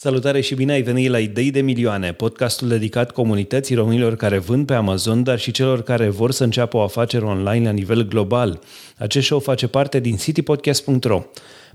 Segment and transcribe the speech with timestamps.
[0.00, 4.66] Salutare și bine ai venit la Idei de Milioane, podcastul dedicat comunității românilor care vând
[4.66, 8.60] pe Amazon, dar și celor care vor să înceapă o afacere online la nivel global.
[8.96, 11.22] Acest show face parte din citypodcast.ro,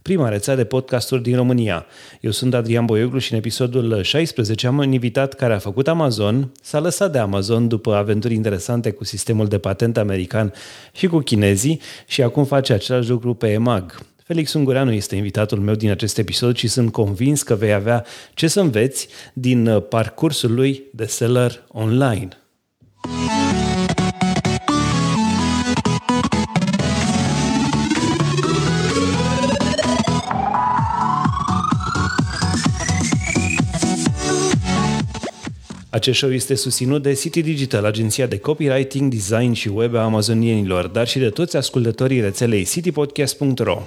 [0.01, 1.85] prima rețea de podcasturi din România.
[2.19, 6.51] Eu sunt Adrian Boioglu și în episodul 16 am un invitat care a făcut Amazon,
[6.61, 10.53] s-a lăsat de Amazon după aventuri interesante cu sistemul de patent american
[10.91, 14.12] și cu chinezii și acum face același lucru pe EMAG.
[14.33, 18.47] Felix Ungureanu este invitatul meu din acest episod și sunt convins că vei avea ce
[18.47, 22.37] să înveți din uh, parcursul lui de seller online.
[35.93, 40.87] Acest show este susținut de City Digital, agenția de copywriting, design și web a amazonienilor,
[40.87, 43.81] dar și de toți ascultătorii rețelei citypodcast.ro.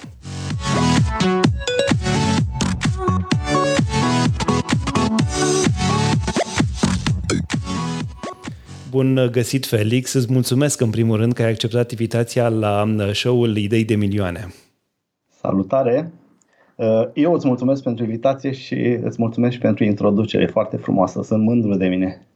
[8.90, 10.12] Bun găsit, Felix!
[10.12, 14.54] Îți mulțumesc în primul rând că ai acceptat invitația la show-ul Idei de Milioane.
[15.40, 16.12] Salutare!
[16.76, 21.22] Uh, eu îți mulțumesc pentru invitație și îți mulțumesc și pentru introducere foarte frumoasă.
[21.22, 22.26] Sunt mândru de mine.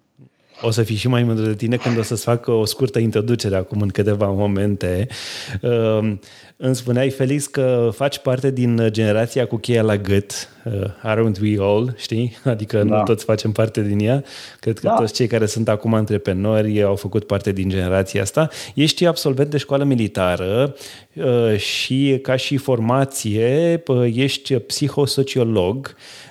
[0.62, 3.56] O să fii și mai mândru de tine când o să-ți fac o scurtă introducere
[3.56, 5.06] acum în câteva momente.
[5.60, 6.12] Uh,
[6.56, 11.56] îmi spuneai, Felix, că faci parte din generația cu cheia la gât, uh, aren't we
[11.58, 12.36] all, știi?
[12.44, 12.96] Adică da.
[12.96, 14.24] nu toți facem parte din ea.
[14.60, 14.94] Cred că da.
[14.94, 18.48] toți cei care sunt acum antreprenori au făcut parte din generația asta.
[18.74, 20.74] Ești absolvent de școală militară
[21.14, 26.29] uh, și ca și formație uh, ești psihosociolog Ehm,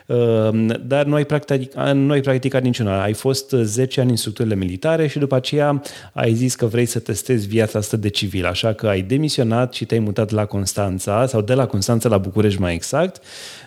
[0.82, 3.04] dar nu ai, practic, nu ai practicat niciuna.
[3.04, 5.82] Ai fost 10 ani în structurile militare și după aceea
[6.14, 9.86] ai zis că vrei să testezi viața asta de civil, așa că ai demisionat și
[9.86, 13.22] te-ai mutat la Constanța, sau de la Constanța la București mai exact,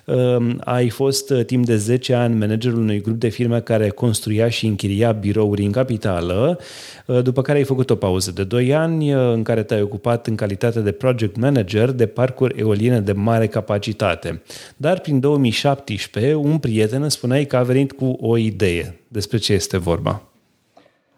[0.05, 4.49] Ehm, ai fost uh, timp de 10 ani managerul unui grup de firme care construia
[4.49, 6.59] și închiria birouri în capitală,
[7.07, 10.27] uh, după care ai făcut o pauză de 2 ani uh, în care te-ai ocupat
[10.27, 14.43] în calitate de project manager de parcuri eoliene de mare capacitate.
[14.77, 19.01] Dar prin 2017, un prieten îmi spuneai că a venit cu o idee.
[19.09, 20.23] Despre ce este vorba?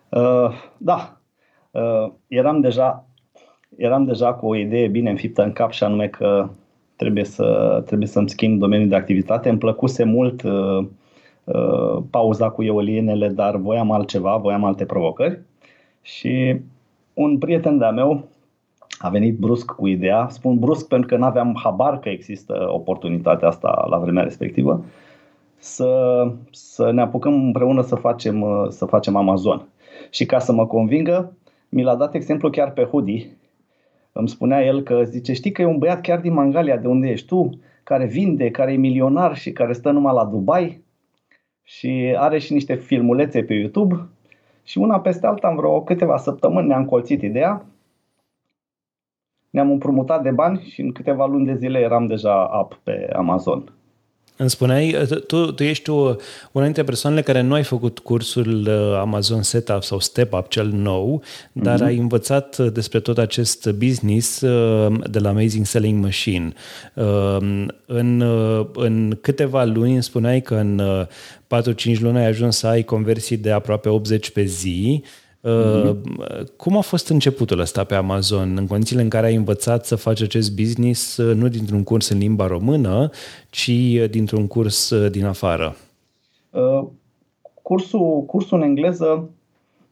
[0.09, 1.19] Uh, da.
[1.71, 3.07] Uh, eram deja
[3.77, 6.49] eram deja cu o idee bine înfiptă în cap și anume că
[6.97, 9.49] trebuie, să, trebuie să-mi schimb domeniul de activitate.
[9.49, 10.87] Îmi plăcuse mult uh,
[11.45, 15.41] uh, pauza cu eolienele, dar voiam altceva, voiam alte provocări.
[16.03, 16.61] Și
[17.15, 18.29] un prieten de-a meu
[18.99, 23.49] a venit brusc cu ideea, spun brusc pentru că nu aveam habar că există oportunitatea
[23.49, 24.85] asta la vremea respectivă,
[25.57, 29.69] să, să ne apucăm împreună să facem, uh, să facem Amazon.
[30.11, 31.37] Și ca să mă convingă,
[31.69, 33.37] mi l-a dat exemplu chiar pe hoodie,
[34.13, 37.09] îmi spunea el că zice, știi că e un băiat chiar din Mangalia, de unde
[37.09, 37.51] ești tu,
[37.83, 40.83] care vinde, care e milionar și care stă numai la Dubai
[41.63, 44.09] și are și niște filmulețe pe YouTube
[44.63, 47.67] și una peste alta, în vreo câteva săptămâni ne-am colțit ideea,
[49.55, 53.73] ne-am împrumutat de bani și în câteva luni de zile eram deja up pe Amazon.
[54.37, 56.15] Îmi spuneai, tu, tu ești o,
[56.53, 60.67] una dintre persoanele care nu ai făcut cursul uh, Amazon Setup sau Step Up, cel
[60.67, 61.23] nou,
[61.53, 61.85] dar mm-hmm.
[61.87, 66.53] ai învățat uh, despre tot acest business uh, de la Amazing Selling Machine.
[67.87, 68.21] În,
[68.75, 70.83] în câteva luni îmi spuneai că în
[71.97, 75.03] 4-5 luni ai ajuns să ai conversii de aproape 80 pe zi,
[75.47, 76.01] Mm-hmm.
[76.57, 80.23] Cum a fost începutul ăsta pe Amazon, în condițiile în care ai învățat să faci
[80.23, 83.11] acest business uh, nu dintr-un curs în limba română,
[83.51, 85.77] ci uh, dintr-un curs din afară?
[87.63, 89.31] Cursul, cursul în engleză,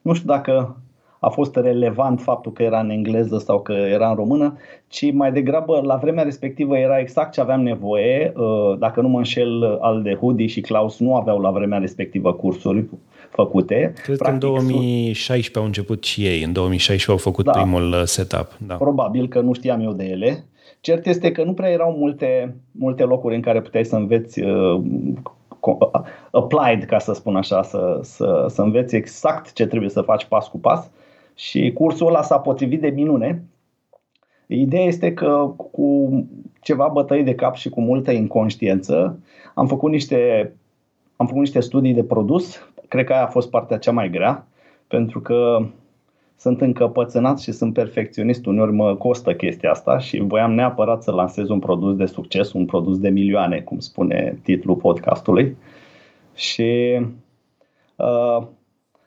[0.03, 0.77] nu știu dacă
[1.19, 4.57] a fost relevant faptul că era în engleză sau că era în română,
[4.89, 8.33] ci mai degrabă la vremea respectivă era exact ce aveam nevoie.
[8.79, 12.85] Dacă nu mă înșel, al de Hudi și Klaus nu aveau la vremea respectivă cursuri
[13.33, 13.93] făcute.
[14.03, 17.93] Cred Practic, că în 2016 au început și ei, în 2016 au făcut da, primul
[17.93, 18.59] uh, setup.
[18.67, 18.75] Da.
[18.75, 20.45] Probabil că nu știam eu de ele.
[20.81, 24.81] Cert este că nu prea erau multe, multe locuri în care puteai să înveți uh,
[26.31, 30.49] applied, ca să spun așa, să, să, să înveți exact ce trebuie să faci pas
[30.49, 30.91] cu pas
[31.35, 33.45] și cursul ăla s-a potrivit de minune.
[34.47, 36.11] Ideea este că cu
[36.61, 39.19] ceva bătăi de cap și cu multă inconștiență
[39.55, 40.53] am făcut niște,
[41.17, 44.47] am făcut niște studii de produs Cred că aia a fost partea cea mai grea,
[44.87, 45.67] pentru că
[46.37, 48.47] sunt încăpățânat și sunt perfecționist.
[48.47, 52.65] Uneori mă costă chestia asta și voiam neapărat să lansez un produs de succes, un
[52.65, 55.57] produs de milioane, cum spune titlul podcastului.
[56.35, 57.01] Și
[57.97, 58.47] uh,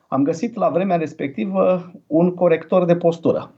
[0.07, 3.51] am găsit la vremea respectivă un corector de postură.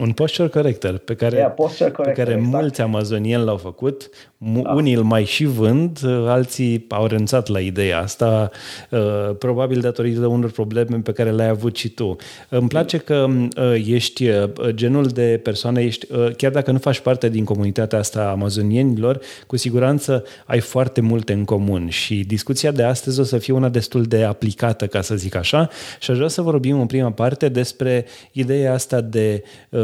[0.00, 2.60] Un posture corrector pe care, yeah, posture corrector, pe care exact.
[2.60, 4.72] mulți amazonieni l-au făcut, da.
[4.72, 8.50] unii îl mai și vând, alții au renunțat la ideea asta,
[8.90, 9.00] uh,
[9.38, 12.16] probabil datorită unor probleme pe care le-ai avut și tu.
[12.48, 16.06] Îmi place că uh, ești uh, genul de persoană, ești,
[16.36, 21.32] chiar dacă nu faci parte din comunitatea asta a amazonienilor, cu siguranță ai foarte multe
[21.32, 25.14] în comun și discuția de astăzi o să fie una destul de aplicată, ca să
[25.14, 25.68] zic așa,
[26.00, 29.42] și aș vrea să vorbim în prima parte despre ideea asta de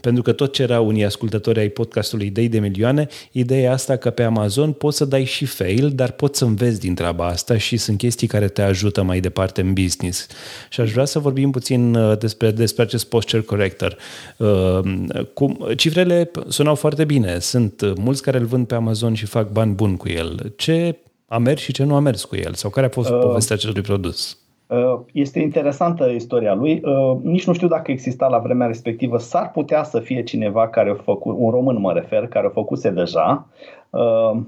[0.00, 4.10] pentru că tot ce era unii ascultători ai podcastului Idei de Milioane, ideea asta că
[4.10, 7.76] pe Amazon poți să dai și fail, dar poți să înveți din treaba asta și
[7.76, 10.26] sunt chestii care te ajută mai departe în business.
[10.68, 13.96] Și aș vrea să vorbim puțin uh, despre, despre acest posture corrector.
[14.38, 17.38] Ehm, cum, cifrele sunau foarte bine.
[17.38, 20.52] Sunt uh, mulți care îl vând pe Amazon și fac bani buni cu el.
[20.56, 20.96] Ce
[21.26, 22.54] a mers și ce nu a mers cu el?
[22.54, 23.18] Sau care a fost uh.
[23.22, 24.38] povestea acelui produs?
[24.74, 26.82] Uh, este interesantă istoria lui.
[26.84, 29.18] Uh, nici nu știu dacă exista la vremea respectivă.
[29.18, 32.90] S-ar putea să fie cineva care a făcut, un român mă refer, care a făcuse
[32.90, 33.46] deja.
[33.90, 34.40] Uh,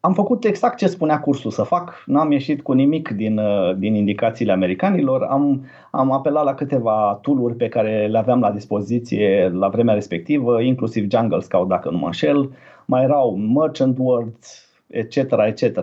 [0.00, 3.40] am făcut exact ce spunea cursul să fac, n-am ieșit cu nimic din,
[3.78, 9.50] din indicațiile americanilor, am, am apelat la câteva tooluri pe care le aveam la dispoziție
[9.54, 12.50] la vremea respectivă, inclusiv Jungle Scout dacă nu mă înșel,
[12.84, 15.16] mai erau Merchant Words, etc.,
[15.46, 15.80] etc.,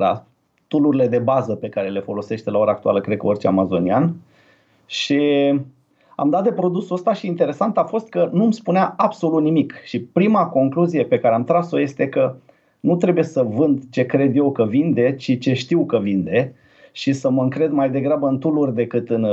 [0.68, 4.16] tool de bază pe care le folosește la ora actuală, cred că orice amazonian.
[4.86, 5.20] Și
[6.16, 9.74] am dat de produsul ăsta și interesant a fost că nu îmi spunea absolut nimic.
[9.84, 12.36] Și prima concluzie pe care am tras-o este că
[12.80, 16.56] nu trebuie să vând ce cred eu că vinde, ci ce știu că vinde
[16.92, 19.24] și să mă încred mai degrabă în tool decât în,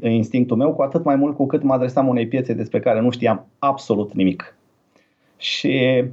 [0.00, 3.00] în instinctul meu, cu atât mai mult cu cât mă adresam unei piețe despre care
[3.00, 4.56] nu știam absolut nimic.
[5.36, 6.04] Și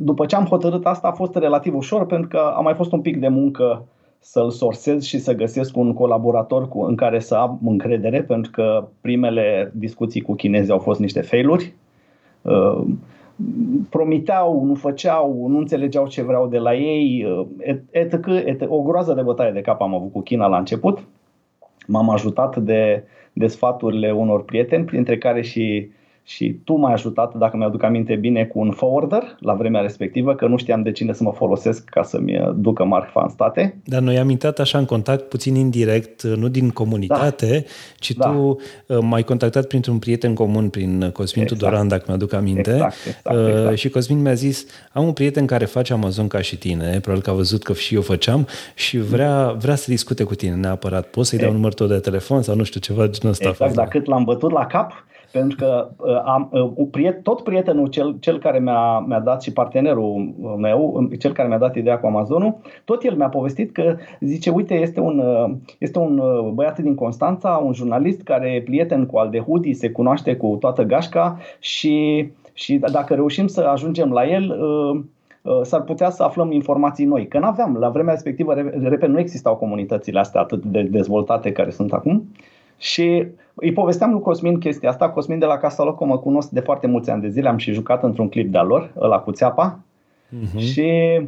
[0.00, 3.00] după ce am hotărât asta a fost relativ ușor pentru că a mai fost un
[3.00, 3.84] pic de muncă
[4.18, 8.88] să-l sorsez și să găsesc un colaborator cu, în care să am încredere, pentru că
[9.00, 11.74] primele discuții cu chinezii au fost niște failuri.
[12.42, 12.82] Uh,
[13.90, 18.26] promiteau, nu făceau, nu înțelegeau ce vreau de la ei, uh, etc.
[18.44, 20.98] et, o groază de bătaie de cap am avut cu China la început.
[21.86, 25.90] M-am ajutat de, de sfaturile unor prieteni, printre care și
[26.28, 30.46] și tu m-ai ajutat, dacă mi-aduc aminte bine, cu un forwarder la vremea respectivă, că
[30.46, 33.80] nu știam de cine să mă folosesc ca să-mi ducă marfa în state.
[33.84, 37.70] Dar noi am intrat așa în contact puțin indirect, nu din comunitate, da.
[37.98, 38.28] ci da.
[38.28, 41.60] tu uh, m-ai contactat printr-un prieten comun, prin Cosmin exact.
[41.60, 42.70] Tudoran, dacă mi-aduc aminte.
[42.70, 43.76] Exact, exact, uh, exact.
[43.76, 47.30] Și Cosmin mi-a zis, am un prieten care face Amazon ca și tine, probabil că
[47.30, 51.06] a văzut că și eu făceam și vrea, vrea să discute cu tine neapărat.
[51.06, 53.48] Poți să-i dau numărul tău de telefon sau nu știu, ceva genul ăsta.
[53.48, 54.92] Exact, dar cât l-am bătut la cap,
[55.32, 60.34] pentru că uh, am, uh, tot prietenul, cel, cel care mi-a, mi-a dat și partenerul
[60.58, 64.74] meu, cel care mi-a dat ideea cu Amazonul, tot el mi-a povestit că zice, uite,
[64.74, 66.22] este un, uh, este un
[66.54, 71.38] băiat din Constanța, un jurnalist care e prieten cu Aldehudi, se cunoaște cu toată gașca
[71.58, 74.58] și, și dacă reușim să ajungem la el,
[75.62, 77.28] s-ar putea să aflăm informații noi.
[77.28, 81.70] Că nu aveam, la vremea respectivă, repet, nu existau comunitățile astea atât de dezvoltate care
[81.70, 82.28] sunt acum.
[82.78, 85.10] Și îi povesteam lui Cosmin chestia asta.
[85.10, 87.48] Cosmin de la Casa Loco mă cunosc de foarte mulți ani de zile.
[87.48, 89.78] Am și jucat într-un clip de-a lor, ăla cu țeapa.
[89.78, 90.58] Uh-huh.
[90.58, 91.20] Și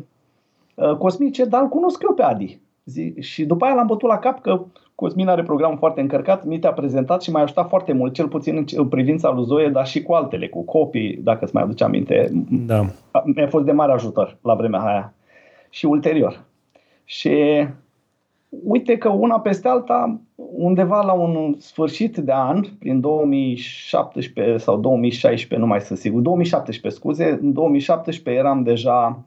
[0.75, 2.61] uh, Cosmin ce, dar îl cunosc eu pe Adi.
[2.85, 4.61] Zi, și după aia l-am bătut la cap că
[4.95, 8.67] Cosmin are programul foarte încărcat, mi te-a prezentat și m-a ajutat foarte mult, cel puțin
[8.77, 12.31] în privința lui Zoe, dar și cu altele, cu copii, dacă îți mai aduce aminte.
[12.67, 12.85] Da.
[13.25, 15.15] Mi-a fost de mare ajutor la vremea aia
[15.71, 16.45] și ulterior.
[17.05, 17.67] Și
[18.65, 20.21] uite că una peste alta,
[20.53, 27.01] undeva la un sfârșit de an, prin 2017 sau 2016, nu mai sunt sigur, 2017
[27.01, 29.25] scuze, în 2017 eram deja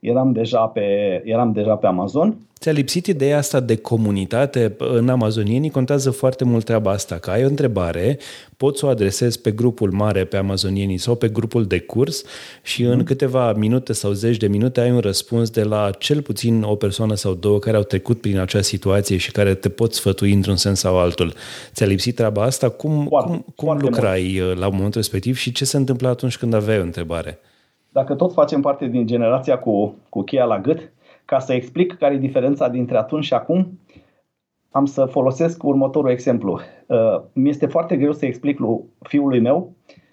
[0.00, 0.80] eram deja pe,
[1.24, 4.76] eram deja pe Amazon Ți-a lipsit ideea asta de comunitate?
[4.78, 8.18] În amazonienii contează foarte mult treaba asta, că ai o întrebare,
[8.56, 12.22] poți să o adresezi pe grupul mare, pe amazonienii sau pe grupul de curs
[12.62, 12.88] și mm.
[12.88, 13.04] în mhm.
[13.04, 17.14] câteva minute sau zeci de minute ai un răspuns de la cel puțin o persoană
[17.14, 20.78] sau două care au trecut prin acea situație și care te pot sfătui într-un sens
[20.78, 21.32] sau altul.
[21.72, 22.68] Ți-a lipsit treaba asta?
[22.68, 24.50] Cum, foarte, cum, cum lucrai mult.
[24.50, 27.38] Uh, la momentul respectiv și ce se întâmplă atunci când aveai o întrebare?
[27.92, 30.92] Dacă tot facem parte din generația cu, cu cheia la gât,
[31.24, 33.78] ca să explic care e diferența dintre atunci și acum,
[34.70, 36.60] am să folosesc următorul exemplu.
[36.86, 39.72] Uh, mi este foarte greu să explic lui fiului meu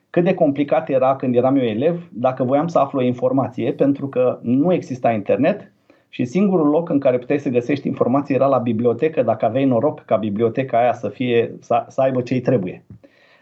[0.10, 4.08] cât de complicat era când eram eu elev dacă voiam să aflu o informație, pentru
[4.08, 5.72] că nu exista internet
[6.10, 10.00] și singurul loc în care puteai să găsești informații era la bibliotecă, dacă aveai noroc
[10.06, 12.86] ca biblioteca aia să, fie, să, să aibă ce-i trebuie.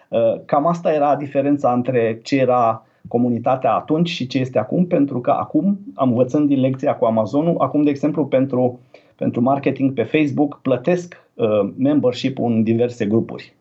[0.09, 5.21] Uh, cam asta era diferența între ce era comunitatea atunci și ce este acum, pentru
[5.21, 8.79] că acum, am învățând din lecția cu Amazonul, acum, de exemplu, pentru,
[9.15, 11.47] pentru marketing pe Facebook, plătesc uh,
[11.77, 13.53] membership în diverse grupuri.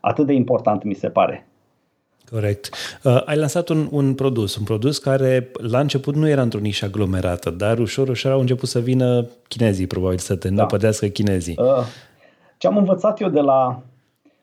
[0.00, 1.46] atât de important mi se pare.
[2.30, 2.70] Corect.
[3.02, 6.84] Uh, ai lansat un, un produs, un produs care la început nu era într-o nișă
[6.84, 10.54] aglomerată, dar ușor, ușor au început să vină chinezii, probabil, să te da.
[10.54, 11.54] năpădească chinezii.
[11.58, 11.84] Uh,
[12.56, 13.82] ce am învățat eu de la,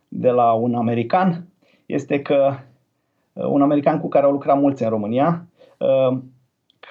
[0.08, 1.46] de la un american
[1.86, 2.58] este că uh,
[3.50, 5.46] un american cu care au lucrat mulți în România,
[5.78, 6.18] uh,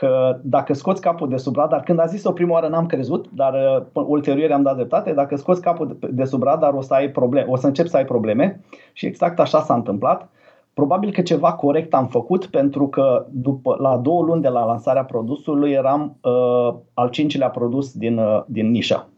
[0.01, 3.29] că dacă scoți capul de sub radar, când a zis o prima oară n-am crezut,
[3.33, 3.55] dar
[3.93, 7.47] uh, ulterior am dat dreptate, dacă scoți capul de sub radar o să ai probleme,
[7.51, 8.61] o să începi să ai probleme
[8.93, 10.29] și exact așa s-a întâmplat.
[10.75, 15.05] Probabil că ceva corect am făcut pentru că după, la două luni de la lansarea
[15.05, 19.09] produsului eram uh, al cincilea produs din, uh, din nișa.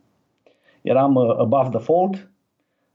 [0.82, 2.30] Eram uh, above the fold,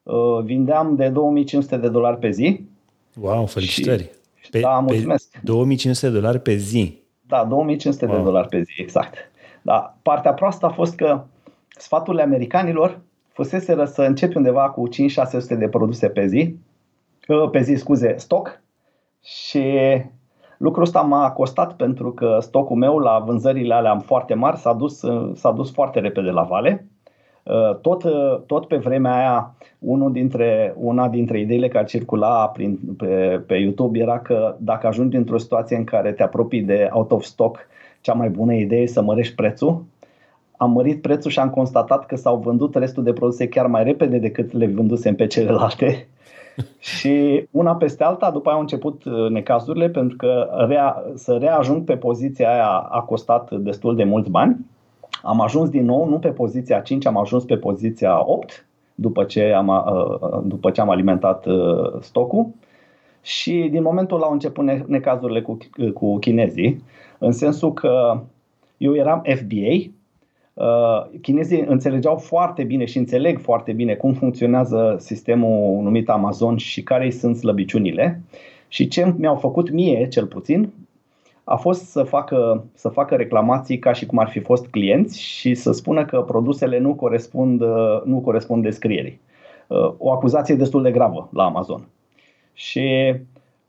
[0.04, 2.66] uh, vindeam de 2500 de dolari pe zi.
[3.22, 4.04] Wow, felicitări!
[4.04, 4.10] Și,
[4.52, 5.32] pe, da, mulțumesc!
[5.32, 7.02] Pe 2500 de dolari pe zi.
[7.22, 8.16] Da, 2500 wow.
[8.16, 9.16] de dolari pe zi, exact.
[9.62, 11.24] Da, partea proastă a fost că
[11.70, 16.56] sfaturile americanilor fuseseră să începi undeva cu 5-600 de produse pe zi,
[17.28, 18.62] uh, pe zi, scuze, stoc
[19.24, 19.64] și
[20.58, 25.02] lucrul ăsta m-a costat pentru că stocul meu la vânzările alea foarte mari s-a dus,
[25.02, 26.88] uh, s-a dus foarte repede la vale.
[27.50, 28.04] Uh, tot,
[28.46, 34.00] tot pe vremea aia, unul dintre, una dintre ideile care circula prin, pe, pe YouTube
[34.00, 37.60] era că dacă ajungi într-o situație în care te apropii de out of stock,
[38.02, 39.84] cea mai bună idee e să mărești prețul.
[40.58, 44.18] Am mărit prețul și am constatat că s-au vândut restul de produse chiar mai repede
[44.18, 46.08] decât le vândusem pe celelalte.
[46.98, 51.84] și una peste alta, după aia au început uh, necazurile, pentru că rea, să reajung
[51.84, 54.58] pe poziția aia a costat destul de mulți bani.
[55.22, 59.52] Am ajuns din nou, nu pe poziția 5, am ajuns pe poziția 8, după ce
[59.52, 62.48] am, uh, după ce am alimentat uh, stocul.
[63.22, 65.58] Și din momentul ăla au început necazurile cu,
[65.94, 66.84] cu chinezii,
[67.18, 68.22] în sensul că
[68.78, 69.92] eu eram FBA,
[70.54, 76.84] uh, chinezii înțelegeau foarte bine și înțeleg foarte bine cum funcționează sistemul numit Amazon și
[76.84, 78.22] care sunt slăbiciunile.
[78.68, 80.70] Și ce mi-au făcut mie, cel puțin,
[81.50, 85.56] a fost să facă, să facă reclamații ca și cum ar fi fost clienți și
[85.56, 87.62] să spună că produsele nu corespund,
[88.04, 89.20] nu corespund descrierii.
[89.68, 91.88] Uh, o acuzație destul de gravă la Amazon.
[92.54, 93.16] Și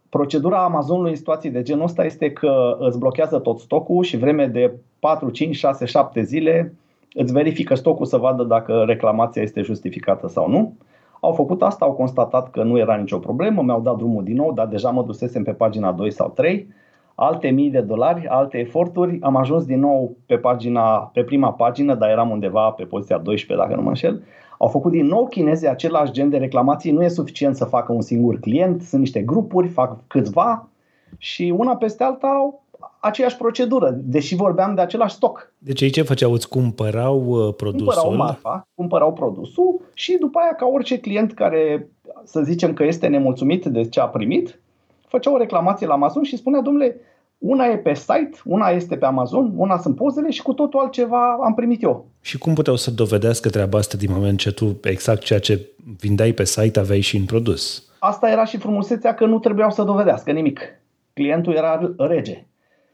[0.09, 4.47] procedura Amazonului în situații de genul ăsta este că îți blochează tot stocul și vreme
[4.47, 6.75] de 4, 5, 6, 7 zile
[7.13, 10.77] îți verifică stocul să vadă dacă reclamația este justificată sau nu.
[11.21, 14.53] Au făcut asta, au constatat că nu era nicio problemă, mi-au dat drumul din nou,
[14.53, 16.77] dar deja mă dusesem pe pagina 2 sau 3
[17.21, 19.19] alte mii de dolari, alte eforturi.
[19.21, 23.67] Am ajuns din nou pe, pagina, pe prima pagină, dar eram undeva pe poziția 12,
[23.67, 24.23] dacă nu mă înșel.
[24.59, 26.91] Au făcut din nou chinezii același gen de reclamații.
[26.91, 30.69] Nu e suficient să facă un singur client, sunt niște grupuri, fac câțiva
[31.17, 32.63] și una peste alta au
[33.01, 35.53] aceeași procedură, deși vorbeam de același stoc.
[35.59, 36.33] Deci ei ce făceau?
[36.33, 37.87] Îți cumpărau uh, produsul?
[37.87, 41.89] Cumpărau marfa, cumpărau produsul și după aia, ca orice client care,
[42.25, 44.61] să zicem că este nemulțumit de ce a primit,
[45.09, 47.01] făcea o reclamație la Amazon și spunea, domnule,
[47.39, 51.39] una e pe site, una este pe Amazon, una sunt pozele și cu totul altceva
[51.45, 52.07] am primit eu.
[52.21, 55.69] Și cum puteau să dovedească treaba asta din moment ce tu exact ceea ce
[56.01, 57.89] vindeai pe site aveai și în produs?
[57.99, 60.61] Asta era și frumusețea că nu trebuiau să dovedească nimic.
[61.13, 62.47] Clientul era rege.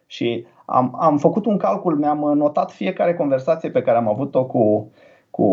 [0.06, 4.90] Și am, am făcut un calcul, mi-am notat fiecare conversație pe care am avut-o cu,
[5.30, 5.44] cu,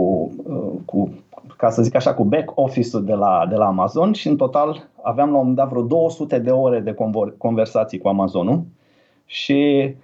[0.43, 1.13] uh, cu
[1.57, 4.88] ca să zic așa, cu back office-ul de la, de la Amazon și în total
[5.01, 6.95] aveam la un moment dat vreo 200 de ore de
[7.38, 8.63] conversații cu Amazonul
[9.31, 9.55] și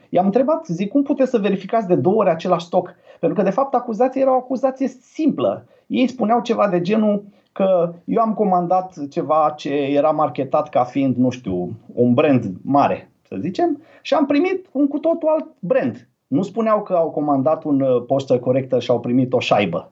[0.09, 2.95] i-am întrebat, zic, cum puteți să verificați de două ori același stoc?
[3.19, 5.65] Pentru că, de fapt, acuzația era o acuzație simplă.
[5.87, 11.15] Ei spuneau ceva de genul că eu am comandat ceva ce era marketat ca fiind,
[11.15, 16.07] nu știu, un brand mare, să zicem, și am primit un cu totul alt brand.
[16.27, 19.91] Nu spuneau că au comandat un uh, postă corectă și au primit o șaibă.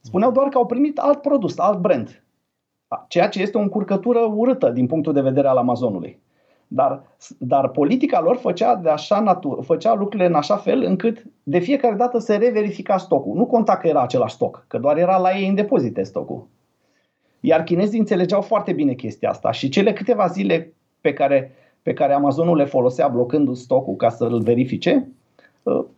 [0.00, 2.24] Spuneau doar că au primit alt produs, alt brand.
[3.08, 6.22] Ceea ce este o încurcătură urâtă din punctul de vedere al Amazonului.
[6.74, 7.02] Dar,
[7.38, 11.94] dar politica lor făcea, de așa natură, făcea lucrurile în așa fel încât de fiecare
[11.94, 13.36] dată se reverifica stocul.
[13.36, 16.46] Nu conta că era același stoc, că doar era la ei în depozite stocul.
[17.40, 21.52] Iar chinezii înțelegeau foarte bine chestia asta și cele câteva zile pe care,
[21.82, 25.23] pe care Amazonul le folosea blocând stocul ca să-l verifice, Uh,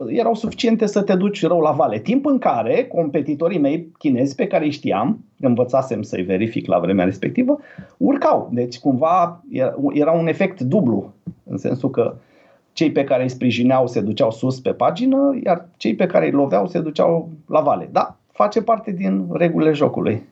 [0.07, 1.99] erau suficiente să te duci rău la vale.
[1.99, 7.05] Timp în care competitorii mei chinezi, pe care îi știam, învățasem să-i verific la vremea
[7.05, 7.59] respectivă,
[7.97, 8.51] urcau.
[8.53, 9.45] Deci cumva
[9.93, 11.13] era un efect dublu,
[11.45, 12.15] în sensul că
[12.73, 16.33] cei pe care îi sprijineau se duceau sus pe pagină, iar cei pe care îi
[16.33, 17.89] loveau se duceau la vale.
[17.93, 20.23] Da, face parte din regulile jocului.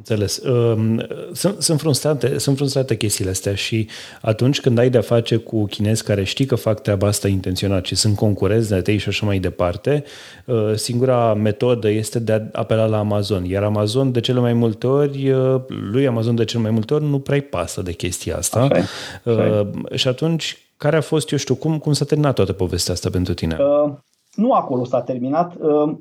[0.00, 0.42] Înțeles.
[0.44, 3.88] Ehm, sunt, sunt, frustrante, sunt frustrate chestiile astea și
[4.20, 7.94] atunci când ai de-a face cu chinezi care știi că fac treaba asta intenționat și
[7.94, 10.04] sunt concurenți de tăi și așa mai departe,
[10.44, 13.44] eh, singura metodă este de a apela la Amazon.
[13.44, 15.54] Iar Amazon de cele mai multe ori, eh,
[15.92, 18.60] lui Amazon de cele mai multe ori nu prea pasă de chestia asta.
[18.60, 18.84] Așa e.
[19.24, 19.48] Așa e.
[19.48, 23.10] Ehm, și atunci, care a fost, eu știu, cum, cum s-a terminat toată povestea asta
[23.10, 23.56] pentru tine?
[23.60, 23.92] Uh,
[24.34, 25.54] nu acolo s-a terminat.
[25.58, 25.92] Uh,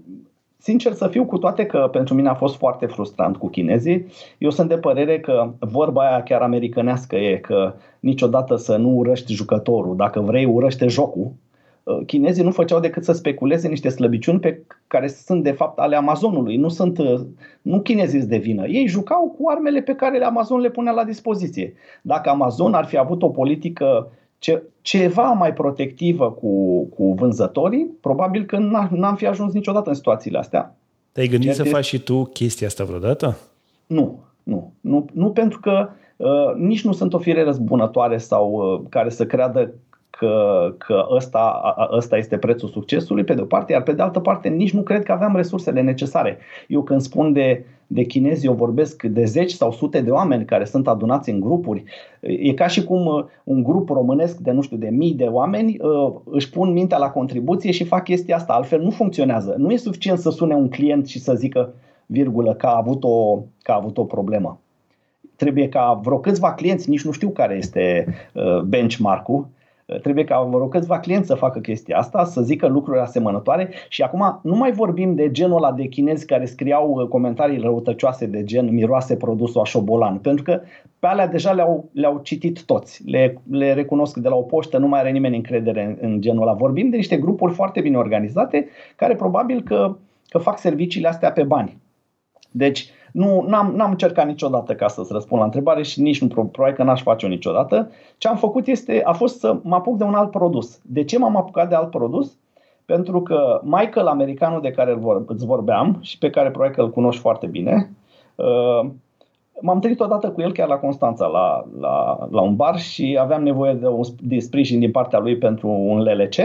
[0.62, 4.06] Sincer să fiu, cu toate că pentru mine a fost foarte frustrant cu chinezii,
[4.38, 9.34] eu sunt de părere că vorba aia chiar americanească e că niciodată să nu urăști
[9.34, 9.96] jucătorul.
[9.96, 11.32] Dacă vrei, urăște jocul.
[11.84, 15.96] Uh, chinezii nu făceau decât să speculeze niște slăbiciuni pe care sunt de fapt ale
[15.96, 16.56] Amazonului.
[16.56, 17.20] Nu sunt uh,
[17.62, 18.68] nu chinezii de vină.
[18.68, 21.74] Ei jucau cu armele pe care Amazon le punea la dispoziție.
[22.02, 28.46] Dacă Amazon ar fi avut o politică ce, ceva mai protectivă cu, cu vânzătorii, probabil
[28.46, 28.58] că
[28.90, 30.76] n-am fi ajuns niciodată în situațiile astea.
[31.12, 33.38] Te-ai gândit să faci și tu chestia asta vreodată?
[33.88, 34.74] Nu, nu.
[34.82, 39.26] Nu, nu pentru că uh, nici nu sunt o fire răzbunătoare sau uh, care să
[39.26, 39.74] creadă
[40.10, 44.20] că, că ăsta, ăsta este prețul succesului, pe de o parte, iar pe de altă
[44.20, 46.38] parte nici nu cred că aveam resursele necesare.
[46.68, 50.66] Eu când spun de, de chinezi, eu vorbesc de zeci sau sute de oameni care
[50.66, 51.84] sunt adunați în grupuri.
[52.20, 55.78] E ca și cum uh, un grup românesc de, nu știu, de mii de oameni
[55.82, 58.54] uh, își pun mintea la contribuție și fac chestia asta.
[58.54, 59.56] Altfel nu funcționează.
[59.58, 61.74] Nu e suficient să sune un client și să zică,
[62.06, 64.60] virgulă, că a avut o, că a avut o problemă
[65.40, 69.48] trebuie ca vreo câțiva clienți, nici nu știu care este uh, benchmark-ul,
[70.02, 74.40] Trebuie ca vreo câțiva clienți să facă chestia asta, să zică lucruri asemănătoare și acum
[74.44, 78.74] nu mai vorbim de genul ăla de chinezi care scriau uh, comentarii răutăcioase de gen
[78.74, 80.62] miroase produsul așobolan, pentru că
[81.00, 84.88] pe alea deja le-au, le-au citit toți, le, le recunosc de la o poștă, nu
[84.88, 86.54] mai are nimeni încredere în, în genul ăla.
[86.54, 89.96] Vorbim de niște grupuri foarte bine organizate care probabil că,
[90.28, 91.78] că fac serviciile astea pe bani.
[92.52, 96.76] Deci, nu, n-am, n-am încercat niciodată ca să-ți răspund la întrebare și nici nu probabil
[96.76, 97.92] că n-aș face-o niciodată.
[98.18, 100.80] Ce am făcut este, a fost să mă apuc de un alt produs.
[100.84, 102.38] De ce m-am apucat de alt produs?
[102.86, 107.22] Pentru că Michael, americanul de care îți vorbeam și pe care probabil că îl cunoști
[107.22, 107.92] foarte bine,
[108.36, 108.90] uh,
[109.62, 113.44] m-am întâlnit odată cu el chiar la Constanța, la, la, la un bar și aveam
[113.44, 116.36] nevoie de un de sprijin din partea lui pentru un LLC.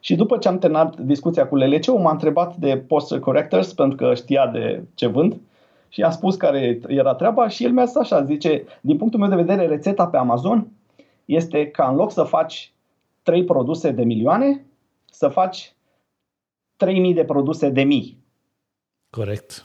[0.00, 4.14] Și după ce am terminat discuția cu LLC-ul, m-a întrebat de post correctors, pentru că
[4.14, 5.36] știa de ce vând
[5.90, 9.28] și a spus care era treaba și el mi-a zis așa, zice, din punctul meu
[9.28, 10.68] de vedere, rețeta pe Amazon
[11.24, 12.72] este ca în loc să faci
[13.22, 14.66] 3 produse de milioane,
[15.10, 15.74] să faci
[16.76, 18.18] 3000 de produse de mii.
[19.10, 19.64] Corect.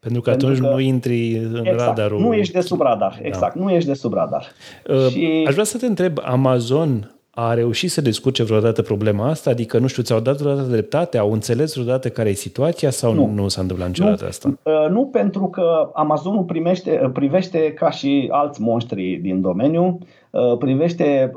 [0.00, 2.20] Pentru că Pentru atunci că, nu intri în exact, radarul.
[2.20, 3.26] Nu ești de sub radar, da.
[3.26, 4.46] exact, nu ești de sub radar.
[4.88, 5.44] Uh, și...
[5.46, 9.50] Aș vrea să te întreb, Amazon a reușit să descurce vreodată problema asta?
[9.50, 11.18] Adică, nu știu, ți-au dat vreodată dreptate?
[11.18, 14.48] Au înțeles vreodată care e situația sau nu, nu s-a întâmplat niciodată nu, asta?
[14.62, 19.98] Uh, nu, pentru că Amazonul primește, uh, privește ca și alți monștri din domeniu,
[20.30, 21.32] uh, privește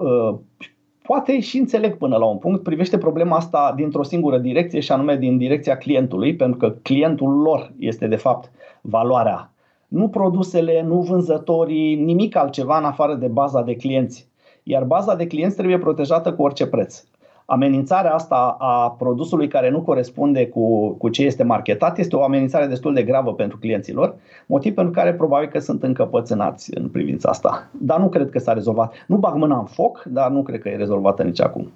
[1.01, 5.17] poate și înțeleg până la un punct, privește problema asta dintr-o singură direcție și anume
[5.17, 9.51] din direcția clientului, pentru că clientul lor este de fapt valoarea.
[9.87, 14.31] Nu produsele, nu vânzătorii, nimic altceva în afară de baza de clienți
[14.63, 17.03] iar baza de clienți trebuie protejată cu orice preț.
[17.45, 22.65] Amenințarea asta a produsului care nu corespunde cu, cu ce este marketat este o amenințare
[22.65, 27.69] destul de gravă pentru clienților, motiv pentru care probabil că sunt încăpățânați în privința asta.
[27.71, 28.93] Dar nu cred că s-a rezolvat.
[29.07, 31.71] Nu bag mâna în foc, dar nu cred că e rezolvată nici acum.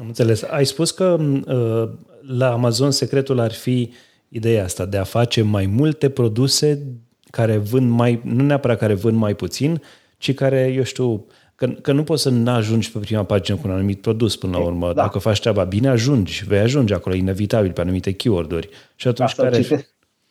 [0.00, 0.42] Am înțeles.
[0.42, 1.88] Ai spus că uh,
[2.38, 3.92] la Amazon secretul ar fi
[4.28, 6.82] ideea asta de a face mai multe produse
[7.30, 9.82] care vând mai, nu neapărat care vând mai puțin,
[10.18, 11.24] ci care, eu știu,
[11.60, 14.58] Că, că nu poți să nu ajungi pe prima pagină cu un anumit produs până
[14.58, 14.86] la urmă.
[14.86, 14.92] Da.
[14.92, 16.44] Dacă faci treaba bine, ajungi.
[16.46, 18.68] Vei ajunge acolo, inevitabil, pe anumite keyword-uri.
[18.94, 19.54] Și atunci ca, care...
[19.54, 19.88] să citesc,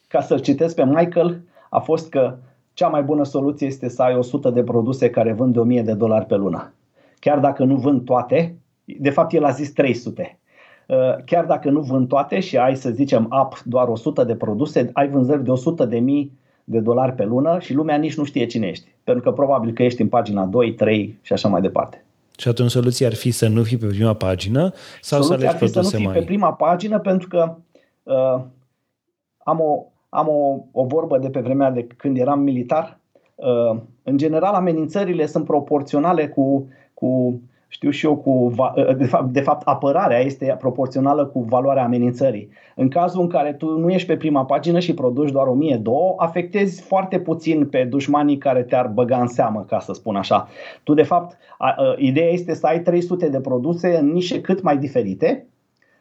[0.07, 2.37] ca să-l citesc pe Michael, a fost că
[2.73, 5.93] cea mai bună soluție este să ai 100 de produse care vând de 1000 de
[5.93, 6.73] dolari pe lună.
[7.19, 10.39] Chiar dacă nu vând toate, de fapt el a zis 300.
[10.87, 14.89] Uh, chiar dacă nu vând toate și ai, să zicem, up doar 100 de produse,
[14.93, 16.37] ai vânzări de 100 de mii
[16.69, 18.87] de dolari pe lună și lumea nici nu știe cine ești.
[19.03, 22.03] Pentru că probabil că ești în pagina 2, 3 și așa mai departe.
[22.37, 25.63] Și atunci soluția ar fi să nu fii pe prima pagină sau soluția să alegi
[25.63, 26.17] ar fi să nu fii mai...
[26.17, 27.55] pe prima pagină pentru că
[28.03, 28.41] uh,
[29.37, 32.99] am, o, am o, o vorbă de pe vremea de când eram militar.
[33.35, 38.53] Uh, în general, amenințările sunt proporționale cu, cu știu și eu, cu,
[38.97, 42.49] de, fapt, de fapt apărarea este proporțională cu valoarea amenințării.
[42.75, 46.81] În cazul în care tu nu ești pe prima pagină și produci doar 1002, afectezi
[46.81, 50.47] foarte puțin pe dușmanii care te-ar băga în seamă, ca să spun așa.
[50.83, 54.61] Tu, de fapt, a, a, ideea este să ai 300 de produse în nișe cât
[54.61, 55.45] mai diferite,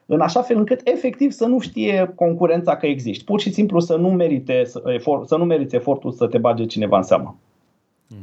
[0.06, 3.24] în așa fel încât efectiv să nu știe concurența că există.
[3.26, 6.96] Pur și simplu să nu merite, efort, să nu merite efortul să te bage cineva
[6.96, 7.38] în seamă.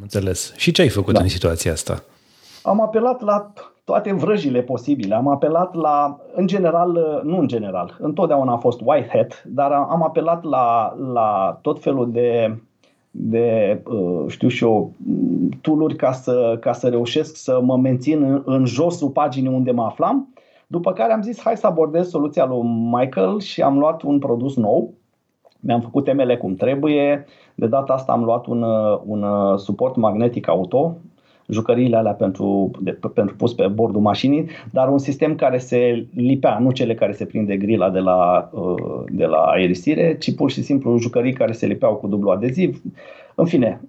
[0.02, 0.54] Înțeles.
[0.58, 1.22] Și ce ai făcut da.
[1.22, 2.04] în situația asta?
[2.66, 5.16] Am apelat la toate vrăjile posibile.
[5.16, 10.04] Am apelat la, în general, nu în general, întotdeauna a fost white hat, dar am
[10.04, 12.58] apelat la, la tot felul de,
[13.12, 14.92] de uh, știu și eu,
[15.62, 19.84] tool ca să, ca să reușesc să mă mențin în, în josul paginii unde mă
[19.84, 20.34] aflam.
[20.68, 24.56] După care am zis, hai să abordez soluția lui Michael și am luat un produs
[24.56, 24.94] nou.
[25.60, 27.26] Mi-am făcut temele cum trebuie.
[27.56, 28.66] De data asta am luat un,
[29.06, 29.26] un
[29.58, 30.96] suport magnetic auto
[31.48, 36.60] jucăriile alea pentru, de, pentru pus pe bordul mașinii, dar un sistem care se lipea,
[36.60, 40.64] nu cele care se prinde grila de la, uh, de la aerisire, ci pur și
[40.64, 42.82] simplu jucării care se lipeau cu dublu adeziv.
[43.36, 43.82] În fine,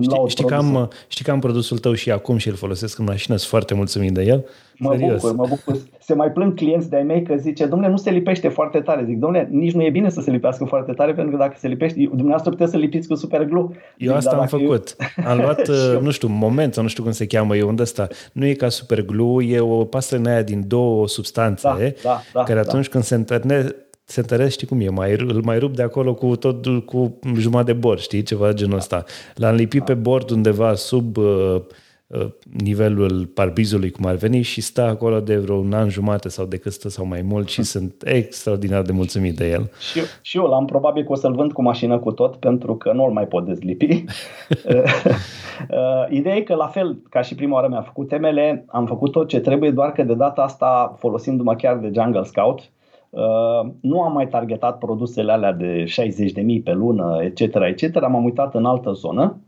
[0.00, 3.04] Știi, știi, că am, știi că am produsul tău și acum și îl folosesc în
[3.04, 4.44] mașină, sunt foarte mulțumit de el.
[4.78, 5.20] Mă Serios.
[5.20, 5.76] bucur, mă bucur.
[5.98, 9.04] Se mai plâng clienți de-ai mei că zice, domnule, nu se lipește foarte tare.
[9.04, 11.68] Zic, domnule, nici nu e bine să se lipească foarte tare, pentru că dacă se
[11.68, 13.68] lipește, dumneavoastră puteți să lipiți cu super glue.
[13.96, 14.96] Eu asta am făcut.
[15.16, 15.30] Eu...
[15.30, 18.08] Am luat, uh, nu știu, moment sau nu știu cum se cheamă, e unde ăsta.
[18.32, 22.20] Nu e ca super glue, e o pastă în aia din două substanțe, da, da,
[22.32, 22.90] da, care atunci da.
[22.90, 23.74] când se întâlnesc,
[24.12, 27.72] se întăresc, știi cum e, mai, îl mai rup de acolo cu tot cu jumătate
[27.72, 29.04] de bord, știi, ceva genul ăsta.
[29.34, 31.56] L-am lipit pe bord undeva sub uh,
[32.06, 32.26] uh,
[32.62, 36.56] nivelul parbizului, cum ar veni, și stă acolo de vreo un an jumate sau de
[36.56, 39.70] cât stă sau mai mult și sunt extraordinar de mulțumit de el.
[39.92, 42.92] Și, și eu l-am probabil că o să-l vând cu mașină cu tot, pentru că
[42.92, 43.86] nu-l mai pot dezlipi.
[45.70, 49.12] Uh, ideea e că la fel ca și prima oară mi-a făcut temele, am făcut
[49.12, 52.81] tot ce trebuie, doar că de data asta, folosindu-mă chiar de Jungle Scout, uh, Uh,
[53.80, 58.64] nu am mai targetat produsele alea de 60.000 pe lună, etc., etc., m-am uitat în
[58.64, 59.40] altă zonă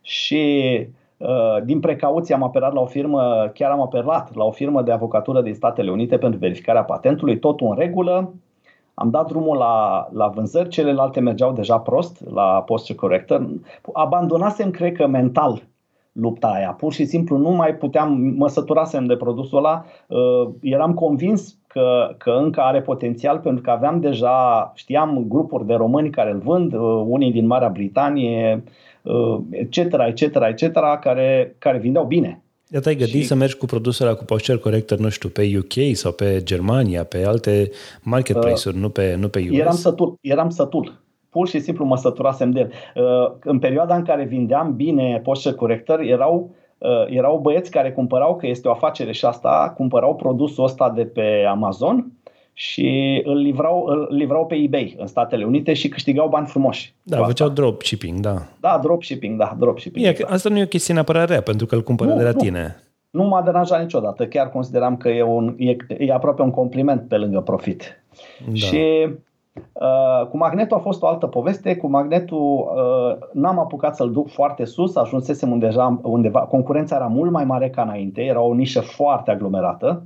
[0.00, 0.72] și
[1.16, 4.92] uh, din precauție am apelat la o firmă, chiar am apelat la o firmă de
[4.92, 8.34] avocatură din Statele Unite pentru verificarea patentului, totul în regulă.
[8.94, 13.48] Am dat drumul la, la vânzări, celelalte mergeau deja prost la posture corrector.
[13.92, 15.62] Abandonasem, cred că mental,
[16.12, 16.70] lupta aia.
[16.70, 22.14] Pur și simplu nu mai puteam, mă săturasem de produsul ăla, uh, eram convins că,
[22.18, 26.72] că încă are potențial pentru că aveam deja, știam grupuri de români care îl vând,
[26.72, 28.64] uh, unii din Marea Britanie,
[29.50, 32.42] etc., etc., etc., care, care vindeau bine.
[32.68, 33.26] De te-ai gândit și...
[33.26, 37.04] să mergi cu produsul ăla cu posture corrector, nu știu, pe UK sau pe Germania,
[37.04, 37.70] pe alte
[38.02, 39.58] marketplace-uri, uh, nu, pe, nu pe US?
[39.58, 41.01] Eram sătul, eram sătul
[41.32, 42.72] pur și simplu mă săturasem de el.
[42.94, 48.36] Uh, în perioada în care vindeam bine posture corrector, erau uh, erau băieți care cumpărau,
[48.36, 52.12] că este o afacere și asta, cumpărau produsul ăsta de pe Amazon
[52.52, 56.94] și îl livrau, îl livrau pe eBay în Statele Unite și câștigau bani frumoși.
[57.02, 58.34] Da, făceau dropshipping, da.
[58.60, 60.04] Da, dropshipping, da, dropshipping.
[60.04, 60.32] E, exact.
[60.32, 62.38] Asta nu e o chestie neapărat rea, pentru că îl cumpără nu, de la nu.
[62.38, 62.76] tine.
[63.10, 64.26] Nu m-a deranjat niciodată.
[64.26, 68.04] Chiar consideram că e, un, e, e aproape un compliment pe lângă profit.
[68.46, 68.54] Da.
[68.54, 69.08] Și
[69.54, 71.76] Uh, cu magnetul a fost o altă poveste.
[71.76, 77.30] Cu magnetul uh, n-am apucat să-l duc foarte sus, ajunsesem undeva, undeva, concurența era mult
[77.30, 80.02] mai mare ca înainte, era o nișă foarte aglomerată,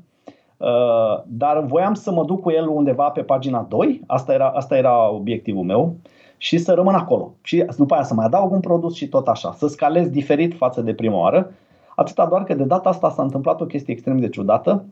[0.57, 4.77] uh, dar voiam să mă duc cu el undeva pe pagina 2, asta era, asta
[4.77, 5.97] era obiectivul meu,
[6.37, 7.35] și să rămân acolo.
[7.43, 10.83] Și după aia să mai adaug un produs și tot așa, să scalez diferit față
[10.83, 11.53] de prima oară.
[11.95, 14.85] Atâta doar că de data asta s-a întâmplat o chestie extrem de ciudată,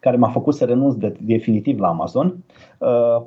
[0.00, 2.36] care m-a făcut să renunț de, definitiv la Amazon.
[2.78, 3.22] Uh,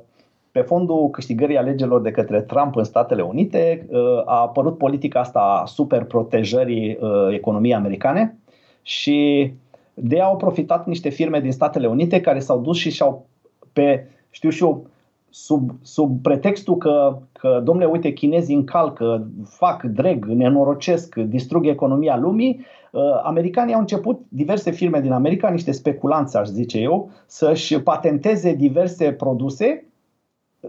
[0.51, 5.63] pe fondul câștigării alegerilor de către Trump în Statele Unite uh, a apărut politica asta
[5.65, 8.37] super protejării uh, economiei americane
[8.81, 9.51] și
[9.93, 13.27] de ea au profitat niște firme din Statele Unite care s-au dus și și-au
[13.73, 14.85] pe, știu și eu,
[15.29, 22.65] sub, sub pretextul că, că, domnule, uite, chinezii încalcă, fac dreg, nenorocesc, distrug economia lumii,
[22.91, 28.53] uh, americanii au început, diverse firme din America, niște speculanți, aș zice eu, să-și patenteze
[28.53, 29.88] diverse produse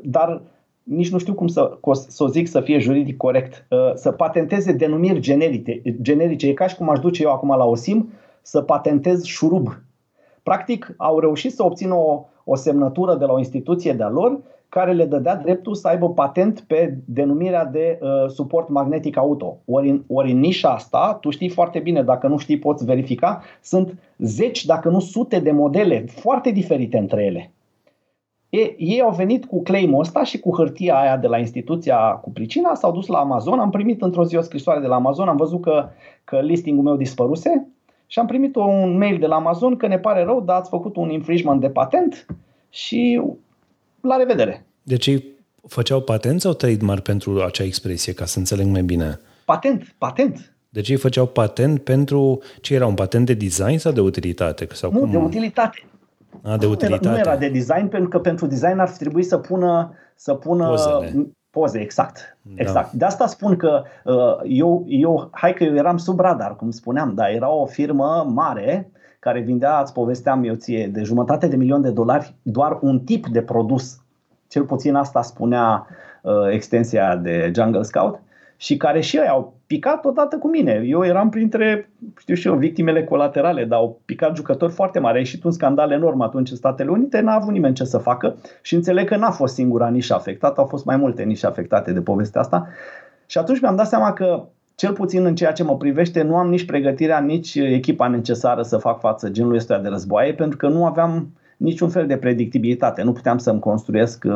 [0.03, 0.42] dar
[0.83, 4.72] nici nu știu cum să, să o zic să fie juridic corect, uh, să patenteze
[4.72, 5.83] denumiri generice.
[6.03, 6.48] generice.
[6.48, 9.68] E ca și cum aș duce eu acum la OSIM să patentez șurub.
[10.42, 14.92] Practic, au reușit să obțină o, o semnătură de la o instituție de-a lor care
[14.92, 19.57] le dădea dreptul să aibă patent pe denumirea de uh, suport magnetic auto.
[19.64, 23.42] Ori în, ori în nișa asta, tu știi foarte bine, dacă nu știi poți verifica,
[23.61, 27.50] sunt zeci, dacă nu sute de modele foarte diferite între ele.
[28.50, 32.30] E, ei au venit cu claim-ul ăsta și cu hârtia aia de la instituția cu
[32.30, 35.36] pricina, s-au dus la Amazon, am primit într-o zi o scrisoare de la Amazon, am
[35.36, 35.88] văzut că,
[36.24, 37.66] că listingul meu dispăruse
[38.06, 40.96] și am primit un mail de la Amazon că ne pare rău, dar ați făcut
[40.96, 42.26] un infringement de patent
[42.70, 43.20] și
[44.00, 44.64] la revedere.
[44.82, 45.24] Deci ei
[45.66, 49.20] făceau patent sau trademark pentru acea expresie, ca să înțeleg mai bine?
[49.44, 50.54] Patent, patent.
[50.68, 54.68] Deci ei făceau patent pentru ce era un patent de design sau de utilitate?
[54.72, 55.10] Sau nu, cum?
[55.10, 55.84] de utilitate
[56.42, 57.09] A, de utilitate.
[57.09, 60.68] Nu era de design, pentru că pentru design ar fi trebuit să pună, să pună
[60.68, 61.33] Pozele.
[61.50, 62.38] poze, exact.
[62.55, 62.90] exact.
[62.90, 62.98] Da.
[62.98, 67.14] De asta spun că uh, eu, eu, hai că eu eram sub radar, cum spuneam,
[67.14, 71.83] dar era o firmă mare care vindea, îți povesteam eu ție, de jumătate de milion
[71.83, 74.00] de dolari doar un tip de produs.
[74.48, 75.87] Cel puțin asta spunea
[76.22, 78.20] uh, extensia de Jungle Scout
[78.57, 80.83] și care și ei au picat odată cu mine.
[80.87, 85.16] Eu eram printre, știu și eu, victimele colaterale, dar au picat jucători foarte mari.
[85.16, 88.37] A ieșit un scandal enorm atunci în Statele Unite, n-a avut nimeni ce să facă
[88.62, 92.00] și înțeleg că n-a fost singura nișă afectată, au fost mai multe nișe afectate de
[92.00, 92.68] povestea asta.
[93.26, 96.48] Și atunci mi-am dat seama că cel puțin în ceea ce mă privește, nu am
[96.48, 100.87] nici pregătirea, nici echipa necesară să fac față genului ăsta de războaie, pentru că nu
[100.87, 103.02] aveam niciun fel de predictibilitate.
[103.02, 104.33] Nu puteam să-mi construiesc uh,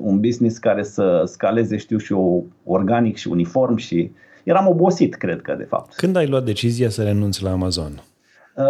[0.00, 4.10] un business care să scaleze, știu și eu, organic și uniform și
[4.48, 5.94] eram obosit, cred că, de fapt.
[5.94, 8.02] Când ai luat decizia să renunți la Amazon?
[8.54, 8.64] Uh,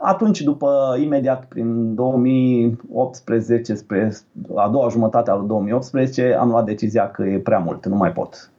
[0.00, 4.12] atunci, după, imediat, prin 2018, spre
[4.54, 8.12] a doua jumătate a lui 2018, am luat decizia că e prea mult, nu mai
[8.12, 8.50] pot.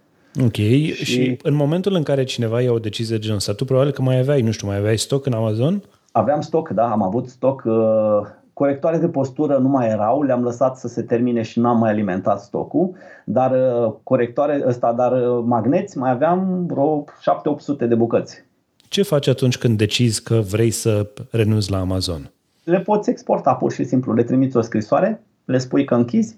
[0.43, 3.65] Ok, și, și în momentul în care cineva ia o decizie de genul ăsta, tu
[3.65, 5.84] probabil că mai aveai, nu știu, mai aveai stoc în Amazon?
[6.12, 7.63] Aveam stoc, da, am avut stoc.
[7.65, 11.89] Uh, corectoare de postură nu mai erau, le-am lăsat să se termine și n-am mai
[11.89, 18.44] alimentat stocul, dar uh, corectoare ăsta, dar uh, magneți mai aveam vreo 7-800 de bucăți.
[18.88, 22.32] Ce faci atunci când decizi că vrei să renunți la Amazon?
[22.63, 26.36] Le poți exporta pur și simplu, le trimiți o scrisoare, le spui că închizi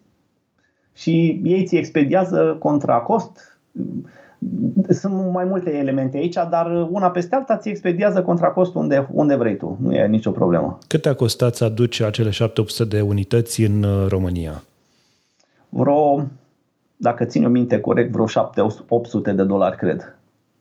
[0.93, 3.59] și ei ți expediază contra cost
[4.89, 9.35] sunt mai multe elemente aici, dar una peste alta ți expediază contra cost unde, unde
[9.35, 9.77] vrei tu.
[9.81, 10.77] Nu e nicio problemă.
[10.87, 14.63] Cât a costat să aduci acele 700 de unități în uh, România?
[15.69, 16.25] Vreo,
[16.95, 20.15] dacă țin o minte corect, vreo 700 de dolari, cred.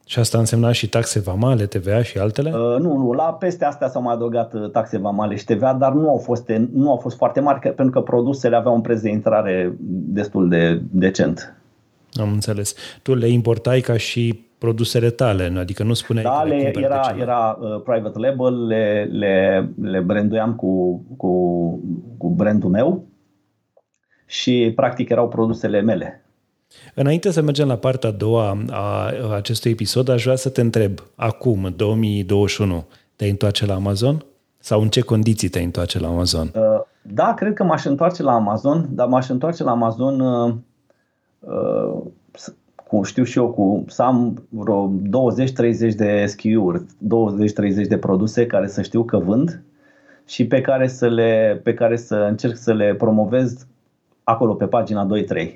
[0.06, 2.50] Și asta însemna și taxe vamale, TVA și altele?
[2.50, 5.92] Uh, nu, nu, la peste astea s-au mai adăugat uh, taxe vamale și TVA, dar
[5.92, 9.08] nu au fost, nu au fost foarte mari, pentru că produsele aveau un preț de
[9.10, 11.54] intrare destul de decent.
[12.14, 12.74] Am înțeles.
[13.02, 17.16] Tu le importai ca și produsele tale, adică nu spuneai da, că le, le era,
[17.18, 21.30] era uh, private label, le, le, le branduiam cu, cu,
[22.18, 23.04] cu brandul meu
[24.26, 26.24] și practic erau produsele mele.
[26.94, 30.98] Înainte să mergem la partea a doua a acestui episod, aș vrea să te întreb,
[31.14, 32.84] acum, în 2021,
[33.16, 34.24] te-ai întoarce la Amazon?
[34.58, 36.52] Sau în ce condiții te-ai întoarce la Amazon?
[36.54, 40.54] Uh, da, cred că m-aș întoarce la Amazon, dar m-aș întoarce la Amazon uh, Uh,
[42.88, 44.92] cu, știu și eu, cu să am vreo
[45.90, 46.84] 20-30 de SKU-uri, 20-30
[47.88, 49.62] de produse care să știu că vând
[50.26, 53.66] și pe care să, le, pe care să încerc să le promovez
[54.22, 55.06] acolo pe pagina
[55.46, 55.48] 2-3.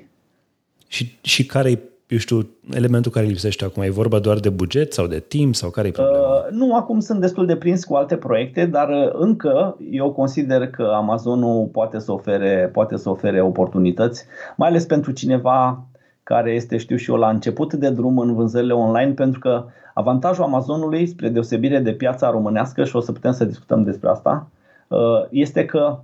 [0.87, 3.83] Și, și care e eu știu, elementul care lipsește acum?
[3.83, 6.18] E vorba doar de buget sau de timp sau care e problema?
[6.49, 10.69] Uh, nu, acum sunt destul de prins cu alte proiecte, dar uh, încă eu consider
[10.69, 15.83] că Amazonul poate să ofere, poate să ofere oportunități, mai ales pentru cineva
[16.23, 20.43] care este, știu și eu, la început de drum în vânzările online, pentru că avantajul
[20.43, 24.47] Amazonului, spre deosebire de piața românească, și o să putem să discutăm despre asta,
[24.87, 25.99] uh, este că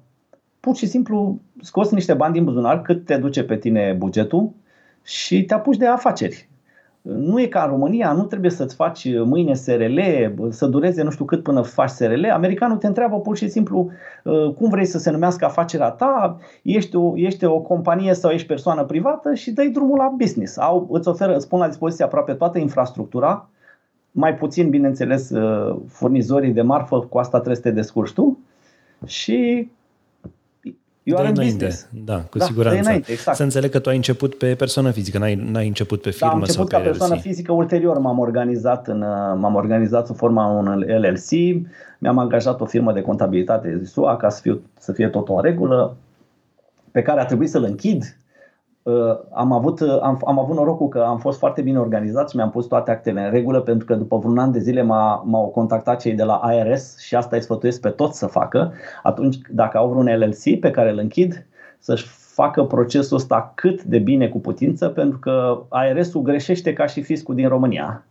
[0.60, 4.52] pur și simplu scoți niște bani din buzunar cât te duce pe tine bugetul
[5.04, 6.50] și te apuci de afaceri.
[7.08, 10.00] Nu e ca în România, nu trebuie să-ți faci mâine SRL,
[10.50, 12.26] să dureze nu știu cât până faci SRL.
[12.34, 13.90] Americanul te întreabă pur și simplu
[14.24, 18.48] uh, cum vrei să se numească afacerea ta, ești o, ești o companie sau ești
[18.48, 20.58] persoană privată și dai drumul la business.
[20.58, 23.50] Au, îți oferă, îți pun la dispoziție aproape toată infrastructura,
[24.12, 28.38] mai puțin, bineînțeles, uh, furnizorii de marfă, cu asta trebuie să te descurci tu
[29.06, 29.70] și
[31.08, 31.88] You are business.
[32.06, 32.80] Da, cu da, siguranță.
[32.80, 33.38] Înainte, exact.
[33.38, 36.36] Să înțeleg că tu ai început pe persoană fizică, n-ai, n-ai început pe firmă da,
[36.36, 39.00] am început sau pe ca persoană fizică, ulterior m-am organizat, în,
[39.40, 41.30] m-am organizat sub forma un LLC,
[42.00, 45.98] mi-am angajat o firmă de contabilitate SUA ca să, fiu, să fie totul în regulă,
[46.92, 48.25] pe care a trebuit să-l închid Uh,
[49.34, 52.50] am avut, uh, am, am avut norocul că am fost foarte bine organizat și mi-am
[52.50, 56.00] pus toate actele în regulă pentru că după vreun an de zile m-a, m-au contactat
[56.00, 58.74] cei de la ARS și asta îi sfătuiesc pe toți să facă.
[59.04, 61.46] Atunci, dacă au vreun LLC pe care îl închid,
[61.80, 67.02] să-și facă procesul ăsta cât de bine cu putință pentru că ARS-ul greșește ca și
[67.02, 68.06] fiscul din România.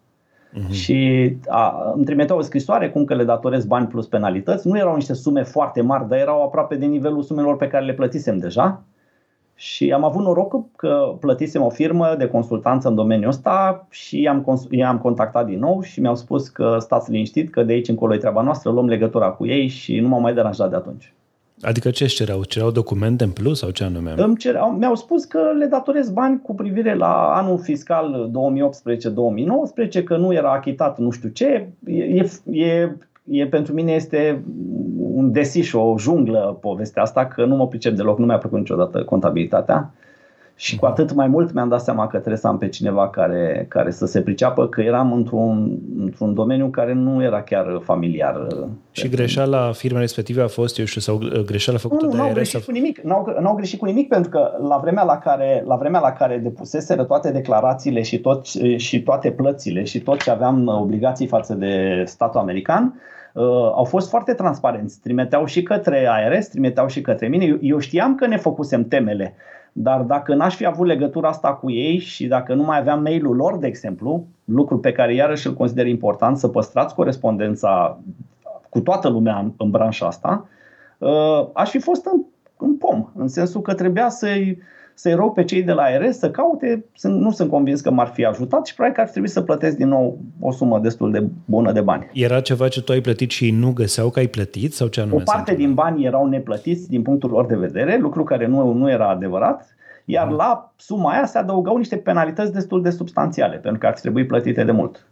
[0.55, 0.71] Uh-huh.
[0.71, 4.69] Și a, îmi trimiteau o scrisoare cum că le datorez bani plus penalități.
[4.69, 7.93] Nu erau niște sume foarte mari, dar erau aproape de nivelul sumelor pe care le
[7.93, 8.83] plătisem deja.
[9.55, 14.67] Și am avut noroc că plătisem o firmă de consultanță în domeniul ăsta și i-am,
[14.71, 18.19] i-am contactat din nou și mi-au spus că stați liniștit, că de aici încolo e
[18.19, 21.13] treaba noastră, luăm legătura cu ei și nu m-au mai deranjat de atunci.
[21.61, 22.45] Adică ce își cereau?
[22.45, 24.15] Cereau documente în plus sau ce anume?
[24.17, 28.31] Îmi cereau, mi-au spus că le datorez bani cu privire la anul fiscal
[30.01, 31.69] 2018-2019, că nu era achitat nu știu ce.
[31.87, 32.97] E, e,
[33.31, 34.45] e, pentru mine este
[35.15, 39.05] un desiș, o junglă povestea asta, că nu mă pricep deloc, nu mi-a plăcut niciodată
[39.05, 39.95] contabilitatea.
[40.57, 43.67] Și cu atât mai mult mi-am dat seama că trebuie să am pe cineva care,
[43.69, 48.47] care să se priceapă, că eram într-un, într-un domeniu care nu era chiar familiar.
[48.91, 52.33] Și greșeala firmei respective a fost, eu știu, sau greșeala făcută nu, de Nu, ARS?
[52.33, 53.01] Nu, greșit cu nimic.
[53.01, 56.39] N-au, n-au greșit cu nimic pentru că la vremea la care, la vremea la care
[56.39, 62.03] depuseseră toate declarațiile și, tot, și toate plățile și tot ce aveam obligații față de
[62.07, 63.01] statul american,
[63.33, 63.43] uh,
[63.75, 65.01] au fost foarte transparenți.
[65.01, 67.45] Trimiteau și către ARS, trimiteau și către mine.
[67.45, 69.35] Eu, eu știam că ne făcusem temele
[69.77, 73.37] dar dacă n-aș fi avut legătura asta cu ei și dacă nu mai aveam mail-ul
[73.37, 77.99] lor, de exemplu, lucru pe care iarăși îl consider important, să păstrați corespondența
[78.69, 80.49] cu toată lumea în, în branșa asta,
[80.99, 82.23] uh, aș fi fost în,
[82.57, 84.59] în pom, în sensul că trebuia să-i,
[84.95, 88.25] să-i rog pe cei de la ARS să caute, nu sunt convins că m-ar fi
[88.25, 91.73] ajutat și probabil că ar trebui să plătesc din nou o sumă destul de bună
[91.73, 92.11] de bani.
[92.13, 95.01] Era ceva ce tu ai plătit și ei nu găseau că ai plătit sau ce
[95.01, 95.17] anume?
[95.17, 98.91] O parte din bani erau neplătiți din punctul lor de vedere, lucru care nu, nu
[98.91, 100.37] era adevărat, iar mm.
[100.37, 104.65] la suma aia se adăugau niște penalități destul de substanțiale, pentru că ar trebui plătite
[104.65, 105.07] de mult,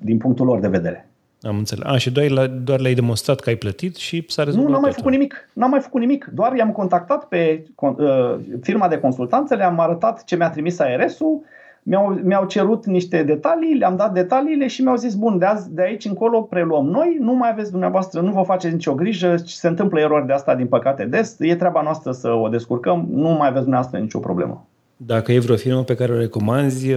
[0.00, 1.08] din punctul lor de vedere.
[1.46, 1.86] Am înțeles.
[1.86, 4.92] A, și doar, doar le-ai demonstrat că ai plătit și s-a rezolvat Nu, n-am mai
[4.92, 5.48] făcut nimic.
[5.52, 6.30] N-am mai făcut nimic.
[6.34, 11.40] Doar i-am contactat pe uh, firma de consultanță, le-am arătat ce mi-a trimis ARS-ul,
[11.82, 15.82] mi-au, mi-au cerut niște detalii, le-am dat detaliile și mi-au zis, bun, de, azi, de
[15.82, 20.00] aici încolo preluăm noi, nu mai aveți dumneavoastră, nu vă faceți nicio grijă, se întâmplă
[20.00, 23.62] erori de asta din păcate des, e treaba noastră să o descurcăm, nu mai aveți
[23.62, 24.66] dumneavoastră nicio problemă.
[24.96, 26.94] Dacă e vreo firmă pe care o recomanzi,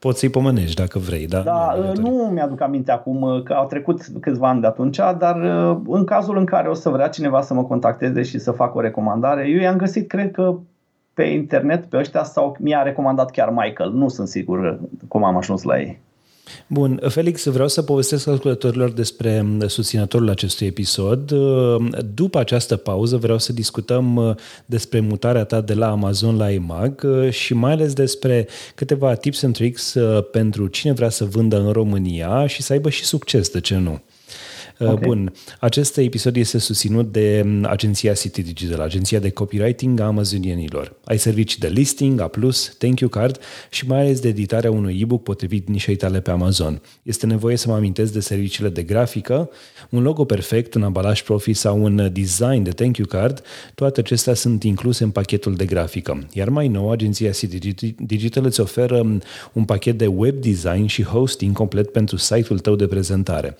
[0.00, 1.40] poți să-i pomenești dacă vrei, da?
[1.40, 5.36] Da, nu, nu mi-aduc aminte acum că au trecut câțiva ani de atunci, dar
[5.86, 8.80] în cazul în care o să vrea cineva să mă contacteze și să fac o
[8.80, 10.58] recomandare, eu i-am găsit, cred că
[11.14, 13.90] pe internet pe ăștia sau mi-a recomandat chiar Michael.
[13.90, 16.00] Nu sunt sigur cum am ajuns la ei.
[16.66, 21.32] Bun, Felix, vreau să povestesc ascultătorilor despre susținătorul acestui episod.
[22.14, 24.36] După această pauză vreau să discutăm
[24.66, 29.54] despre mutarea ta de la Amazon la EMAG și mai ales despre câteva tips and
[29.54, 29.94] tricks
[30.30, 34.00] pentru cine vrea să vândă în România și să aibă și succes, de ce nu?
[34.80, 34.96] Okay.
[35.06, 35.32] Bun.
[35.58, 40.96] Acest episod este susținut de mm, agenția City Digital, agenția de copywriting a amazonienilor.
[41.04, 42.30] Ai servicii de listing, A+,
[42.78, 43.38] thank you card
[43.70, 46.82] și mai ales de editarea unui e-book potrivit nișei tale pe Amazon.
[47.02, 49.50] Este nevoie să mă amintesc de serviciile de grafică,
[49.90, 53.42] un logo perfect, un ambalaj profi sau un design de thank you card,
[53.74, 56.26] toate acestea sunt incluse în pachetul de grafică.
[56.32, 61.02] Iar mai nou, agenția City Digital îți oferă mm, un pachet de web design și
[61.02, 63.56] hosting complet pentru site-ul tău de prezentare.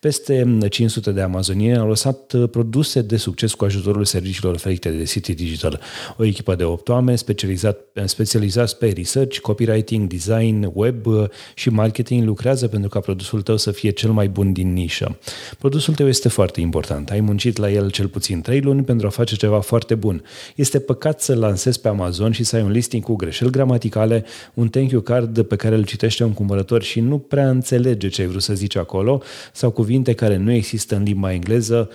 [0.00, 4.90] Peste mm, 500 de amazonieni au lăsat uh, produse de succes cu ajutorul serviciilor oferite
[4.90, 5.80] de City Digital.
[6.16, 11.24] O echipă de 8 oameni specializat, specializați pe research, copywriting, design, web uh,
[11.54, 15.18] și marketing lucrează pentru ca produsul tău să fie cel mai bun din nișă.
[15.58, 17.10] Produsul tău este foarte important.
[17.10, 20.22] Ai muncit la el cel puțin 3 luni pentru a face ceva foarte bun.
[20.54, 24.24] Este păcat să lansezi pe Amazon și să ai un listing cu greșeli gramaticale,
[24.54, 28.22] un thank you card pe care îl citește un cumpărător și nu prea înțelege ce
[28.22, 29.22] ai vrut să zici acolo
[29.52, 31.90] sau cuvinte care nu există în limba engleză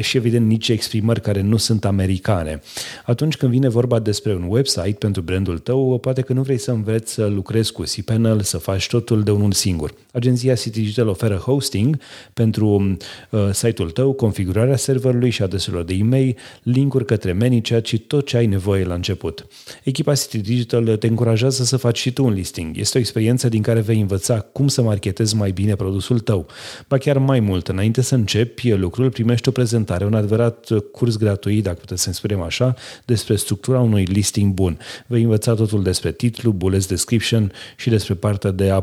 [0.00, 2.60] și evident nici exprimări care nu sunt americane.
[3.06, 6.70] Atunci când vine vorba despre un website pentru brandul tău, poate că nu vrei să
[6.70, 9.94] înveți să lucrezi cu cPanel, să faci totul de unul singur.
[10.12, 11.98] Agenția City Digital oferă hosting
[12.32, 12.96] pentru
[13.30, 18.36] uh, site-ul tău, configurarea serverului și adreselor de e-mail, linkuri către ManyChat și tot ce
[18.36, 19.46] ai nevoie la început.
[19.84, 22.76] Echipa City Digital te încurajează să faci și tu un listing.
[22.76, 26.46] Este o experiență din care vei învăța cum să marketezi mai bine produsul tău.
[26.88, 31.62] Ba chiar mai mult, înainte să începi lucrul, primești o prezentare, un adevărat curs gratuit,
[31.62, 34.78] dacă puteți să spunem așa, despre structura unui listing bun.
[35.06, 38.82] Vei învăța totul despre titlu, bullets description și despre partea de A+,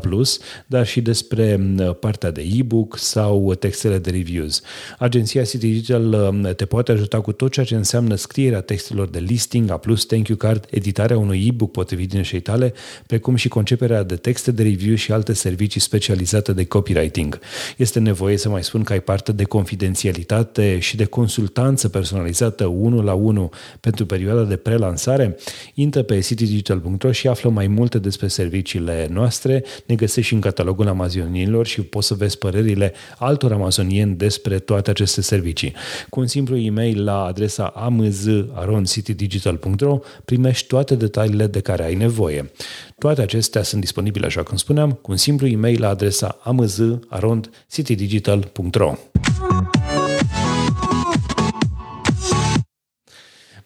[0.66, 1.60] dar și despre
[2.00, 4.62] partea de e-book sau textele de reviews.
[4.98, 9.70] Agenția City Digital te poate ajuta cu tot ceea ce înseamnă scrierea textelor de listing,
[9.70, 12.72] A+, thank you card, editarea unui e-book potrivit din tale,
[13.06, 17.38] precum și conceperea de texte de review și alte servicii specializate de copywriting.
[17.76, 23.02] Este nevoie să mai spun că ai parte de confidențialitate și de consultanță personalizată 1
[23.02, 23.50] la 1
[23.80, 25.36] pentru perioada de prelansare,
[25.74, 29.64] intră pe citydigital.ro și află mai multe despre serviciile noastre.
[29.86, 34.90] Ne găsești și în catalogul amazonienilor și poți să vezi părerile altor amazonieni despre toate
[34.90, 35.74] aceste servicii.
[36.08, 42.50] Cu un simplu e-mail la adresa amz.citydigital.ro primești toate detaliile de care ai nevoie.
[42.98, 48.94] Toate acestea sunt disponibile, așa cum spuneam, cu un simplu e-mail la adresa amz.citydigital.ro.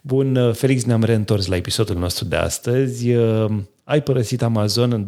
[0.01, 3.15] Bun, uh, Felix, ne-am reîntors la episodul nostru de astăzi.
[3.15, 3.51] Uh,
[3.85, 5.07] ai părăsit Amazon în 2017-2018?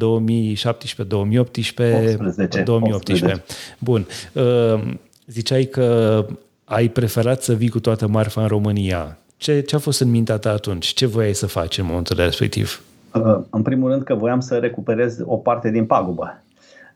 [1.06, 2.62] 2018.
[2.62, 3.44] 2018.
[3.78, 4.06] Bun.
[4.32, 4.94] Uh,
[5.26, 6.26] Ziceai că
[6.64, 9.18] ai preferat să vii cu toată marfa în România.
[9.36, 10.86] Ce, ce a fost în mintea ta atunci?
[10.86, 12.82] Ce voiai să faci în momentul respectiv?
[13.14, 16.42] Uh, în primul rând că voiam să recuperez o parte din pagubă.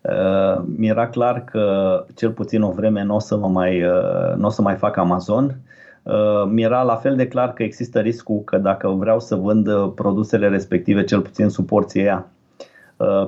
[0.01, 4.51] Uh, mi-era clar că cel puțin o vreme nu o să, mă mai, uh, n-o
[4.51, 5.57] să mai fac Amazon.
[6.49, 11.05] Mi-era la fel de clar că există riscul că dacă vreau să vând produsele respective,
[11.05, 12.27] cel puțin suporții ea,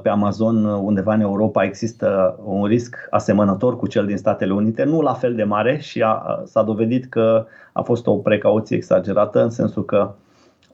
[0.03, 5.01] pe Amazon undeva în Europa există un risc asemănător cu cel din Statele Unite, nu
[5.01, 9.51] la fel de mare și a, s-a dovedit că a fost o precauție exagerată în
[9.51, 10.15] sensul că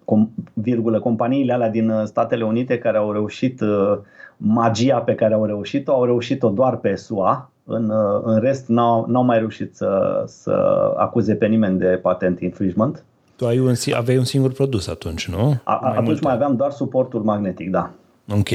[0.04, 3.98] com, virgulă, companiile alea din uh, Statele Unite care au reușit uh,
[4.36, 9.06] magia pe care au reușit-o, au reușit-o doar pe SUA, în, uh, în rest n-au,
[9.08, 10.50] n-au mai reușit să, să
[10.96, 13.04] acuze pe nimeni de patent infringement.
[13.36, 15.60] Tu ai un, aveai un singur produs atunci, nu?
[15.64, 16.20] A, mai atunci multe.
[16.22, 17.90] mai aveam doar suportul magnetic, da.
[18.38, 18.50] Ok.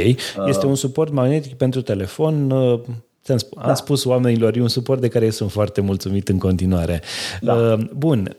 [0.46, 2.52] Este un suport magnetic pentru telefon.
[2.52, 3.74] Am da.
[3.74, 7.02] spus oamenilor, e un suport de care eu sunt foarte mulțumit în continuare.
[7.42, 7.78] Da.
[7.98, 8.36] Bun.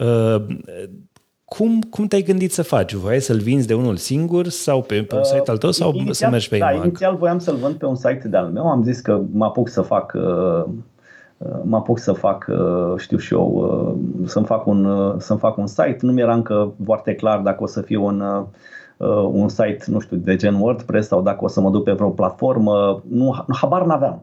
[1.56, 2.92] Cum, cum te-ai gândit să faci?
[2.92, 6.14] Voiai să-l vinzi de unul singur sau pe, pe un site al tău sau inițial,
[6.14, 6.84] să mergi pe da, IMAG?
[6.84, 8.68] inițial voiam să-l vând pe un site de-al meu.
[8.70, 10.64] Am zis că mă apuc să fac uh,
[11.36, 15.66] uh, mă apuc să fac, uh, știu și eu, să-mi fac un, să-mi fac un
[15.66, 15.98] site.
[16.00, 18.46] Nu mi-era încă foarte clar dacă o să fie un,
[19.32, 22.10] un site, nu știu, de gen WordPress sau dacă o să mă duc pe vreo
[22.10, 23.02] platformă.
[23.08, 24.22] Nu, habar n-aveam.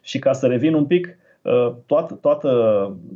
[0.00, 1.27] Și ca să revin un pic, Uh,
[1.86, 2.50] toată, toată,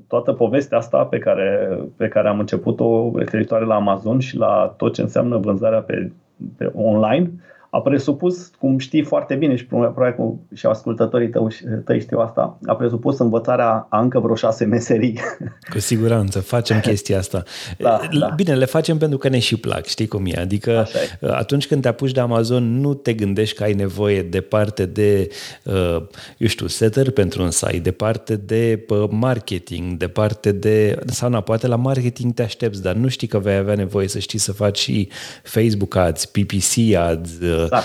[0.08, 4.94] toată povestea asta pe care, pe care am început-o referitoare la Amazon și la tot
[4.94, 6.12] ce înseamnă vânzarea pe,
[6.56, 7.30] pe online
[7.74, 11.42] a presupus, cum știi foarte bine și probabil că și ascultătorii tăi,
[11.84, 15.20] tăi știu asta, a presupus învățarea a încă vreo șase meserii.
[15.72, 17.42] Cu siguranță, facem chestia asta.
[17.78, 18.26] Da, da.
[18.36, 20.38] Bine, le facem pentru că ne și plac, știi cum e?
[20.38, 20.86] Adică
[21.20, 25.28] atunci când te apuci de Amazon, nu te gândești că ai nevoie de parte de,
[25.64, 26.02] uh,
[26.38, 30.98] eu știu, setter pentru un site, de parte de uh, marketing, de parte de...
[31.06, 34.18] Sau na, poate la marketing te aștepți, dar nu știi că vei avea nevoie să
[34.18, 35.08] știi să faci și
[35.42, 37.82] Facebook ads, PPC ads, uh, da.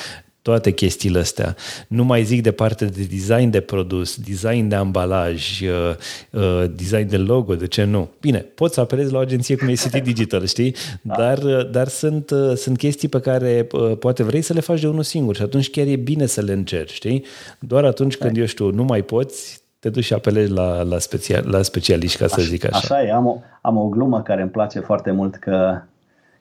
[0.47, 1.55] toate chestiile astea.
[1.87, 5.95] Nu mai zic de parte de design de produs, design de ambalaj, uh,
[6.31, 8.09] uh, design de logo, de ce nu?
[8.21, 10.75] Bine, poți să apelezi la o agenție cum e City Digital, știi?
[11.01, 11.15] Da.
[11.17, 13.67] Dar, uh, dar sunt, sunt chestii pe care
[13.99, 16.53] poate vrei să le faci de unul singur și atunci chiar e bine să le
[16.53, 17.25] încerci, știi?
[17.59, 21.43] Doar atunci când, eu știu, nu mai poți, te duci și apelezi la, la, special,
[21.49, 22.77] la specialiști, ca să zic așa.
[22.77, 25.81] Așa e, am o, am o glumă care îmi place foarte mult că,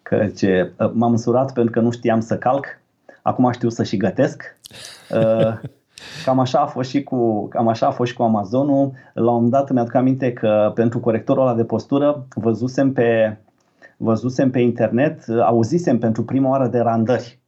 [0.03, 2.67] că ce, m-am însurat pentru că nu știam să calc
[3.27, 4.59] acum știu să și gătesc.
[5.11, 5.59] Uh,
[6.25, 8.93] cam așa a fost și cu, cam așa a fost și cu Amazonul.
[9.15, 13.37] La un moment dat mi-aduc aminte că pentru corectorul ăla de postură văzusem pe,
[13.97, 17.39] văzusem pe internet, auzisem pentru prima oară de randări.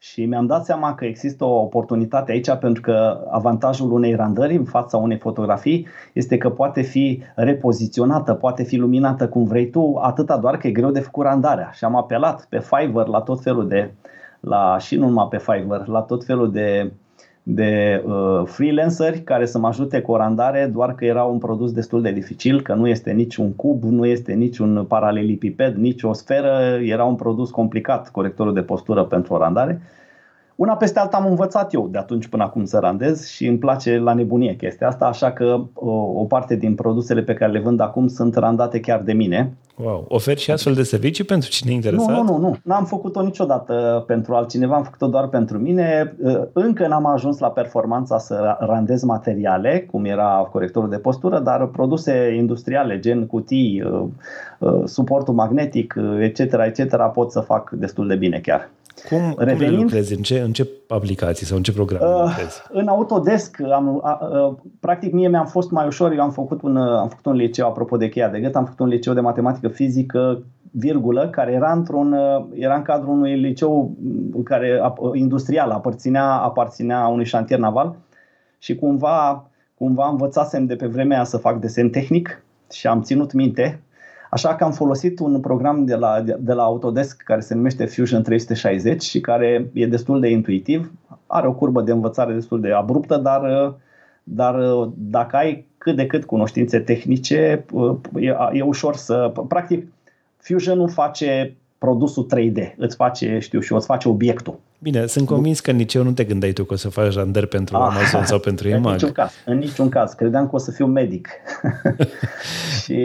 [0.00, 4.64] Și mi-am dat seama că există o oportunitate aici pentru că avantajul unei randări în
[4.64, 10.36] fața unei fotografii este că poate fi repoziționată, poate fi luminată cum vrei tu, atâta
[10.36, 11.70] doar că e greu de făcut randarea.
[11.72, 13.90] Și am apelat pe Fiverr la tot felul de
[14.48, 16.92] la, și nu numai pe Fiverr, la tot felul de,
[17.42, 21.72] de uh, freelanceri care să mă ajute cu o randare, doar că era un produs
[21.72, 26.02] destul de dificil, că nu este nici un cub, nu este nici un paralelipiped, nici
[26.02, 29.80] o sferă, era un produs complicat, corectorul de postură pentru o randare.
[30.58, 33.98] Una peste alta am învățat eu de atunci până acum să randez și îmi place
[33.98, 37.80] la nebunie chestia asta, așa că o, o parte din produsele pe care le vând
[37.80, 39.56] acum sunt randate chiar de mine.
[39.82, 40.04] Wow.
[40.08, 42.08] Oferi și astfel de servicii pentru cine e interesat?
[42.08, 42.38] Nu, nu, nu.
[42.38, 42.56] nu.
[42.62, 46.16] N-am făcut-o niciodată pentru altcineva, am făcut-o doar pentru mine.
[46.52, 52.34] Încă n-am ajuns la performanța să randez materiale, cum era corectorul de postură, dar produse
[52.36, 54.04] industriale, gen cutii, uh,
[54.58, 58.70] uh, suportul magnetic, etc., etc., pot să fac destul de bine chiar.
[59.08, 60.14] Cum, Revenind, cum lucrezi?
[60.14, 62.62] În ce, în ce aplicații sau în ce programe uh, lucrezi?
[62.68, 63.60] În Autodesk.
[63.60, 66.12] Am, uh, uh, practic mie mi-am fost mai ușor.
[66.12, 68.64] Eu am făcut un, uh, am făcut un liceu, apropo de cheia de gât, am
[68.64, 73.40] făcut un liceu de matematică fizică virgulă, care era, într-un, uh, era în cadrul unui
[73.40, 73.96] liceu
[74.44, 74.80] care,
[75.14, 77.96] industrial, aparținea, aparținea unui șantier naval
[78.58, 82.42] și cumva, cumva învățasem de pe vremea să fac desen tehnic
[82.72, 83.82] și am ținut minte
[84.30, 88.22] Așa că am folosit un program de la, de la Autodesk care se numește Fusion
[88.22, 90.92] 360 și care e destul de intuitiv.
[91.26, 93.74] Are o curbă de învățare destul de abruptă, dar,
[94.22, 94.54] dar
[94.94, 97.64] dacă ai cât de cât cunoștințe tehnice,
[98.14, 99.32] e, e ușor să...
[99.48, 99.86] Practic,
[100.36, 104.58] Fusion nu face produsul 3D, îți face, știu și îți face obiectul.
[104.78, 107.46] Bine, sunt convins că nici eu nu te gândeai tu că o să faci randări
[107.46, 108.84] pentru ah, Amazon sau pentru EMAG.
[108.84, 110.12] În niciun caz, în niciun caz.
[110.12, 111.28] Credeam că o să fiu medic.
[112.82, 113.02] și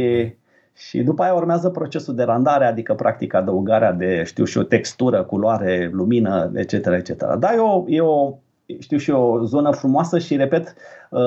[0.76, 5.24] și după aia urmează procesul de randare, adică practic adăugarea de, știu și o textură,
[5.24, 6.72] culoare, lumină, etc.
[6.74, 7.36] etc.
[7.40, 8.34] Dar e o, e o,
[8.80, 10.74] știu și o zonă frumoasă și, repet,
[11.10, 11.22] uh,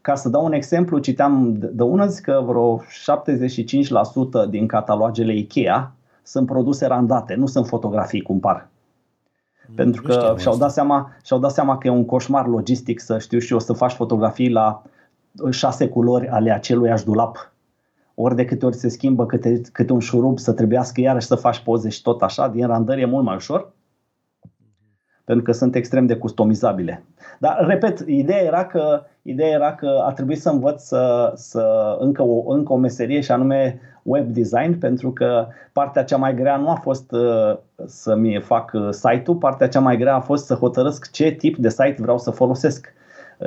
[0.00, 2.82] ca să dau un exemplu, citeam de ună zi că vreo
[4.46, 5.92] 75% din catalogele IKEA
[6.22, 8.68] sunt produse randate, nu sunt fotografii cum par.
[9.74, 13.38] Pentru că și-au dat, seama, și-au dat seama că e un coșmar logistic să știu
[13.38, 14.82] și eu să faci fotografii la
[15.50, 17.51] șase culori ale aceluiași dulap.
[18.14, 21.58] Ori de câte ori se schimbă câte, câte un șurub să trebuiască iarăși să faci
[21.58, 23.72] poze și tot așa, din randări e mult mai ușor
[25.24, 27.04] pentru că sunt extrem de customizabile.
[27.38, 32.22] Dar, repet, ideea era că, ideea era că a trebuit să învăț să, să încă,
[32.22, 36.68] o, încă o meserie și anume web design, pentru că partea cea mai grea nu
[36.68, 37.56] a fost uh,
[37.86, 41.68] să-mi fac uh, site-ul, partea cea mai grea a fost să hotărăsc ce tip de
[41.68, 42.92] site vreau să folosesc.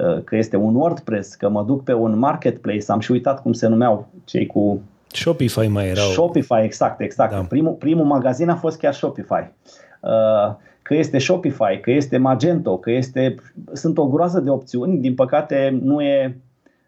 [0.04, 3.54] Uh, că este un WordPress, că mă duc pe un marketplace, am și uitat cum
[3.54, 4.82] se numeau cei cu
[5.16, 6.06] Shopify mai erau.
[6.06, 7.32] Shopify, exact, exact.
[7.32, 7.46] Da.
[7.50, 9.52] Primul, primul magazin a fost chiar Shopify.
[10.02, 13.36] Uh, că este Shopify, că este Magento, că este,
[13.74, 16.38] sunt o groază de opțiuni, din păcate nu e,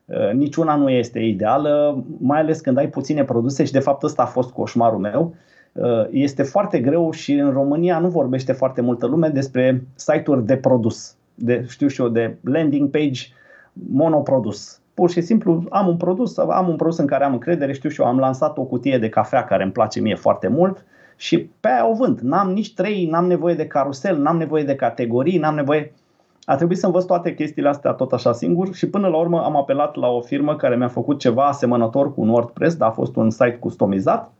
[0.05, 4.21] uh, niciuna nu este ideală, mai ales când ai puține produse și de fapt ăsta
[4.21, 5.35] a fost coșmarul meu.
[5.71, 10.57] Uh, este foarte greu și în România nu vorbește foarte multă lume despre site-uri de
[10.57, 13.21] produs, de, știu și eu, de landing page
[13.73, 14.79] monoprodus.
[14.93, 18.01] Pur și simplu am un produs, am un produs în care am încredere, știu și
[18.01, 20.85] eu, am lansat o cutie de cafea care îmi place mie foarte mult,
[21.17, 22.19] și pe aia o vând.
[22.19, 25.93] N-am nici trei, n-am nevoie de carusel, n-am nevoie de categorii, n-am nevoie...
[26.45, 29.55] A trebuit să învăț toate chestiile astea tot așa singur și până la urmă am
[29.55, 33.15] apelat la o firmă care mi-a făcut ceva asemănător cu un WordPress, dar a fost
[33.15, 34.31] un site customizat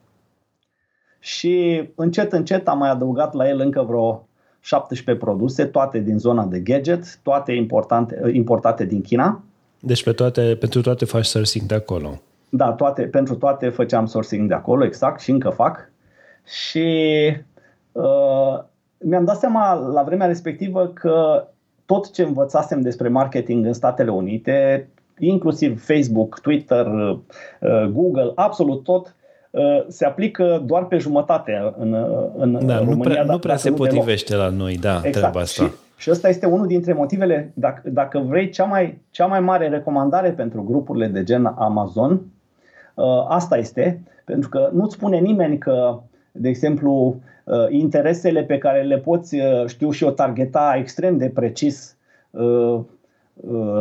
[1.19, 4.26] și încet, încet am mai adăugat la el încă vreo
[4.67, 9.43] 17 produse, toate din zona de gadget, toate importante, importate din China.
[9.79, 12.21] Deci pe toate, pentru toate faci sourcing de acolo.
[12.49, 15.91] Da, toate, pentru toate făceam sourcing de acolo, exact, și încă fac.
[16.45, 16.87] Și
[17.91, 18.59] uh,
[18.97, 21.47] mi-am dat seama la vremea respectivă că
[21.85, 24.89] tot ce învățasem despre marketing în Statele Unite,
[25.19, 29.16] inclusiv Facebook, Twitter, uh, Google, absolut tot, uh,
[29.87, 31.93] se aplică doar pe jumătate în,
[32.37, 32.95] în da, România.
[32.95, 34.45] Nu prea, nu prea se potrivește deloc.
[34.45, 35.15] la noi, da, exact.
[35.15, 35.63] treaba asta.
[35.63, 39.69] Și, și ăsta este unul dintre motivele, dacă, dacă vrei, cea mai, cea mai mare
[39.69, 42.21] recomandare pentru grupurile de gen Amazon,
[42.93, 45.99] uh, asta este, pentru că nu-ți spune nimeni că
[46.37, 51.29] de exemplu, uh, interesele pe care le poți, uh, știu și eu, targeta extrem de
[51.29, 51.97] precis
[52.31, 52.79] uh,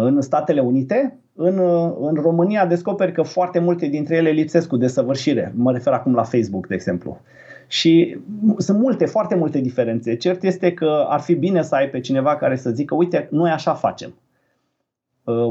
[0.02, 1.58] în Statele Unite, în,
[2.00, 5.52] în România descoperi că foarte multe dintre ele lipsesc cu desăvârșire.
[5.56, 7.20] Mă refer acum la Facebook, de exemplu.
[7.66, 8.18] Și
[8.56, 10.16] sunt multe, foarte multe diferențe.
[10.16, 13.50] Cert este că ar fi bine să ai pe cineva care să zică, uite, noi
[13.50, 14.14] așa facem.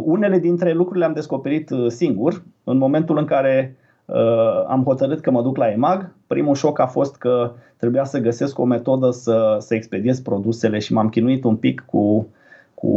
[0.03, 3.75] Unele dintre lucrurile am descoperit singur, în momentul în care
[4.05, 6.11] uh, am hotărât că mă duc la EMAG.
[6.27, 10.93] Primul șoc a fost că trebuia să găsesc o metodă să, să expediez produsele și
[10.93, 12.27] m-am chinuit un pic cu,
[12.75, 12.89] cu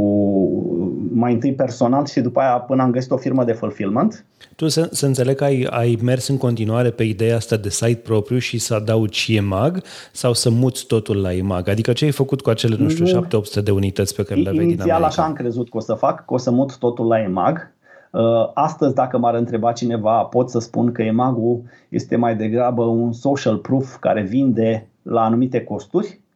[1.13, 4.25] mai întâi personal și după aia până am găsit o firmă de fulfillment.
[4.57, 8.01] Tu să, să înțeleg că ai, ai mers în continuare pe ideea asta de site
[8.05, 11.69] propriu și să adaugi EMAG sau să muți totul la EMAG?
[11.69, 13.27] Adică ce ai făcut cu acele, nu știu,
[13.61, 15.07] 7-800 de unități pe care le aveai din America?
[15.07, 17.77] așa am crezut că o să fac, că o să mut totul la EMAG
[18.11, 23.13] Uh, astăzi, dacă m-ar întreba cineva, pot să spun că EMAG-ul este mai degrabă un
[23.13, 26.28] social proof care vinde la anumite costuri, uh,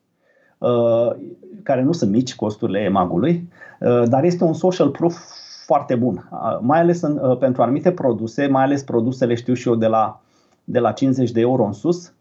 [1.63, 3.49] care nu sunt mici costurile EMAG-ului,
[3.81, 5.17] uh, dar este un social proof
[5.67, 6.29] foarte bun,
[6.61, 10.21] mai ales în, pentru anumite produse, mai ales produsele, știu și eu, de la,
[10.65, 12.13] de la 50 de euro în sus,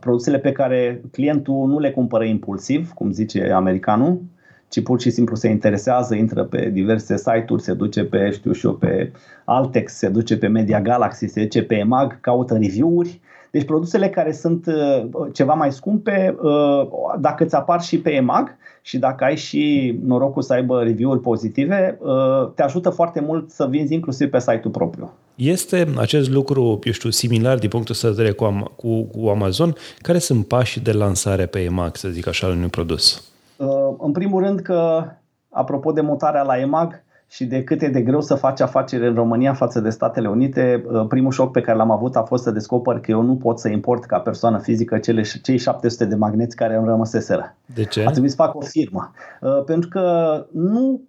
[0.00, 4.20] produsele pe care clientul nu le cumpără impulsiv, cum zice americanul,
[4.68, 8.66] ci pur și simplu se interesează, intră pe diverse site-uri, se duce pe, știu și
[8.66, 9.12] eu, pe
[9.44, 13.20] Altex, se duce pe Media Galaxy, se duce pe EMAG, caută review-uri.
[13.56, 16.86] Deci produsele care sunt uh, ceva mai scumpe, uh,
[17.18, 21.98] dacă îți apar și pe EMAG și dacă ai și norocul să aibă review-uri pozitive,
[22.00, 25.12] uh, te ajută foarte mult să vinzi inclusiv pe site-ul propriu.
[25.34, 29.74] Este acest lucru, eu știu, similar din punctul de vedere cu, cu, cu Amazon?
[29.98, 33.32] Care sunt pașii de lansare pe EMAG, să zic așa, al unui produs?
[33.56, 35.04] Uh, în primul rând că,
[35.48, 39.14] apropo de mutarea la EMAG și de cât e de greu să faci afaceri în
[39.14, 42.50] România față de Statele Unite, uh, primul șoc pe care l-am avut a fost să
[42.50, 46.56] descoper că eu nu pot să import ca persoană fizică cele, cei 700 de magneți
[46.56, 47.54] care îmi rămăseseră.
[47.74, 48.04] De ce?
[48.06, 49.12] A trebuit să fac o firmă.
[49.40, 51.00] Uh, pentru că nu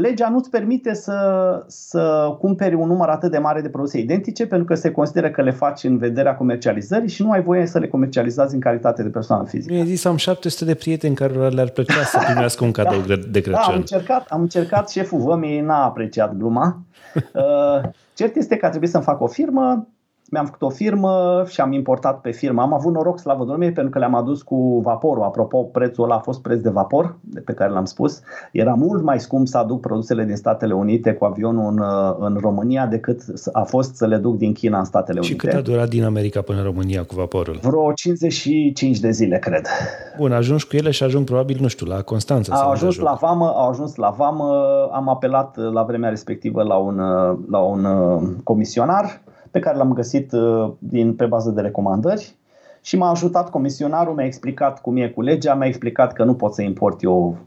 [0.00, 1.18] legea nu-ți permite să,
[1.66, 5.42] să cumperi un număr atât de mare de produse identice pentru că se consideră că
[5.42, 9.08] le faci în vederea comercializării și nu ai voie să le comercializați în calitate de
[9.08, 9.72] persoană fizică.
[9.72, 13.40] Mi-ai zis, am 700 de prieteni care le-ar plăcea să primească un cadou da, de
[13.40, 13.62] Crăciun.
[13.66, 16.78] Da, am încercat, am încercat, șeful vămii n-a apreciat gluma.
[17.16, 19.88] Uh, cert este că a trebuit să-mi fac o firmă,
[20.30, 22.62] mi-am făcut o firmă și am importat pe firmă.
[22.62, 25.22] Am avut noroc, slavă Domnului, pentru că le-am adus cu vaporul.
[25.22, 28.20] Apropo, prețul ăla a fost preț de vapor, de pe care l-am spus.
[28.52, 31.82] Era mult mai scump să aduc produsele din Statele Unite cu avionul în,
[32.18, 33.22] în România decât
[33.52, 35.48] a fost să le duc din China în Statele și Unite.
[35.48, 37.58] Și cât a durat din America până în România cu vaporul?
[37.62, 39.66] Vreo 55 de zile, cred.
[40.16, 42.54] Bun, ajungi cu ele și ajung probabil, nu știu, la Constanța.
[42.54, 44.44] Au ajuns la vamă, au ajuns la vamă,
[44.92, 46.96] am apelat la vremea respectivă la un,
[47.50, 49.20] la un uh, comisionar
[49.56, 52.34] pe care l-am găsit uh, din, pe bază de recomandări
[52.80, 56.54] și m-a ajutat comisionarul, mi-a explicat cum e cu legea, mi-a explicat că nu pot
[56.54, 57.38] să import eu,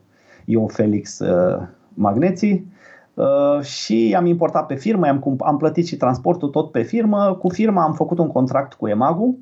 [0.46, 1.62] eu Felix uh,
[1.94, 2.72] magneții
[3.14, 7.38] uh, și am importat pe firmă, am, am plătit și transportul tot pe firmă.
[7.42, 9.38] Cu firma am făcut un contract cu Emagu.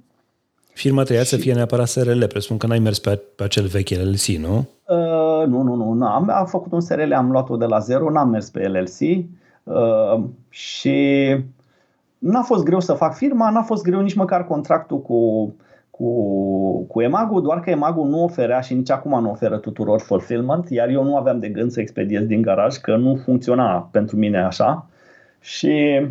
[0.73, 1.29] Firma trebuia și...
[1.29, 4.57] să fie neapărat SRL, presupun că n-ai mers pe, pe acel vechi LLC, nu?
[4.57, 6.05] Uh, nu, nu, nu, nu.
[6.05, 9.25] Am, am făcut un SRL, am luat-o de la zero, n-am mers pe LLC
[9.63, 11.35] uh, și
[12.17, 15.53] N-a fost greu să fac firma, n-a fost greu nici măcar contractul cu,
[15.91, 16.11] cu,
[16.83, 20.89] cu Emagu, doar că Emagu nu oferea și nici acum nu oferă tuturor fulfillment, iar
[20.89, 24.89] eu nu aveam de gând să expediez din garaj, că nu funcționa pentru mine așa.
[25.39, 26.05] Și,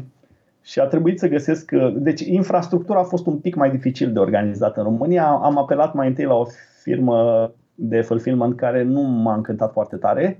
[0.62, 1.70] și a trebuit să găsesc.
[1.94, 5.26] Deci, infrastructura a fost un pic mai dificil de organizat în România.
[5.26, 6.46] Am apelat mai întâi la o
[6.82, 10.38] firmă de fulfillment care nu m-a încântat foarte tare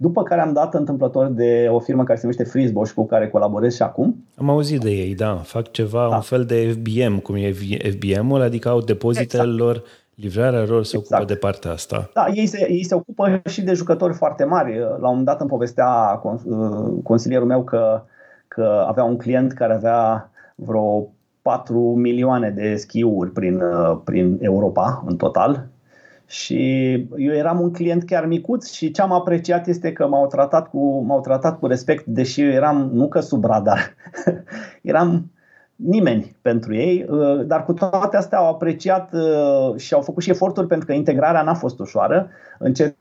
[0.00, 3.74] după care am dat întâmplător de o firmă care se numește Freezebosch cu care colaborez
[3.74, 4.24] și acum.
[4.36, 5.34] Am auzit de ei, da.
[5.34, 6.14] Fac ceva, da.
[6.14, 7.52] un fel de FBM, cum e
[7.90, 9.58] FBM-ul, adică au depozitele exact.
[9.58, 9.82] lor,
[10.14, 11.22] livrarea lor se exact.
[11.22, 12.10] ocupă de partea asta.
[12.14, 14.78] Da, ei se, ei se ocupă și de jucători foarte mari.
[14.78, 18.02] La un moment dat îmi povestea uh, consilierul meu că,
[18.48, 21.08] că avea un client care avea vreo
[21.42, 25.69] 4 milioane de schiuri prin, uh, prin Europa în total
[26.30, 30.68] și eu eram un client chiar micuț și ce am apreciat este că m-au tratat
[30.68, 33.94] cu, m-au tratat cu respect, deși eu eram nu că sub radar,
[34.82, 35.30] eram
[35.76, 40.30] nimeni pentru ei, uh, dar cu toate astea au apreciat uh, și au făcut și
[40.30, 42.28] eforturi pentru că integrarea n-a fost ușoară.
[42.58, 42.94] În ce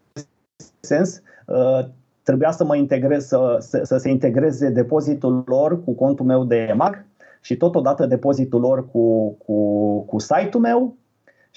[0.79, 1.21] sens?
[1.45, 1.85] Uh,
[2.23, 6.55] trebuia să mă integrez, să, să, să se integreze depozitul lor cu contul meu de
[6.55, 7.05] EMAG
[7.41, 10.97] și totodată depozitul lor cu, cu, cu site-ul meu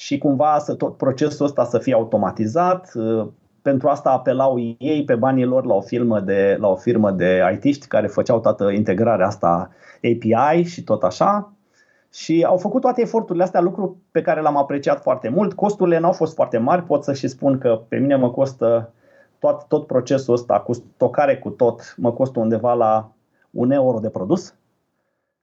[0.03, 2.91] și cumva să tot procesul ăsta să fie automatizat.
[2.95, 3.27] Uh,
[3.63, 7.41] pentru asta apelau ei pe banii lor la o firmă de, la o firmă de
[7.53, 11.53] IT-ști care făceau toată integrarea asta API și tot așa.
[12.13, 15.53] Și au făcut toate eforturile astea, lucru pe care l-am apreciat foarte mult.
[15.53, 18.93] Costurile n-au fost foarte mari, pot să și spun că pe mine mă costă
[19.39, 23.13] tot, tot procesul ăsta cu stocare cu tot, mă costă undeva la
[23.51, 24.55] un euro de produs.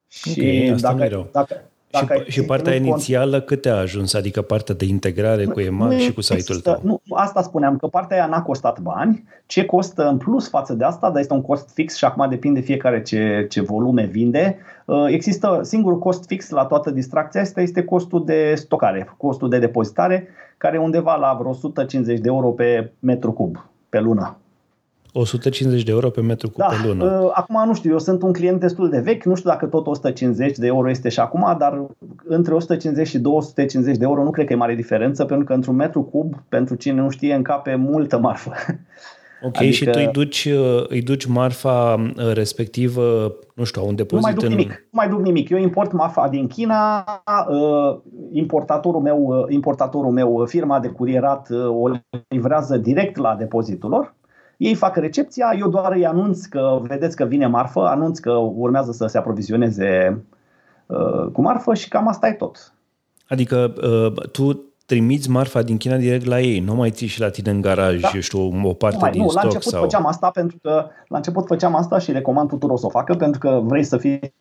[0.08, 1.62] Și okay, dacă, dacă,
[1.92, 3.46] dacă și, și partea inițială cont...
[3.46, 4.14] cât a ajuns?
[4.14, 6.80] Adică partea de integrare cu EMAG și cu site-ul tău?
[6.84, 9.24] Nu, asta spuneam, că partea aia n-a costat bani.
[9.46, 12.60] Ce costă în plus față de asta, dar este un cost fix și acum depinde
[12.60, 14.58] fiecare ce, ce volume vinde.
[14.86, 19.60] Uh, există singurul cost fix la toată distracția asta este costul de stocare, costul de
[19.60, 20.28] depozitare,
[20.58, 24.38] care e undeva la vreo 150 de euro pe metru cub pe lună.
[25.14, 27.20] 150 de euro pe metru cub da, pe lună.
[27.20, 29.88] Uh, acum nu știu, eu sunt un client destul de vechi, nu știu dacă tot
[29.88, 31.86] 150 de euro este și acum, dar
[32.24, 35.76] între 150 și 250 de euro nu cred că e mare diferență, pentru că într-un
[35.76, 38.52] metru cub, pentru cine nu știe, încape multă marfă.
[39.42, 39.72] Ok, adică...
[39.72, 44.32] și tu îi duci, uh, îi duci marfa uh, respectivă, nu știu, un depozit Nu
[44.32, 44.50] mai duc în...
[44.50, 45.50] nimic, nu mai duc nimic.
[45.50, 47.06] Eu import marfa din China,
[48.32, 51.90] importatorul meu, importatorul meu firma de curierat o
[52.28, 54.18] livrează direct la depozitul lor
[54.60, 58.92] ei fac recepția, eu doar îi anunț că vedeți că vine marfă, anunț că urmează
[58.92, 60.24] să se aprovizioneze
[60.86, 62.74] uh, cu marfă și cam asta e tot.
[63.28, 67.30] Adică uh, tu trimiți marfa din China direct la ei, nu mai ții și la
[67.30, 68.08] tine în garaj, da.
[68.08, 69.42] știu, o parte mai, din nu, stoc?
[69.42, 69.82] La început sau...
[69.82, 73.40] făceam asta pentru că la început făceam asta și recomand tuturor să o facă pentru
[73.40, 74.34] că vrei să fii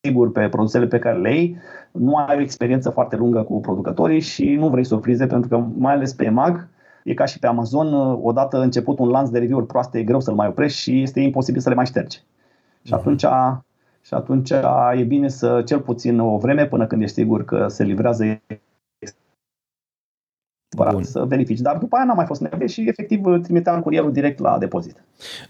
[0.00, 1.56] sigur pe produsele pe care le iei,
[1.92, 5.92] nu ai o experiență foarte lungă cu producătorii și nu vrei surprize pentru că mai
[5.92, 6.68] ales pe EMAG
[7.04, 10.34] E ca și pe Amazon, odată început un lanț de review-uri proaste, e greu să-l
[10.34, 12.16] mai oprești și este imposibil să le mai ștergi.
[12.82, 13.00] Și mhm.
[13.00, 13.24] atunci,
[14.02, 14.50] și atunci
[14.98, 18.40] e bine să cel puțin o vreme până când ești sigur că se livrează
[20.76, 21.02] Bun.
[21.02, 21.58] să verifici.
[21.58, 24.96] Dar după aia n-a mai fost nevoie și efectiv trimiteam curierul direct la depozit.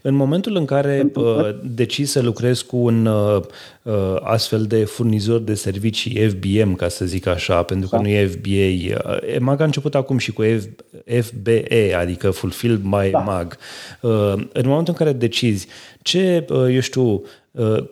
[0.01, 1.21] În momentul în care Pentru...
[1.21, 3.41] uh, decizi să lucrezi cu un uh,
[3.81, 8.01] uh astfel de furnizor de servicii FBM, ca să zic așa, pentru că da.
[8.01, 10.65] nu e FBA, uh, EMAG a început acum și cu F,
[11.21, 13.19] FBE, adică Fulfilled by da.
[13.19, 13.57] MAG.
[14.01, 15.67] Uh, în momentul în care decizi
[16.01, 17.40] ce, uh, eu știu, Uh,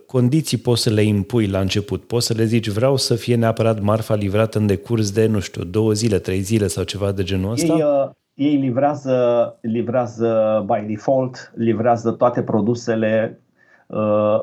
[0.06, 2.04] condiții poți să le impui la început.
[2.04, 5.64] Poți să le zici, vreau să fie neapărat marfa livrată în decurs de, nu știu,
[5.64, 7.74] două zile, trei zile sau ceva de genul ăsta?
[7.74, 13.40] Ei, uh, ei livrează, livrează by default, livrează toate produsele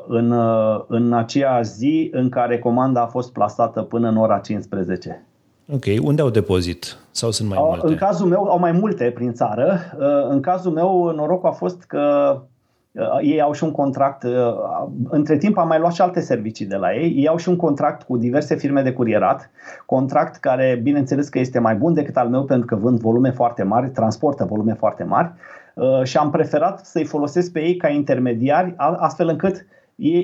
[0.07, 0.33] în,
[0.87, 5.25] în aceea zi în care comanda a fost plasată până în ora 15.
[5.73, 6.97] Ok, unde au depozit?
[7.11, 7.87] Sau sunt mai multe?
[7.87, 9.79] În cazul meu au mai multe prin țară.
[10.29, 12.43] În cazul meu norocul a fost că Uh,
[13.21, 14.31] ei au și un contract, uh,
[15.09, 17.55] între timp am mai luat și alte servicii de la ei, ei au și un
[17.55, 19.49] contract cu diverse firme de curierat,
[19.85, 23.63] contract care bineînțeles că este mai bun decât al meu pentru că vând volume foarte
[23.63, 25.31] mari, transportă volume foarte mari
[25.73, 29.65] uh, și am preferat să-i folosesc pe ei ca intermediari astfel încât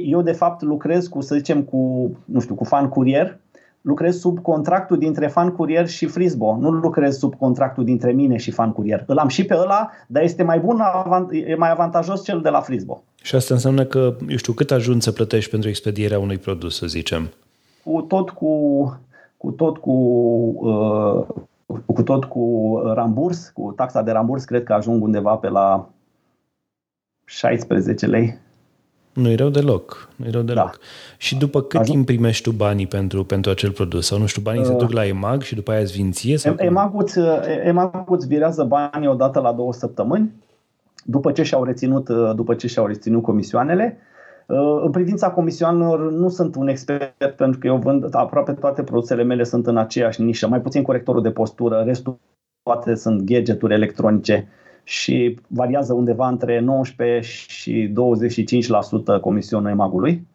[0.06, 3.38] eu de fapt lucrez cu, să zicem, cu, nu știu, cu fan curier,
[3.84, 6.58] lucrez sub contractul dintre fan curier și Frisbo.
[6.60, 9.04] Nu lucrez sub contractul dintre mine și fan curier.
[9.08, 10.82] Îl am și pe ăla, dar este mai bun,
[11.32, 13.04] e mai avantajos cel de la Frisbo.
[13.22, 16.88] Și asta înseamnă că, eu știu, cât ajungi să plătești pentru expedierea unui produs, să
[16.88, 17.30] zicem?
[17.84, 18.84] Cu tot cu,
[19.38, 19.92] cu tot cu
[20.62, 21.26] uh,
[21.86, 25.90] cu tot cu ramburs, cu taxa de ramburs, cred că ajung undeva pe la
[27.26, 28.38] 16 lei.
[29.14, 30.10] Nu e rău deloc.
[30.16, 30.66] Nu e rău deloc.
[30.66, 30.78] Da.
[31.18, 31.96] Și după cât Ajung...
[31.96, 34.06] timp primești tu banii pentru, pentru acel produs?
[34.06, 36.38] Sau nu știu, banii uh, se duc la EMAG și după aia îți vin ție?
[36.38, 37.20] Sau EMAG îți,
[37.64, 40.32] EMAG îți virează banii odată la două săptămâni,
[41.06, 43.98] după ce și-au reținut, uh, după ce și-au reținut comisioanele.
[44.48, 49.24] Uh, în privința comisioanelor nu sunt un expert pentru că eu vând aproape toate produsele
[49.24, 52.20] mele sunt în aceeași nișă, mai puțin corectorul de postură, restul
[52.64, 54.48] toate sunt gadgeturi electronice.
[54.48, 57.94] Uh, și variază undeva între 19 și
[59.18, 60.28] 25% comisionul emagului.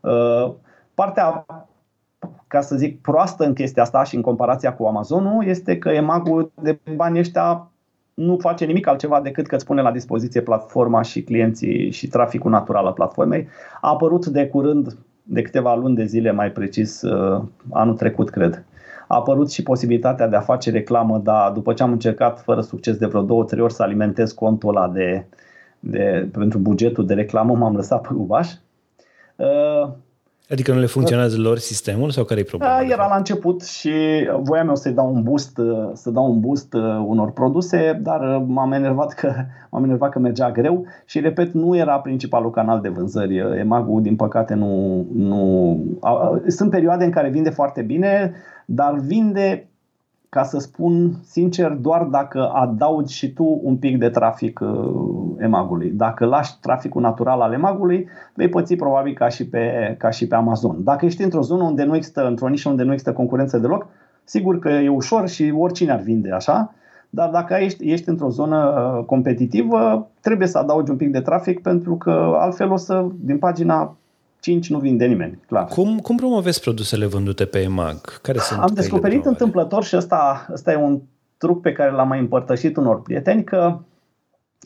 [0.00, 0.52] Uh,
[0.94, 1.46] partea,
[2.46, 6.52] ca să zic, proastă în chestia asta și în comparația cu Amazonul este că emagul
[6.62, 7.68] de bani ăștia
[8.14, 12.50] nu face nimic altceva decât că îți pune la dispoziție platforma și clienții și traficul
[12.50, 13.48] natural al platformei.
[13.80, 18.64] A apărut de curând, de câteva luni de zile mai precis, uh, anul trecut, cred,
[19.06, 22.96] a apărut și posibilitatea de a face reclamă, dar după ce am încercat fără succes
[22.96, 25.26] de vreo două, trei ori să alimentez contul ăla de,
[25.80, 28.48] de, pentru bugetul de reclamă, m-am lăsat pe uvaș.
[29.36, 29.88] Uh,
[30.50, 32.72] Adică nu le funcționează lor sistemul sau care e problema?
[32.72, 33.90] Da, era la început și
[34.42, 35.60] voiam eu să-i dau un boost,
[35.92, 39.34] să dau un boost uh, unor produse, dar uh, m-am enervat că,
[39.70, 43.58] m-am enervat că mergea greu și, repet, nu era principalul canal de vânzări.
[43.58, 45.80] Emagul, din păcate, nu, nu...
[46.46, 48.32] Sunt perioade în care vinde foarte bine,
[48.66, 49.68] dar vinde,
[50.34, 54.68] ca să spun sincer, doar dacă adaugi și tu un pic de trafic uh,
[55.38, 55.90] emagului.
[55.90, 60.34] Dacă lași traficul natural al emagului, vei păți probabil ca și pe, ca și pe
[60.34, 60.84] Amazon.
[60.84, 63.86] Dacă ești într-o zonă unde nu există, într-o nișă unde nu există concurență deloc,
[64.24, 66.74] sigur că e ușor și oricine ar vinde așa,
[67.10, 71.62] dar dacă ești, ești într-o zonă uh, competitivă, trebuie să adaugi un pic de trafic
[71.62, 73.96] pentru că altfel o să, din pagina
[74.44, 75.64] 5 nu vinde nimeni, clar.
[75.64, 78.20] Cum, cum promovezi produsele vândute pe EMAG?
[78.22, 81.00] Care sunt Am descoperit de întâmplător și ăsta, ăsta e un
[81.36, 83.78] truc pe care l-am mai împărtășit unor prieteni că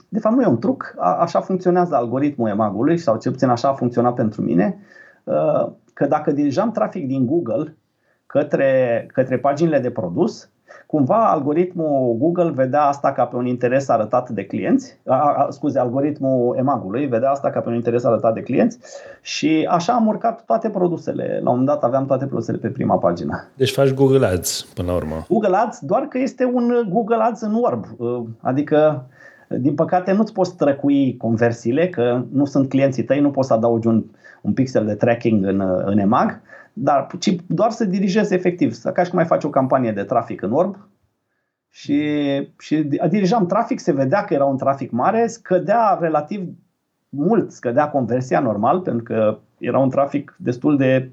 [0.09, 3.69] de fapt nu e un truc, a, așa funcționează algoritmul EMAG-ului sau cel puțin așa
[3.69, 4.79] a funcționat pentru mine,
[5.25, 7.77] uh, că dacă dirijam trafic din Google
[8.27, 10.49] către, către paginile de produs,
[10.87, 15.79] Cumva algoritmul Google vedea asta ca pe un interes arătat de clienți, a, a, scuze,
[15.79, 18.79] algoritmul Emagului vedea asta ca pe un interes arătat de clienți
[19.21, 21.25] și așa am urcat toate produsele.
[21.25, 23.49] La un moment dat aveam toate produsele pe prima pagină.
[23.57, 25.25] Deci faci Google Ads până la urmă.
[25.29, 27.85] Google Ads, doar că este un Google Ads în orb.
[28.41, 29.07] Adică
[29.49, 33.87] din păcate nu-ți poți trăcui conversiile, că nu sunt clienții tăi, nu poți să adaugi
[33.87, 34.05] un,
[34.41, 36.41] un pixel de tracking în, în EMAG,
[36.81, 40.03] dar ci doar să dirigezi efectiv, să ca și cum mai faci o campanie de
[40.03, 40.89] trafic în orb.
[41.71, 42.03] Și,
[42.59, 42.77] și
[43.09, 46.49] dirijam trafic, se vedea că era un trafic mare, scădea relativ
[47.09, 51.11] mult, scădea conversia normal, pentru că era un trafic destul de,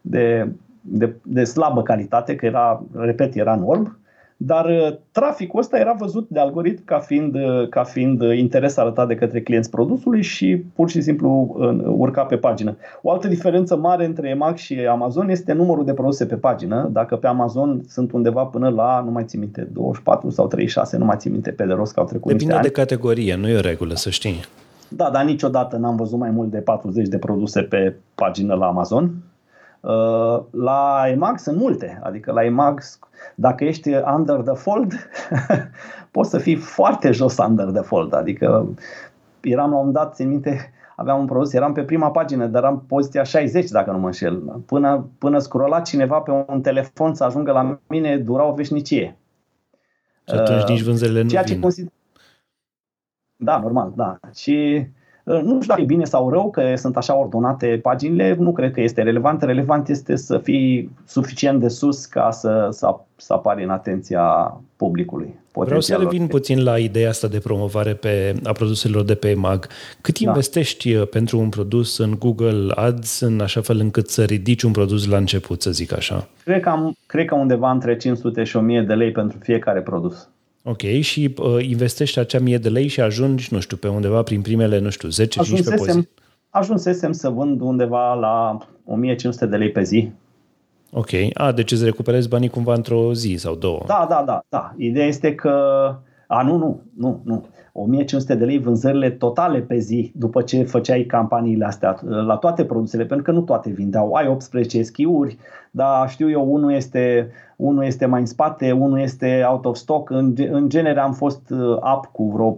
[0.00, 3.98] de, de, de slabă calitate, că era, repet, era în orb,
[4.36, 8.76] dar uh, traficul ăsta era văzut de algoritm ca fiind, uh, ca fiind uh, interes
[8.76, 11.56] arătat de către clienți produsului și pur și simplu
[11.86, 12.76] urca pe pagină.
[13.02, 16.88] O altă diferență mare între EMAG și Amazon este numărul de produse pe pagină.
[16.92, 21.04] Dacă pe Amazon sunt undeva până la, nu mai țin minte, 24 sau 36, nu
[21.04, 23.60] mai țin minte pe de rost că au trecut Depinde de categorie, nu e o
[23.60, 24.40] regulă, să știi.
[24.88, 29.14] Da, dar niciodată n-am văzut mai mult de 40 de produse pe pagină la Amazon.
[30.50, 32.80] La EMAG sunt multe, adică la EMAG
[33.34, 34.92] dacă ești under the fold,
[36.10, 38.14] poți să fii foarte jos under the fold.
[38.14, 38.74] Adică
[39.40, 42.84] eram la un dat, țin minte, aveam un produs, eram pe prima pagină, dar eram
[42.86, 44.62] poziția 60, dacă nu mă înșel.
[44.66, 49.18] Până, până scrola cineva pe un telefon să ajungă la mine, dura o veșnicie.
[50.28, 51.92] Și atunci uh, nici vânzările nu ceea ce Consider...
[53.36, 54.18] Da, normal, da.
[54.34, 54.95] Și Uh,
[55.26, 58.80] nu știu dacă e bine sau rău că sunt așa ordonate paginile, nu cred că
[58.80, 59.42] este relevant.
[59.42, 65.34] Relevant este să fii suficient de sus ca să, să, să apari în atenția publicului.
[65.52, 69.66] Vreau să revin puțin la ideea asta de promovare pe, a produselor de pe EMAG.
[70.00, 70.28] Cât da.
[70.28, 74.72] investești uh, pentru un produs în Google Ads în așa fel încât să ridici un
[74.72, 76.28] produs la început, să zic așa?
[76.44, 80.28] Cred că, am, cred că undeva între 500 și 1000 de lei pentru fiecare produs.
[80.68, 84.42] Ok, și uh, investești acea mie de lei și ajungi, nu știu, pe undeva prin
[84.42, 85.12] primele, nu știu, 10-15
[85.76, 86.08] poziții.
[86.50, 90.10] Ajunsesem să vând undeva la 1500 de lei pe zi.
[90.90, 93.82] Ok, a, deci îți recuperezi banii cumva într-o zi sau două.
[93.86, 94.74] Da, da, da, da.
[94.76, 95.54] Ideea este că,
[96.26, 97.44] a, nu, nu, nu, nu.
[97.72, 103.04] 1500 de lei vânzările totale pe zi după ce făceai campaniile astea la toate produsele,
[103.04, 104.12] pentru că nu toate vindeau.
[104.12, 105.36] Ai 18 schiuri,
[105.70, 110.10] dar știu eu, unul este, unul este mai în spate, unul este out of stock.
[110.10, 112.56] În, în genere am fost uh, up cu vreo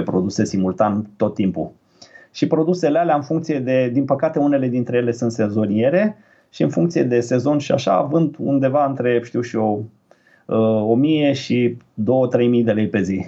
[0.00, 1.70] 14-15 produse simultan tot timpul.
[2.32, 6.16] Și produsele alea în funcție de, din păcate unele dintre ele sunt sezoniere
[6.50, 9.84] și în funcție de sezon și așa vând undeva între, știu și eu,
[10.46, 13.26] 1000 uh, și 2-3000 de lei pe zi.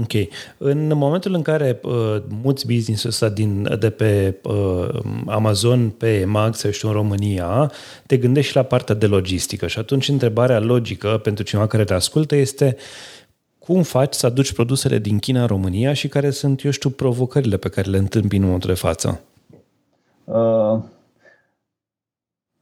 [0.00, 0.12] Ok.
[0.58, 4.88] În momentul în care uh, muți business-ul ăsta din, de pe uh,
[5.26, 7.72] Amazon pe Mag sau știu în România,
[8.06, 12.36] te gândești la partea de logistică și atunci întrebarea logică pentru cineva care te ascultă
[12.36, 12.76] este
[13.58, 17.56] cum faci să aduci produsele din China în România și care sunt, eu știu, provocările
[17.56, 19.20] pe care le întâmpini în momentul de față?
[20.24, 20.78] Uh,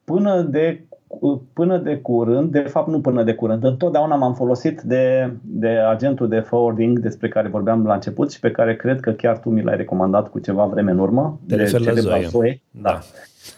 [0.04, 0.86] până de
[1.52, 6.28] până de curând, de fapt nu până de curând, întotdeauna m-am folosit de, de agentul
[6.28, 9.62] de forwarding despre care vorbeam la început și pe care cred că chiar tu mi
[9.62, 11.40] l-ai recomandat cu ceva vreme în urmă.
[11.46, 12.26] De, de celebra Zoe.
[12.26, 12.60] Zoe.
[12.70, 12.90] Da.
[12.90, 12.98] da.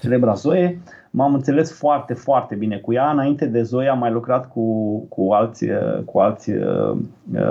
[0.01, 0.81] Celebra Zoe.
[1.11, 3.11] M-am înțeles foarte, foarte bine cu ea.
[3.11, 5.67] Înainte de Zoe am mai lucrat cu, cu alți,
[6.05, 6.97] cu alți uh,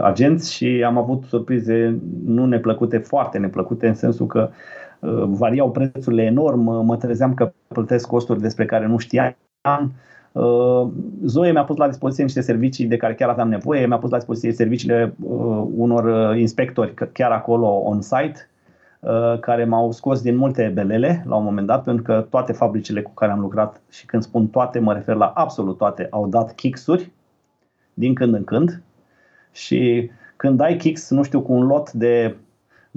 [0.02, 4.50] agenți și am avut surprize nu neplăcute, foarte neplăcute, în sensul că
[5.00, 9.36] uh, variau prețurile enorm, mă trezeam că plătesc costuri despre care nu știam
[9.68, 9.90] an.
[10.32, 10.88] Uh,
[11.26, 14.18] Zoe mi-a pus la dispoziție niște servicii de care chiar aveam nevoie, mi-a pus la
[14.18, 18.50] dispoziție serviciile uh, unor uh, inspectori chiar acolo on-site,
[19.40, 23.14] care m-au scos din multe belele la un moment dat, pentru că toate fabricile cu
[23.14, 27.12] care am lucrat, și când spun toate, mă refer la absolut toate, au dat kicks-uri
[27.94, 28.82] din când în când.
[29.52, 32.36] Și când dai kicks, nu știu, cu un lot de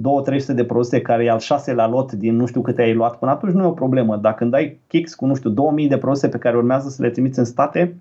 [0.01, 3.31] 2-300 de produse care e al șaselea lot din nu știu câte ai luat până
[3.31, 4.17] atunci, nu e o problemă.
[4.17, 7.09] Dacă când ai kicks cu, nu știu, 2000 de produse pe care urmează să le
[7.09, 7.95] trimiți în state,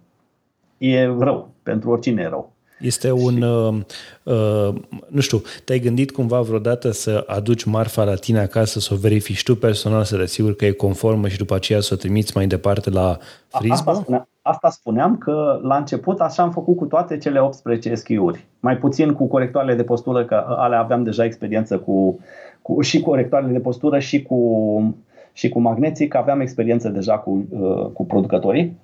[0.79, 1.51] e rău.
[1.63, 2.53] Pentru oricine e rău.
[2.81, 3.75] Este un, uh,
[4.23, 4.75] uh,
[5.09, 9.43] nu știu, te-ai gândit cumva vreodată să aduci marfa la tine acasă, să o verifici
[9.43, 12.47] tu personal, să te asiguri că e conformă și după aceea să o trimiți mai
[12.47, 13.19] departe la
[13.49, 13.73] Frisbo?
[13.73, 18.45] Asta, spunea, asta spuneam că la început așa am făcut cu toate cele 18 schiuri.
[18.61, 22.19] Mai puțin cu corectoarele de postură, că ale aveam deja experiență cu,
[22.63, 24.95] cu și corectoarele de postură și cu,
[25.33, 28.77] și cu magneții, că aveam experiență deja cu, uh, cu producătorii.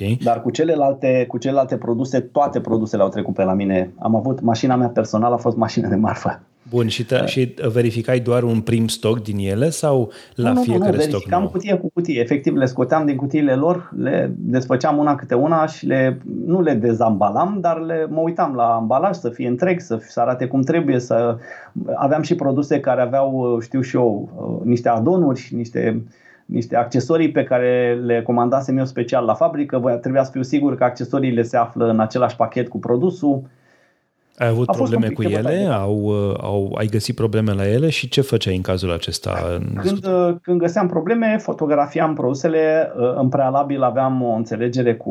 [0.00, 0.18] Okay.
[0.22, 3.90] Dar cu celelalte, cu celelalte produse, toate produsele au trecut pe la mine.
[3.98, 6.40] Am avut, mașina mea personală a fost mașină de marfă.
[6.70, 10.90] Bun, și, te, și verificai doar un prim stoc din ele sau la nu, fiecare
[10.90, 11.48] nu, nu, stoc nou?
[11.48, 12.20] cutie cu cutie.
[12.20, 16.74] Efectiv, le scoteam din cutiile lor, le desfăceam una câte una și le, nu le
[16.74, 20.98] dezambalam, dar le, mă uitam la ambalaj să fie întreg, să, să arate cum trebuie,
[20.98, 21.36] să
[21.94, 24.28] aveam și produse care aveau, știu și eu,
[24.64, 26.02] niște adonuri, niște
[26.48, 29.98] niște accesorii pe care le comandasem eu special la fabrică.
[30.00, 33.42] Trebuia să fiu sigur că accesoriile se află în același pachet cu produsul.
[34.38, 35.68] Ai avut A probleme cu ele?
[35.72, 39.58] Au, uh, au, ai găsit probleme la ele și ce făceai în cazul acesta?
[39.74, 42.92] Când, uh, când găseam probleme, fotografiam produsele.
[42.96, 45.10] Uh, în prealabil aveam o înțelegere cu,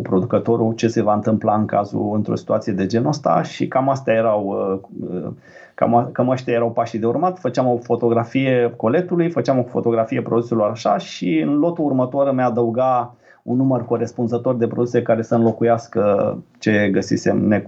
[0.00, 3.88] cu producătorul ce se va întâmpla în cazul într-o situație de genul ăsta și cam
[3.88, 4.56] astea erau
[5.74, 7.38] cam, cam ăștia erau pașii de urmat.
[7.38, 13.14] Făceam o fotografie coletului, făceam o fotografie produselor așa și în lotul următor îmi adăuga
[13.42, 17.64] un număr corespunzător de produse care să înlocuiască ce găsisem, ne,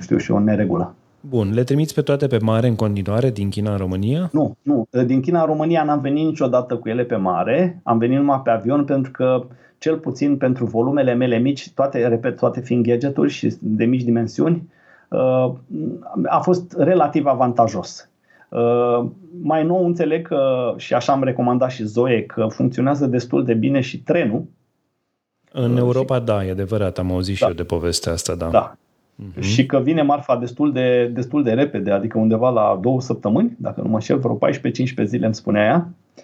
[0.00, 0.94] știu și o neregulă.
[1.20, 4.28] Bun, le trimiți pe toate pe mare în continuare din China în România?
[4.32, 4.86] Nu, nu.
[5.06, 8.50] Din China în România n-am venit niciodată cu ele pe mare, am venit numai pe
[8.50, 9.44] avion pentru că
[9.80, 14.68] cel puțin pentru volumele mele mici, toate, repet, toate fiind gadgeturi și de mici dimensiuni,
[15.08, 15.52] uh,
[16.26, 18.08] a fost relativ avantajos.
[18.48, 19.04] Uh,
[19.42, 23.80] mai nou înțeleg că, și așa am recomandat și Zoe, că funcționează destul de bine
[23.80, 24.44] și trenul,
[25.52, 26.22] în Europa, și...
[26.22, 27.46] da, e adevărat, am auzit da.
[27.46, 28.48] și eu de povestea asta, da.
[28.48, 28.74] Da.
[28.74, 29.40] Uh-huh.
[29.40, 33.80] Și că vine marfa destul de, destul de repede, adică undeva la două săptămâni, dacă
[33.80, 34.38] nu mă știu, vreo
[35.02, 35.88] 14-15 zile îmi spunea ea.
[36.16, 36.22] Uh,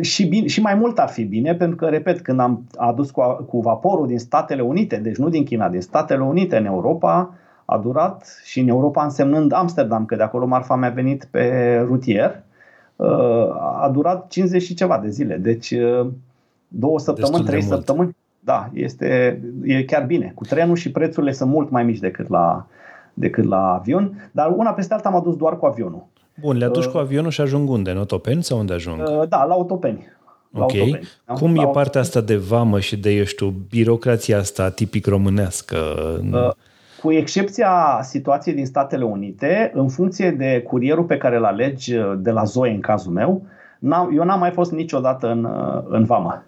[0.00, 3.44] și, bine, și mai mult ar fi bine, pentru că, repet, când am adus cu,
[3.48, 7.78] cu vaporul din Statele Unite, deci nu din China, din Statele Unite în Europa, A
[7.78, 12.42] durat și în Europa însemnând Amsterdam, că de acolo marfa mi-a venit pe rutier,
[13.80, 15.36] a durat 50 și ceva de zile.
[15.36, 15.74] Deci
[16.68, 18.16] două săptămâni, trei săptămâni.
[18.40, 20.32] Da, este, e chiar bine.
[20.34, 22.66] Cu trenul și prețurile sunt mult mai mici decât la,
[23.14, 26.06] decât la avion, dar una peste alta am adus doar cu avionul.
[26.40, 27.90] Bun, le aduci uh, cu avionul și ajung unde?
[27.90, 29.00] În Otopeni sau unde ajung?
[29.00, 30.06] Uh, da, la Otopeni.
[30.50, 30.74] La ok.
[30.74, 31.34] Autopeni, da?
[31.34, 35.76] Cum la e partea asta de vamă și de, eu știu, birocrația asta tipic românească?
[36.32, 36.50] Uh,
[37.00, 42.12] cu excepția situației din Statele Unite, în funcție de curierul pe care îl alegi uh,
[42.18, 43.42] de la Zoe în cazul meu,
[43.78, 46.44] n-am, eu n-am mai fost niciodată în, uh, în vamă.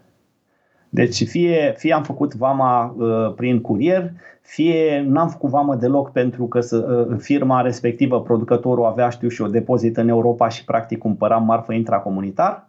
[0.95, 6.47] Deci fie, fie am făcut vama uh, prin curier, fie n-am făcut vamă deloc pentru
[6.47, 10.99] că să, uh, firma respectivă, producătorul avea, știu și o depozit în Europa și practic
[10.99, 12.68] cumpăram marfă intracomunitar,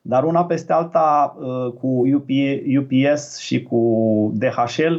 [0.00, 2.02] dar una peste alta uh, cu
[2.78, 4.94] UPS și cu DHL,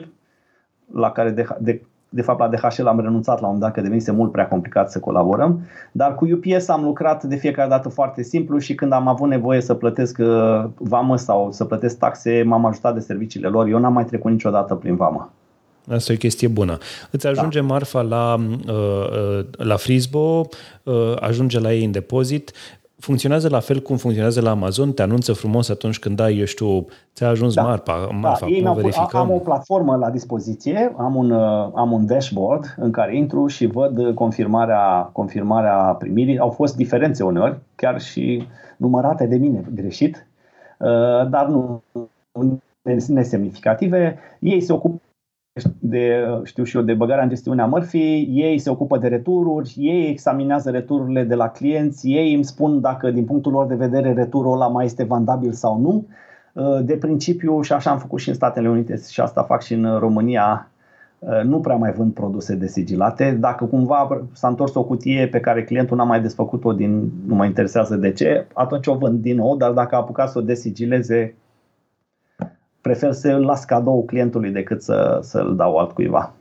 [0.94, 1.82] la care de, de,
[2.14, 5.00] de fapt la DHL am renunțat la un dat că devenise mult prea complicat să
[5.00, 5.62] colaborăm,
[5.92, 9.62] dar cu UPS am lucrat de fiecare dată foarte simplu și când am avut nevoie
[9.62, 13.68] să plătesc uh, vamă sau să plătesc taxe, m-am ajutat de serviciile lor.
[13.68, 15.32] Eu n-am mai trecut niciodată prin vamă.
[15.92, 16.78] Asta e o chestie bună.
[17.12, 17.66] Îți ajunge da.
[17.66, 18.36] marfa la,
[18.68, 20.48] uh, uh, la Frisbo,
[21.20, 22.52] ajunge la ei în depozit,
[23.04, 26.86] funcționează la fel cum funcționează la Amazon, te anunță frumos atunci când ai, eu știu,
[27.14, 27.62] ți-a ajuns da.
[27.62, 28.70] marfa, marfa da.
[28.70, 29.20] cum verificăm?
[29.20, 33.66] Am o platformă la dispoziție, am un, uh, am un dashboard în care intru și
[33.66, 36.38] văd confirmarea, confirmarea primirii.
[36.38, 38.48] Au fost diferențe uneori, chiar și
[38.78, 40.28] numărate de mine greșit,
[40.78, 41.84] uh, dar nu
[43.08, 44.20] nesemnificative.
[44.40, 45.02] Ei se ocupă
[45.80, 50.10] de, știu și eu, de băgarea în gestiunea mărfii, ei se ocupă de retururi, ei
[50.10, 54.54] examinează retururile de la clienți, ei îmi spun dacă din punctul lor de vedere returul
[54.54, 56.08] ăla mai este vandabil sau nu.
[56.54, 59.74] Uh, de principiu, și așa am făcut și în Statele Unite și asta fac și
[59.74, 60.72] în România,
[61.20, 63.38] uh, nu prea mai vând produse desigilate.
[63.40, 67.46] Dacă cumva s-a întors o cutie pe care clientul n-a mai desfăcut-o din, nu mă
[67.46, 71.36] interesează de ce, atunci o vând din nou, dar dacă a apucat să o desigileze
[72.84, 76.34] prefer să îl las cadou clientului decât să, să-l dau altcuiva.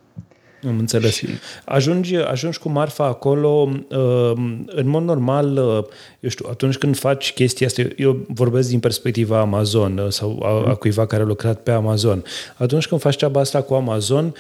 [0.67, 1.15] Am înțeles.
[1.15, 1.27] Și...
[1.65, 4.33] Ajungi, ajungi cu marfa acolo, uh,
[4.67, 5.85] în mod normal, uh,
[6.21, 10.71] eu știu, atunci când faci chestia asta, eu vorbesc din perspectiva Amazon uh, sau a,
[10.71, 12.25] a cuiva care a lucrat pe Amazon.
[12.57, 14.35] Atunci când faci treaba asta cu Amazon,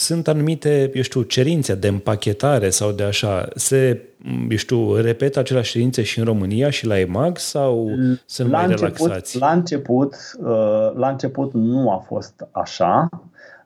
[0.00, 3.48] sunt anumite, eu știu, cerințe de împachetare sau de așa.
[3.54, 4.02] Se,
[4.50, 7.88] eu știu, repetă aceleași cerințe și în România și la EMAG sau
[8.26, 9.38] sunt la mai început, relaxați?
[9.38, 13.08] La început, uh, la început nu a fost așa.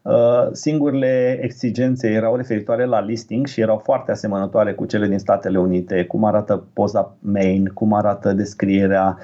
[0.02, 5.58] Uh, singurele exigențe erau referitoare la listing și erau foarte asemănătoare cu cele din Statele
[5.58, 9.18] Unite, cum arată poza main, cum arată descrierea,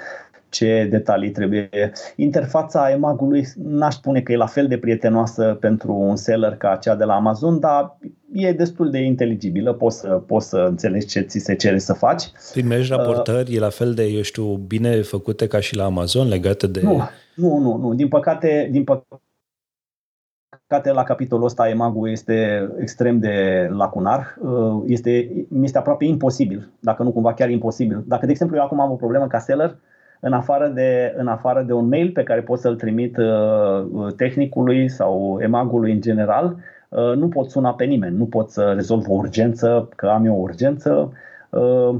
[0.50, 1.92] ce detalii trebuie.
[2.16, 6.94] Interfața EMAG-ului n-aș spune că e la fel de prietenoasă pentru un seller ca cea
[6.94, 7.96] de la Amazon, dar
[8.32, 12.22] e destul de inteligibilă, poți să, poți să înțelegi ce ți se cere să faci.
[12.52, 16.28] Primești raportări, uh, e la fel de, eu știu, bine făcute ca și la Amazon,
[16.28, 16.80] legate de...
[16.82, 17.00] Nu,
[17.34, 17.94] nu, nu, nu.
[17.94, 24.36] Din păcate, din păcate la capitolul ăsta EMAG-ul este extrem de lacunar.
[24.40, 25.30] Uh, este,
[25.62, 28.04] este aproape imposibil, dacă nu cumva chiar imposibil.
[28.06, 29.76] Dacă, de exemplu, eu acum am o problemă ca seller,
[30.20, 34.88] în afară de, în afară de un mail pe care pot să-l trimit uh, tehnicului
[34.88, 36.56] sau emagului în general,
[36.88, 40.34] uh, nu pot suna pe nimeni, nu pot să rezolv o urgență, că am eu
[40.34, 41.12] o urgență.
[41.50, 41.96] Uh,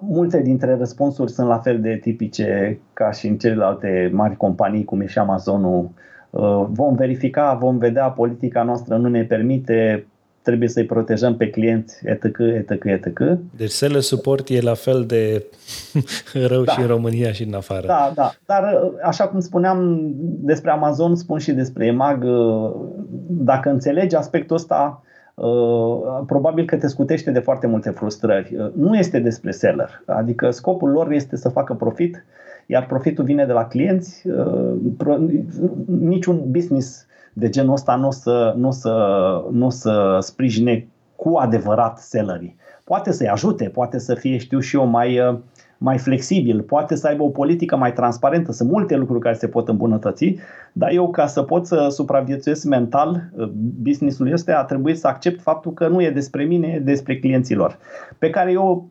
[0.00, 5.00] multe dintre răspunsuri sunt la fel de tipice ca și în celelalte mari companii, cum
[5.00, 5.90] e și Amazonul.
[6.30, 10.06] Uh, vom verifica, vom vedea, politica noastră nu ne permite,
[10.50, 13.20] trebuie să-i protejăm pe clienți, etc., etc., etc.
[13.56, 15.44] Deci seller support e la fel de
[16.52, 16.72] rău da.
[16.72, 17.86] și în România și în afară.
[17.86, 22.24] Da, da, dar așa cum spuneam despre Amazon, spun și despre EMAG,
[23.26, 25.02] dacă înțelegi aspectul ăsta,
[26.26, 28.70] probabil că te scutește de foarte multe frustrări.
[28.74, 32.24] Nu este despre seller, adică scopul lor este să facă profit,
[32.66, 34.22] iar profitul vine de la clienți.
[35.86, 38.94] Niciun business de genul ăsta nu o să, nu să,
[39.50, 42.56] nu să sprijine cu adevărat sellerii.
[42.84, 45.40] Poate să-i ajute, poate să fie, știu și eu, mai,
[45.78, 48.52] mai flexibil, poate să aibă o politică mai transparentă.
[48.52, 50.36] Sunt multe lucruri care se pot îmbunătăți,
[50.72, 53.30] dar eu ca să pot să supraviețuiesc mental
[53.82, 57.78] businessul este a trebuit să accept faptul că nu e despre mine, e despre clienților,
[58.18, 58.88] pe care eu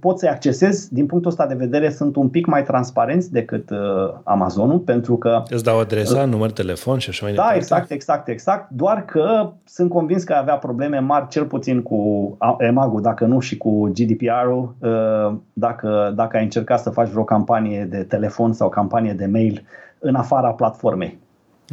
[0.00, 0.88] pot să-i accesez.
[0.88, 3.78] Din punctul ăsta de vedere sunt un pic mai transparenți decât uh,
[4.24, 5.42] Amazonul, pentru că...
[5.48, 7.58] Îți dau adresa, uh, număr telefon și așa mai da, departe.
[7.58, 8.70] Da, exact, exact, exact.
[8.70, 13.56] Doar că sunt convins că avea probleme mari, cel puțin cu EMAG-ul, dacă nu și
[13.56, 19.12] cu GDPR-ul, uh, dacă, dacă ai încercat să faci vreo campanie de telefon sau campanie
[19.12, 19.62] de mail
[19.98, 21.18] în afara platformei.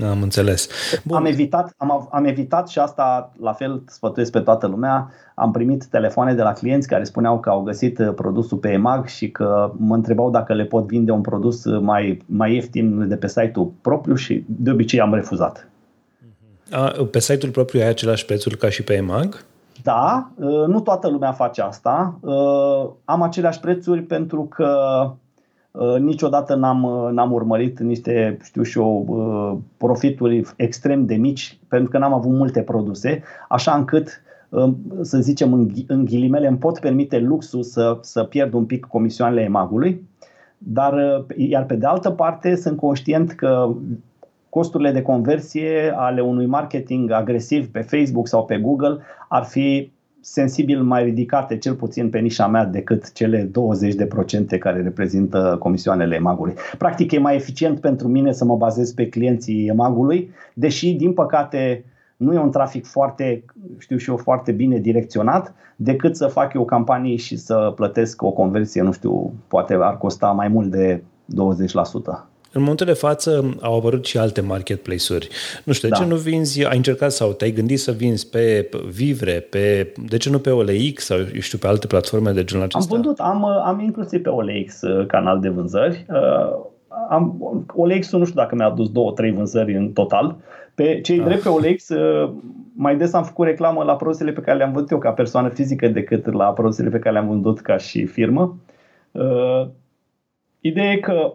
[0.04, 0.68] Am înțeles.
[1.04, 1.18] Bun.
[1.18, 5.12] Am evitat, am, am evitat și asta la fel sfătuiesc pe toată lumea.
[5.36, 9.08] Am primit telefoane de la clienți care spuneau că au găsit uh, produsul pe EMAG
[9.08, 13.28] și că mă întrebau dacă le pot vinde un produs mai, mai ieftin de pe
[13.28, 15.68] site-ul propriu și de obicei am refuzat.
[16.72, 19.46] A, pe site-ul propriu ai același prețuri ca și pe EMAG?
[19.84, 22.18] Da, uh, nu toată lumea face asta.
[22.20, 25.12] Uh, am aceleași prețuri pentru că Uh,
[26.00, 31.90] niciodată n-am, uh, n-am urmărit niște, știu și eu, uh, profituri extrem de mici, pentru
[31.90, 34.24] că n-am avut multe produse, așa încât
[35.02, 39.42] să zicem în, în ghilimele, îmi pot permite luxul să, să pierd un pic comisioanele
[39.42, 40.08] emagului,
[40.58, 43.76] dar iar pe de altă parte sunt conștient că
[44.50, 48.98] costurile de conversie ale unui marketing agresiv pe Facebook sau pe Google
[49.28, 49.92] ar fi
[50.28, 53.50] sensibil mai ridicate, cel puțin pe nișa mea, decât cele
[54.56, 56.54] 20% care reprezintă comisioanele emagului.
[56.78, 61.86] Practic e mai eficient pentru mine să mă bazez pe clienții emagului, deși, din păcate,
[62.18, 63.44] nu e un trafic foarte,
[63.78, 68.32] știu și eu, foarte bine direcționat, decât să fac eu campanii și să plătesc o
[68.32, 71.04] conversie, nu știu, poate ar costa mai mult de
[71.34, 72.35] 20%.
[72.56, 75.30] În momentul de față au apărut și alte marketplace-uri.
[75.64, 76.04] Nu știu, de da.
[76.04, 80.30] ce nu vinzi, ai încercat sau te-ai gândit să vinzi pe Vivre, pe, de ce
[80.30, 82.96] nu pe OLX sau, eu știu, pe alte platforme de genul acesta?
[82.96, 86.06] Am vândut, am, am inclusiv pe OLX uh, canal de vânzări.
[86.10, 86.66] Uh,
[87.10, 87.38] am,
[87.76, 90.36] OLX-ul nu știu dacă mi-a adus două, trei vânzări în total.
[90.76, 91.26] Pe cei ah.
[91.26, 92.32] drept pe OLX, uh,
[92.76, 95.88] mai des am făcut reclamă la produsele pe care le-am vândut eu ca persoană fizică
[95.88, 98.58] decât la produsele pe care le-am vândut ca și firmă.
[99.12, 99.68] Uh,
[100.60, 101.34] ideea e că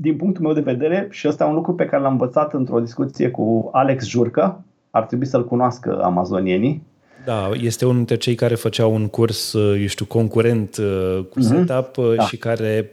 [0.00, 2.80] din punctul meu de vedere, și ăsta e un lucru pe care l-am învățat într-o
[2.80, 6.82] discuție cu Alex Jurcă, ar trebui să-l cunoască amazonienii.
[7.24, 11.42] Da, este unul dintre cei care făceau un curs, eu știu, concurent uh, cu mm-hmm.
[11.42, 12.22] setup da.
[12.22, 12.90] și care,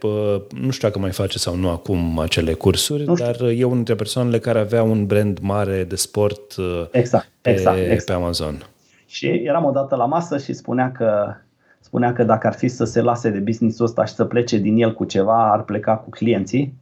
[0.60, 4.38] nu știu dacă mai face sau nu acum acele cursuri, dar e unul dintre persoanele
[4.38, 6.54] care avea un brand mare de sport
[6.90, 8.04] exact, pe, exact, exact.
[8.04, 8.66] pe Amazon.
[9.06, 11.34] Și eram odată la masă și spunea că
[11.80, 14.76] spunea că dacă ar fi să se lase de business-ul ăsta și să plece din
[14.76, 16.74] el cu ceva, ar pleca cu clienții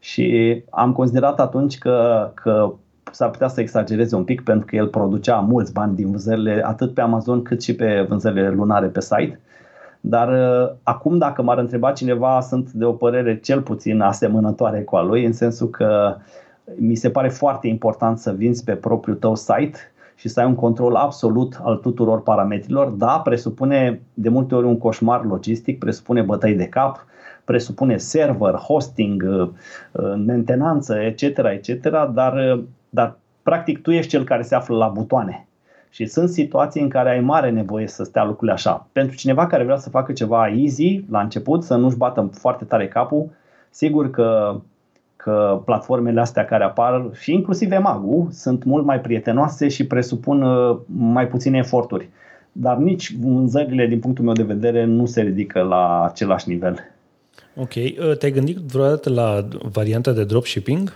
[0.00, 2.72] și am considerat atunci că, că
[3.12, 6.94] s-ar putea să exagereze un pic pentru că el producea mulți bani din vânzările atât
[6.94, 9.40] pe Amazon cât și pe vânzările lunare pe site.
[10.00, 14.96] Dar uh, acum dacă m-ar întreba cineva, sunt de o părere cel puțin asemănătoare cu
[14.96, 16.16] a lui, în sensul că
[16.76, 19.78] mi se pare foarte important să vinzi pe propriul tău site
[20.14, 22.88] și să ai un control absolut al tuturor parametrilor.
[22.88, 27.04] Da, presupune de multe ori un coșmar logistic, presupune bătăi de cap,
[27.50, 29.48] presupune server, hosting, uh,
[29.92, 34.88] uh, mentenanță, etc., etc., dar, uh, dar practic tu ești cel care se află la
[34.88, 35.46] butoane.
[35.90, 38.86] Și sunt situații în care ai mare nevoie să stea lucrurile așa.
[38.92, 42.88] Pentru cineva care vrea să facă ceva easy la început, să nu-și bată foarte tare
[42.88, 43.30] capul,
[43.70, 44.60] sigur că,
[45.16, 50.44] că platformele astea care apar și inclusiv Emagu sunt mult mai prietenoase și presupun
[50.86, 52.08] mai puține eforturi.
[52.52, 56.78] Dar nici vânzările, din punctul meu de vedere, nu se ridică la același nivel.
[57.56, 57.74] Ok.
[57.74, 60.92] Uh, te-ai gândit vreodată la varianta de dropshipping?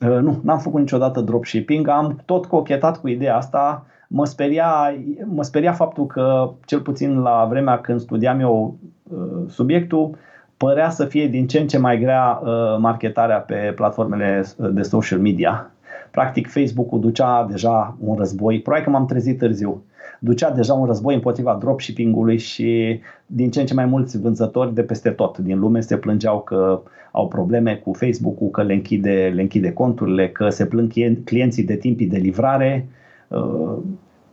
[0.00, 1.88] Uh, nu, n-am făcut niciodată dropshipping.
[1.88, 3.86] Am tot cochetat cu ideea asta.
[4.08, 4.94] Mă speria,
[5.24, 10.16] mă speria faptul că, cel puțin la vremea când studiam eu uh, subiectul,
[10.56, 12.40] părea să fie din ce în ce mai grea
[12.78, 15.70] marketarea pe platformele de social media.
[16.10, 18.60] Practic, Facebook-ul ducea deja un război.
[18.60, 19.82] Probabil că m-am trezit târziu
[20.18, 24.82] ducea deja un război împotriva dropshipping-ului și din ce în ce mai mulți vânzători de
[24.82, 26.82] peste tot din lume se plângeau că
[27.12, 30.92] au probleme cu Facebook-ul, că le închide, le închide conturile, că se plâng
[31.24, 32.88] clienții de timpii de livrare.
[33.28, 33.76] Uh,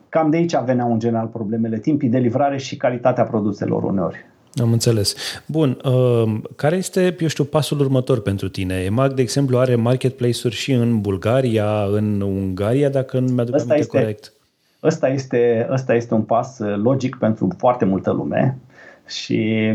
[0.09, 4.25] cam de aici veneau în general problemele, timpii de livrare și calitatea produselor uneori.
[4.61, 5.15] Am înțeles.
[5.45, 8.75] Bun, uh, care este, eu știu, pasul următor pentru tine?
[8.75, 13.97] EMAG, de exemplu, are marketplace-uri și în Bulgaria, în Ungaria, dacă nu mi-aduc aminte este,
[13.97, 14.33] corect.
[14.83, 18.57] Ăsta este, ăsta este un pas uh, logic pentru foarte multă lume
[19.07, 19.71] și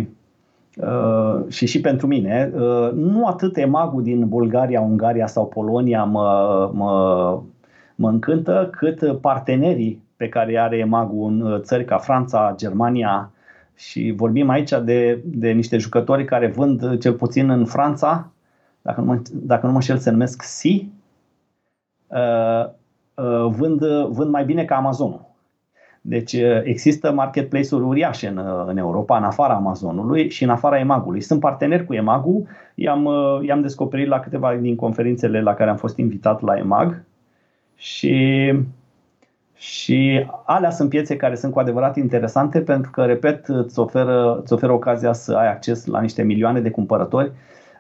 [0.76, 6.70] Uh, și și pentru mine, uh, nu atât emagul din Bulgaria, Ungaria sau Polonia mă,
[6.74, 7.40] mă,
[7.94, 13.32] mă încântă, cât partenerii pe care are emagul în uh, țări ca Franța, Germania
[13.74, 18.30] și vorbim aici de, de niște jucători care vând cel puțin în Franța,
[18.82, 20.90] dacă nu mă, dacă nu mă șel se numesc Si,
[22.06, 22.68] uh, Uh,
[23.48, 25.30] vând, vând mai bine ca Amazonul.
[26.05, 30.78] Deci uh, există marketplace-uri uriașe în, uh, în Europa, în afara Amazonului și în afara
[30.78, 31.20] Emagului.
[31.20, 33.09] Sunt parteneri cu Emagu, i-am,
[33.43, 37.05] i-am descoperit la câteva din conferințele la care am fost invitat la Emag
[37.74, 38.52] și,
[39.55, 44.52] și alea sunt piețe care sunt cu adevărat interesante pentru că, repet, îți oferă, îți
[44.52, 47.32] oferă ocazia să ai acces la niște milioane de cumpărători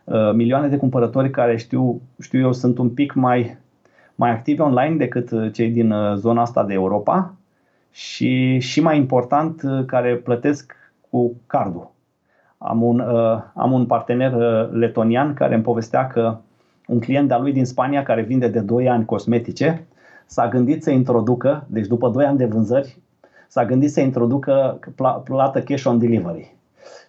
[0.04, 3.56] uh, milioane de cumpărători care știu, știu eu sunt un pic mai,
[4.14, 7.34] mai activi online decât uh, cei din uh, zona asta de Europa
[7.90, 10.76] și, și mai important, uh, care plătesc
[11.10, 11.90] cu cardul.
[12.58, 16.36] Am un, uh, am un partener uh, letonian care îmi povestea că
[16.86, 19.86] un client de-a lui din Spania care vinde de 2 ani cosmetice
[20.26, 22.98] s-a gândit să introducă, deci după 2 ani de vânzări,
[23.48, 24.78] s-a gândit să introducă
[25.24, 26.54] plată cash on delivery.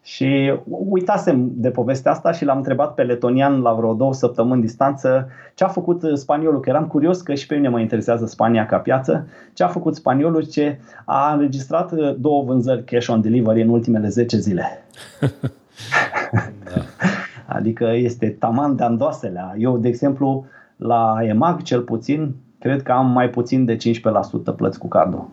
[0.03, 5.29] Și uitasem de povestea asta și l-am întrebat pe letonian la vreo două săptămâni distanță
[5.55, 8.77] ce a făcut spaniolul, că eram curios că și pe mine mă interesează Spania ca
[8.77, 14.07] piață, ce a făcut spaniolul ce a înregistrat două vânzări cash on delivery în ultimele
[14.07, 14.85] 10 zile.
[16.39, 16.81] da.
[17.55, 19.55] Adică este taman de andoaselea.
[19.57, 20.45] Eu, de exemplu,
[20.75, 23.79] la EMAG cel puțin, cred că am mai puțin de 15%
[24.55, 25.29] plăți cu cardul.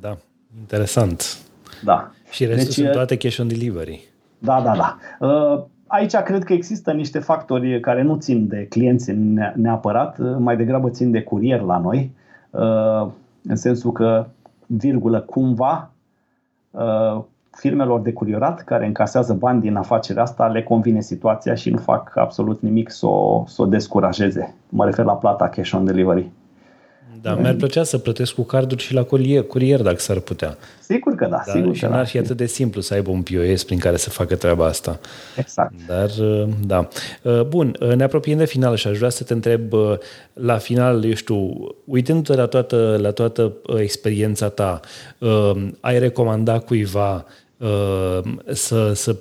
[0.00, 0.16] Da,
[0.58, 1.38] interesant.
[1.84, 2.10] Da.
[2.32, 4.08] Și restul deci, sunt toate cash on delivery.
[4.38, 5.26] Da, da, da.
[5.26, 9.12] Uh, aici cred că există niște factori care nu țin de clienți
[9.54, 12.10] neapărat, uh, mai degrabă țin de curier la noi,
[12.50, 13.06] uh,
[13.44, 14.26] în sensul că,
[14.66, 15.86] virgulă, cumva,
[17.50, 22.12] firmelor de curierat care încasează bani din afacerea asta le convine situația și nu fac
[22.16, 24.54] absolut nimic să o, să o descurajeze.
[24.68, 26.30] Mă refer la plata cash on delivery.
[27.22, 30.56] Da, mi-ar plăcea să plătesc cu carduri și la curier, curier dacă s-ar putea.
[30.80, 32.04] Sigur că da, da sigur și că n-ar da.
[32.04, 35.00] fi atât de simplu să aibă un POS prin care să facă treaba asta.
[35.36, 35.72] Exact.
[35.86, 36.88] Dar, uh, da.
[37.22, 39.72] Uh, bun, uh, ne apropiem de final și aș vrea să te întreb
[40.32, 41.54] la final, eu știu,
[41.84, 44.80] uitându-te la toată, la toată experiența ta,
[45.80, 47.26] ai recomanda cuiva
[48.52, 49.16] să, să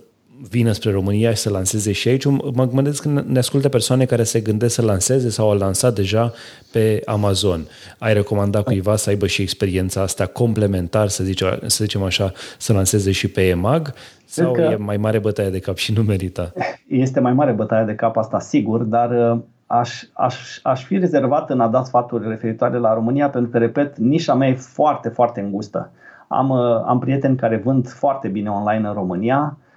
[0.49, 2.25] vină spre România și să lanseze și aici.
[2.53, 6.33] Mă gândesc că ne ascultă persoane care se gândesc să lanseze sau au lansat deja
[6.71, 7.67] pe Amazon.
[7.99, 12.73] Ai recomanda cuiva să aibă și experiența asta complementar, să, zice, să zicem așa, să
[12.73, 13.93] lanseze și pe EMAG?
[14.25, 16.53] Sau e mai mare bătaie de cap și nu merită?
[16.87, 21.49] Este mai mare bătaie de cap asta, sigur, dar uh, aș, aș, aș fi rezervat
[21.49, 25.39] în a da sfaturi referitoare la România, pentru că, repet, nișa mea e foarte, foarte
[25.39, 25.91] îngustă.
[26.27, 29.69] Am, uh, am prieteni care vând foarte bine online în România, Uh,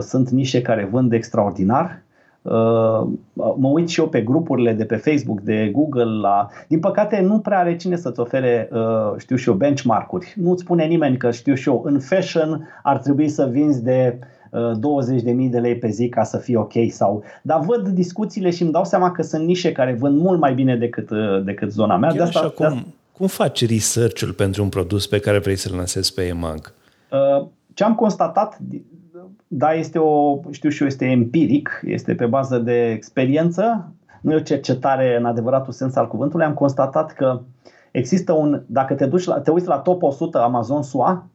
[0.00, 2.02] sunt nișe care vând extraordinar.
[2.44, 6.20] Uh, mă uit și eu pe grupurile de pe Facebook, de Google.
[6.20, 6.48] La...
[6.68, 10.34] Din păcate, nu prea are cine să-ți ofere, uh, știu și eu, benchmark-uri.
[10.36, 14.18] Nu-ți spune nimeni că, știu și eu, în fashion ar trebui să vinzi de
[14.54, 18.72] 20.000 de lei pe zi ca să fie ok sau dar văd discuțiile și îmi
[18.72, 21.10] dau seama că sunt nișe care vând mult mai bine decât,
[21.44, 22.12] decât zona mea.
[22.12, 22.86] de asta, așa, cum, de asta...
[23.12, 26.74] cum faci research-ul pentru un produs pe care vrei să-l lansezi pe EMAG?
[27.74, 28.58] Ce am constatat
[29.56, 34.36] da, este o, știu și eu, este empiric, este pe bază de experiență, nu e
[34.36, 36.46] o cercetare în adevăratul sens al cuvântului.
[36.46, 37.40] Am constatat că
[37.90, 41.26] există un, dacă te duci la, te uiți la top 100 Amazon SUA,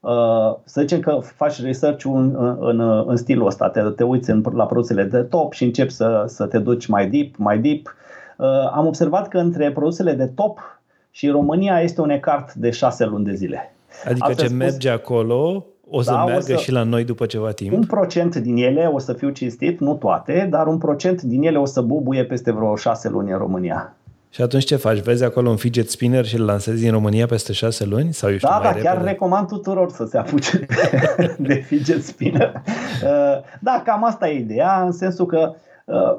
[0.00, 4.44] uh, să zicem că faci research în, în, în stilul ăsta, te, te uiți în,
[4.54, 7.94] la produsele de top și începi să, să te duci mai deep, mai deep.
[8.38, 10.80] Uh, am observat că între produsele de top
[11.10, 13.74] și România este un ecart de șase luni de zile.
[14.04, 17.04] Adică Altfel ce spus, merge acolo o să da, meargă o să, și la noi
[17.04, 17.72] după ceva timp?
[17.72, 21.58] Un procent din ele, o să fiu cinstit, nu toate, dar un procent din ele
[21.58, 23.96] o să bubuie peste vreo șase luni în România.
[24.30, 24.98] Și atunci ce faci?
[24.98, 28.12] Vezi acolo un fidget spinner și îl lansezi în România peste șase luni?
[28.12, 28.84] Sau eu știu, da, da, repede?
[28.84, 30.66] chiar recomand tuturor să se apuce
[31.38, 32.62] de fidget spinner.
[33.04, 35.54] Uh, da, cam asta e ideea, în sensul că
[35.84, 36.18] uh,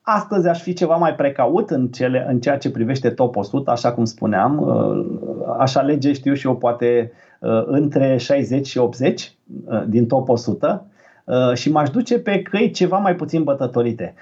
[0.00, 3.92] astăzi aș fi ceva mai precaut în, cele, în ceea ce privește top 100, așa
[3.92, 4.58] cum spuneam.
[4.58, 7.20] Uh, aș alege, știu și eu, poate Uh,
[7.66, 9.32] între 60 și 80
[9.66, 10.86] uh, din top 100
[11.24, 14.14] uh, și m-aș duce pe căi ceva mai puțin bătătorite.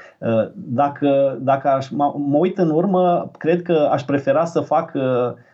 [0.55, 4.93] Dacă, dacă aș, mă, mă uit în urmă, cred că aș prefera să fac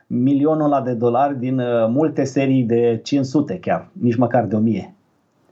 [0.07, 4.96] milionul ăla de dolari din multe serii de 500 chiar, nici măcar de 1000.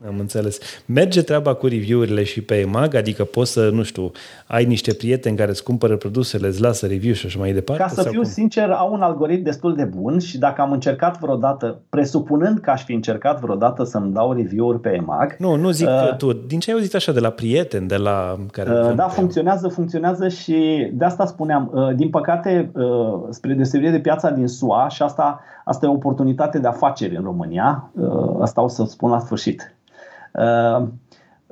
[0.06, 0.58] Am înțeles.
[0.86, 4.10] Merge treaba cu review-urile și pe EMAG, adică poți să, nu știu,
[4.46, 7.82] ai niște prieteni care îți cumpără produsele, îți lasă review și așa mai departe?
[7.82, 8.30] Ca să fiu cum?
[8.30, 12.84] sincer, au un algoritm destul de bun și dacă am încercat vreodată, presupunând că aș
[12.84, 15.36] fi încercat vreodată să-mi dau review-uri pe EMAG...
[15.38, 16.32] Nu, nu zic uh, tu.
[16.32, 18.36] Din ce ai auzit așa de la prieteni, de la...
[18.50, 21.70] care uh, Da, funcționează, funcționează și de asta spuneam.
[21.74, 25.92] Uh, din păcate, uh, spre deosebire de piața din SUA și asta, asta e o
[25.92, 29.93] oportunitate de afaceri în România, uh, asta o să spun la sfârșit Uh,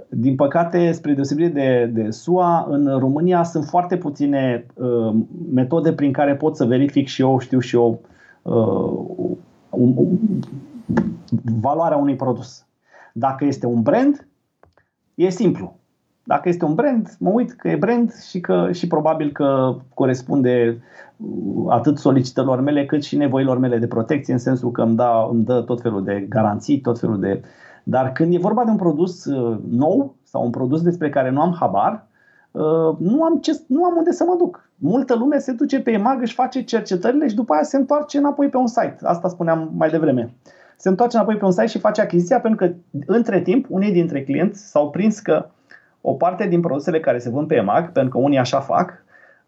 [0.09, 5.15] din păcate, spre deosebire de, de SUA, în România sunt foarte puține uh,
[5.53, 8.01] metode prin care pot să verific și eu, știu și eu,
[8.43, 9.35] uh,
[9.71, 10.19] um, um,
[11.61, 12.67] valoarea unui produs.
[13.13, 14.27] Dacă este un brand,
[15.15, 15.77] e simplu.
[16.25, 20.83] Dacă este un brand, mă uit că e brand și, că, și probabil că corespunde
[21.69, 25.45] atât solicitărilor mele cât și nevoilor mele de protecție, în sensul că îmi, da, îmi
[25.45, 27.43] dă tot felul de garanții, tot felul de
[27.83, 29.27] Dar când e vorba de un produs
[29.71, 32.07] nou sau un produs despre care nu am habar,
[32.99, 34.69] nu am, ce, nu am unde să mă duc.
[34.77, 38.49] Multă lume se duce pe EMAG, își face cercetările și după aia se întoarce înapoi
[38.49, 38.97] pe un site.
[39.03, 40.35] Asta spuneam mai devreme.
[40.77, 42.75] Se întoarce înapoi pe un site și face achiziția pentru că
[43.07, 45.47] între timp unii dintre clienți s-au prins că
[46.01, 49.05] o parte din produsele care se vând pe EMAG, pentru că unii așa fac,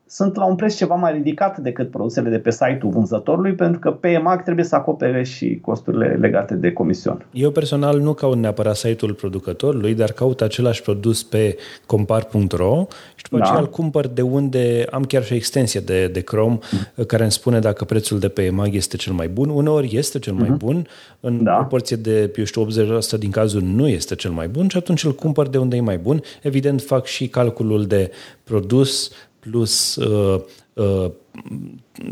[0.06, 3.90] sunt la un preț ceva mai ridicat decât produsele de pe site-ul vânzătorului, pentru că
[3.90, 7.26] pe EMAG trebuie să acopere și costurile legate de comision.
[7.32, 11.56] Eu personal nu caut neapărat site-ul producătorului, dar caut același produs pe
[11.86, 13.44] compar.ro și după da.
[13.44, 16.58] aceea îl cumpăr de unde am chiar și o extensie de, de Chrome
[16.94, 17.04] mm.
[17.04, 19.48] care îmi spune dacă prețul de pe EMAG este cel mai bun.
[19.48, 20.58] Uneori este cel mai mm-hmm.
[20.58, 20.86] bun,
[21.20, 21.52] în da.
[21.52, 25.14] proporție de, eu știu, 80% din cazuri nu este cel mai bun și atunci îl
[25.14, 26.22] cumpăr de unde e mai bun.
[26.42, 28.10] Evident, fac și calculul de
[28.44, 29.10] produs,
[29.50, 30.40] plus uh,
[30.72, 31.10] uh,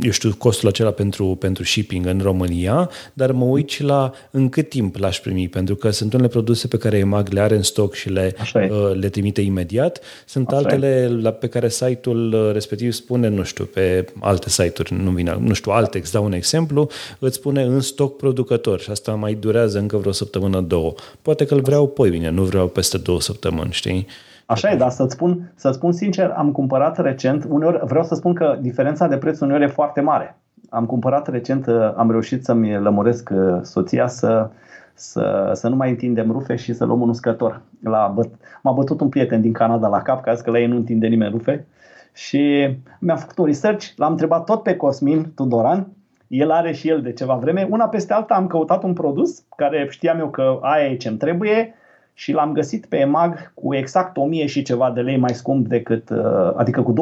[0.00, 4.48] eu știu, costul acela pentru, pentru shipping în România, dar mă uit și la în
[4.48, 7.62] cât timp l-aș primi, pentru că sunt unele produse pe care EMAG le are în
[7.62, 12.52] stoc și le, uh, le trimite imediat, sunt Așa altele la, pe care site-ul uh,
[12.52, 16.90] respectiv spune, nu știu, pe alte site-uri, nu vine, nu știu, Altex, dau un exemplu,
[17.18, 20.94] îți spune în stoc producător și asta mai durează încă vreo săptămână, două.
[21.22, 24.06] Poate că îl vreau poi bine, nu vreau peste două săptămâni, știi?
[24.52, 28.34] Așa e, dar să-ți spun, să spun sincer, am cumpărat recent, uneori vreau să spun
[28.34, 30.36] că diferența de preț uneori e foarte mare.
[30.70, 34.50] Am cumpărat recent, uh, am reușit să-mi lămuresc uh, soția să,
[34.94, 37.60] să, să nu mai întindem rufe și să luăm un uscător.
[37.82, 38.14] La,
[38.62, 41.30] m-a bătut un prieten din Canada la cap, că că la ei nu întinde nimeni
[41.30, 41.66] rufe.
[42.12, 45.86] Și mi-am făcut un research, l-am întrebat tot pe Cosmin Tudoran,
[46.26, 47.66] el are și el de ceva vreme.
[47.70, 51.74] Una peste alta am căutat un produs care știam eu că aia e ce-mi trebuie,
[52.14, 56.10] și l-am găsit pe EMAG cu exact 1000 și ceva de lei mai scump decât,
[56.10, 56.94] uh, adică cu 25%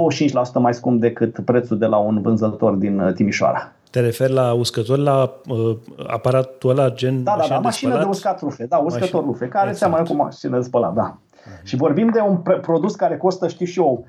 [0.54, 3.72] mai scump decât prețul de la un vânzător din uh, Timișoara.
[3.90, 5.76] Te referi la uscător, la uh,
[6.06, 9.68] aparatul ăla gen Da, da, da, mașină de, de uscat rufe, da, uscător rufe, care
[9.68, 9.78] exact.
[9.78, 11.18] seamănă cu mașină de spălat, da.
[11.18, 11.62] Uh-huh.
[11.62, 14.06] Și vorbim de un produs care costă, știu și eu,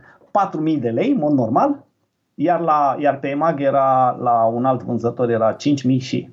[0.76, 1.84] 4.000 de lei, în mod normal,
[2.36, 5.58] iar, la, iar pe EMAG era, la un alt vânzător era 5.000
[5.98, 6.30] și.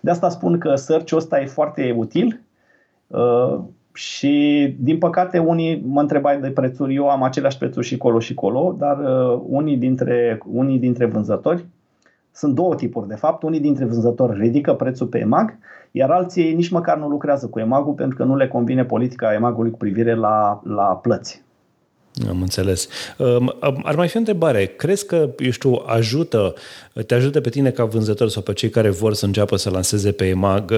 [0.00, 2.40] De asta spun că search-ul ăsta e foarte util.
[3.06, 3.58] Uh,
[3.98, 6.94] și, din păcate, unii mă întrebai de prețuri.
[6.94, 11.64] Eu am aceleași prețuri și colo și colo, dar uh, unii, dintre, unii dintre vânzători,
[12.32, 13.42] sunt două tipuri, de fapt.
[13.42, 15.58] Unii dintre vânzători ridică prețul pe EMAG,
[15.90, 19.70] iar alții nici măcar nu lucrează cu EMAG-ul pentru că nu le convine politica EMAG-ului
[19.70, 21.42] cu privire la, la plăți.
[22.28, 22.88] Am înțeles.
[23.82, 24.64] Ar mai fi o întrebare.
[24.64, 26.54] Crezi că, eu știu, ajută,
[27.06, 30.12] te ajută pe tine ca vânzător sau pe cei care vor să înceapă să lanseze
[30.12, 30.72] pe EMAG,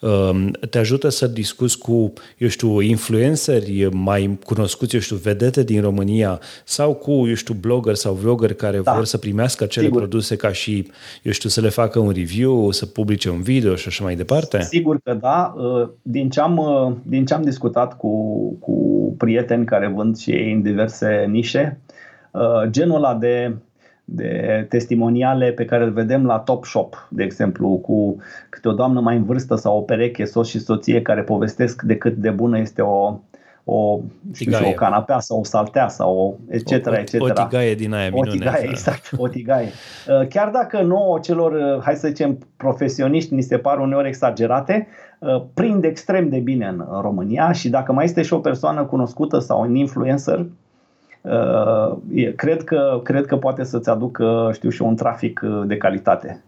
[0.00, 5.80] um, te ajută să discuți cu, eu știu, influenceri mai cunoscuți, eu știu, vedete din
[5.80, 8.92] România sau cu, eu știu, blogger sau vlogger care da.
[8.92, 10.00] vor să primească acele Sigur.
[10.00, 10.90] produse ca și,
[11.22, 14.62] eu știu, să le facă un review, să publice un video și așa mai departe?
[14.62, 15.54] Sigur că da.
[15.56, 18.10] Uh, din ce am, uh, din ce am discutat cu,
[18.60, 18.74] cu
[19.18, 21.78] prieteni care vând și ei în diverse nișe.
[22.30, 23.54] Uh, genul ăla de,
[24.04, 28.16] de testimoniale pe care îl vedem la Top Shop, de exemplu, cu
[28.48, 31.96] câte o doamnă mai în vârstă sau o pereche, soț și soție care povestesc de
[31.96, 33.18] cât de bună este o,
[33.64, 34.00] o,
[34.32, 36.86] știu o canapea sau o saltea sau o etc.
[36.86, 37.20] O, etc.
[37.20, 38.28] O tigaie din aia minune.
[38.28, 39.68] O tigaie, exact, o tigaie.
[40.08, 44.88] Uh, chiar dacă nouă celor, uh, hai să zicem, profesioniști ni se par uneori exagerate,
[45.24, 49.38] Uh, prind extrem de bine în România și dacă mai este și o persoană cunoscută
[49.38, 50.46] sau un influencer, uh,
[52.36, 56.42] cred că, cred că poate să-ți aducă, știu și un trafic uh, de calitate.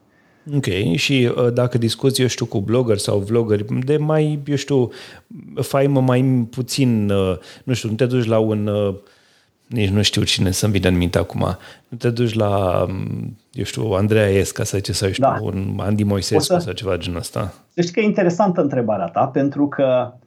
[0.56, 4.90] Ok, și dacă discuți, eu știu, cu blogger sau vloggeri de mai, eu știu,
[5.54, 7.12] faimă mai puțin,
[7.64, 8.70] nu știu, nu te duci la un
[9.66, 11.56] nici nu știu cine să-mi vină în minte acum.
[11.88, 12.86] Nu te duci la,
[13.52, 15.38] eu știu, Andreea Esca să zice, sau știu, da.
[15.40, 17.54] un Andy Moisescu să, sau ceva genul ăsta.
[17.74, 20.25] Deci că e interesantă întrebarea ta, pentru că uh,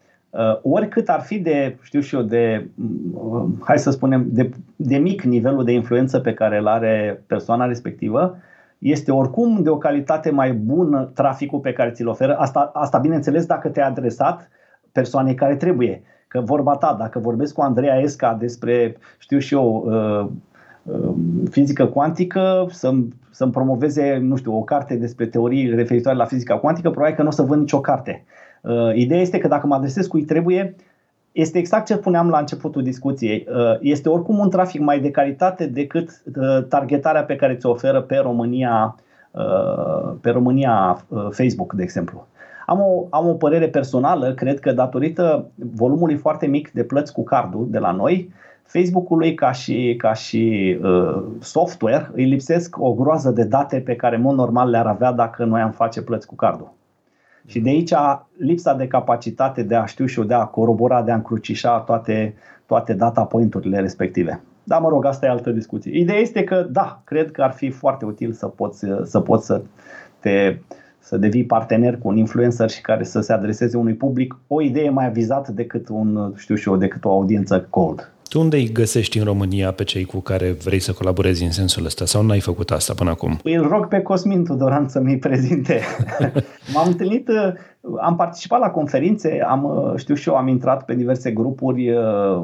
[0.61, 2.69] oricât ar fi de, știu și eu, de,
[3.13, 7.65] uh, hai să spunem, de, de mic nivelul de influență pe care îl are persoana
[7.65, 8.37] respectivă,
[8.77, 12.35] este oricum de o calitate mai bună traficul pe care ți-l oferă.
[12.35, 14.49] Asta, asta bineînțeles, dacă te-ai adresat
[14.91, 16.01] persoanei care trebuie.
[16.27, 20.29] Că vorba ta, dacă vorbesc cu Andreea Esca despre, știu și eu, uh,
[20.83, 21.13] uh,
[21.49, 26.89] fizică cuantică, să-mi, să-mi promoveze, nu știu, o carte despre teorii referitoare la fizica cuantică,
[26.89, 28.23] probabil că nu o să vând nicio carte.
[28.25, 28.48] Uh,
[28.93, 30.75] ideea este că dacă mă adresez cui trebuie,
[31.31, 33.47] este exact ce spuneam la începutul discuției.
[33.79, 36.23] Este oricum un trafic mai de calitate decât
[36.69, 38.95] targetarea pe care ți-o oferă pe România,
[40.21, 42.27] pe România Facebook, de exemplu.
[42.65, 47.23] Am o, am o părere personală, cred că datorită volumului foarte mic de plăți cu
[47.23, 48.31] cardul de la noi,
[48.63, 54.15] Facebook-ului ca și, ca și uh, software îi lipsesc o groază de date pe care
[54.15, 56.71] în mod normal le-ar avea dacă noi am face plăți cu cardul.
[57.49, 57.93] Și de aici
[58.37, 62.33] lipsa de capacitate de a știu și eu, de a corobora, de a încrucișa toate,
[62.65, 64.41] toate data point-urile respective.
[64.63, 65.99] Da, mă rog, asta e altă discuție.
[65.99, 69.61] Ideea este că, da, cred că ar fi foarte util să poți să, poți să
[70.19, 70.57] te
[70.99, 74.89] să devii partener cu un influencer și care să se adreseze unui public o idee
[74.89, 78.11] mai avizată decât un, știu și eu, decât o audiență cold.
[78.29, 81.85] Tu unde îi găsești în România pe cei cu care vrei să colaborezi în sensul
[81.85, 83.39] ăsta sau n-ai făcut asta până acum?
[83.43, 85.79] Îl rog pe Cosmin Tudoran să mi prezinte.
[86.73, 87.53] M-am întâlnit, uh,
[88.01, 92.43] am participat la conferințe, am, uh, știu și eu, am intrat pe diverse grupuri, uh,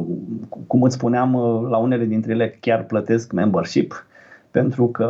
[0.68, 1.34] cum îți spuneam,
[1.70, 4.06] la unele dintre ele chiar plătesc membership
[4.52, 5.10] pentru că,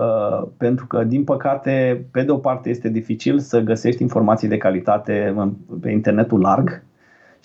[0.57, 5.35] pentru că, din păcate, pe de o parte este dificil să găsești informații de calitate
[5.81, 6.83] pe internetul larg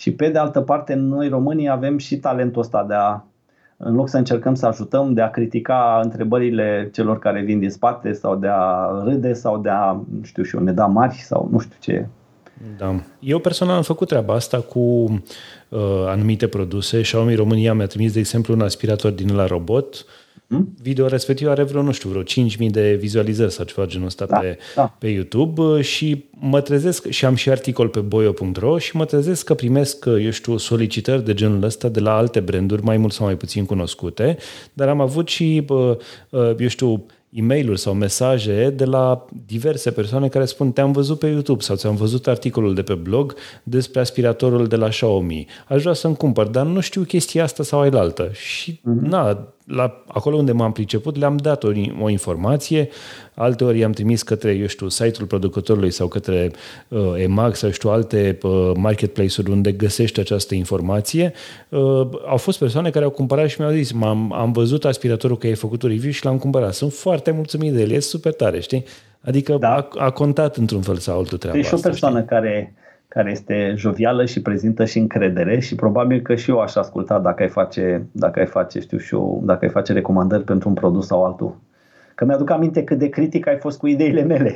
[0.00, 3.24] și pe de altă parte noi românii avem și talentul ăsta de a,
[3.76, 8.12] în loc să încercăm să ajutăm, de a critica întrebările celor care vin din spate
[8.12, 11.48] sau de a râde sau de a, nu știu și eu, ne da mari sau
[11.52, 12.06] nu știu ce.
[12.78, 12.94] Da.
[13.18, 17.00] Eu personal am făcut treaba asta cu uh, anumite produse.
[17.00, 20.02] Xiaomi România mi-a trimis, de exemplu, un aspirator din la robot uh,
[20.50, 20.74] Hmm?
[20.82, 24.38] Video respectiv are vreo, nu știu, vreo 5.000 de vizualizări sau ceva genul ăsta da,
[24.38, 24.96] pe, da.
[24.98, 29.44] pe YouTube uh, și mă trezesc, și am și articol pe boio.ro și mă trezesc
[29.44, 33.12] că primesc, uh, eu știu, solicitări de genul ăsta de la alte branduri, mai mult
[33.12, 34.36] sau mai puțin cunoscute,
[34.72, 35.96] dar am avut și, uh,
[36.58, 41.26] eu știu, e mail sau mesaje de la diverse persoane care spun te-am văzut pe
[41.26, 45.46] YouTube sau ți-am văzut articolul de pe blog despre aspiratorul de la Xiaomi.
[45.68, 48.30] Aș vrea să-mi cumpăr, dar nu știu chestia asta sau altă.
[48.32, 49.08] Și mm-hmm.
[49.08, 51.70] na, la, acolo unde m-am priceput, le-am dat o,
[52.00, 52.88] o informație,
[53.34, 56.50] alteori i-am trimis către, eu știu, site-ul producătorului sau către
[56.88, 61.32] uh, EMAG sau știu alte uh, marketplace-uri unde găsești această informație.
[61.68, 61.80] Uh,
[62.26, 65.54] au fost persoane care au cumpărat și mi-au zis, am am văzut aspiratorul că ai
[65.54, 66.74] făcut un review și l-am cumpărat.
[66.74, 68.84] Sunt foarte mulțumit de el, e super tare, știi?
[69.20, 69.74] Adică da.
[69.74, 72.28] a, a contat într-un fel sau altul treaba Ești o persoană știi?
[72.28, 72.74] care
[73.14, 77.42] care este jovială și prezintă și încredere și probabil că și eu aș asculta dacă
[77.42, 81.06] ai face, dacă ai face, știu și eu, dacă ai face recomandări pentru un produs
[81.06, 81.56] sau altul.
[82.20, 84.54] Că mi-aduc aminte cât de critic ai fost cu ideile mele.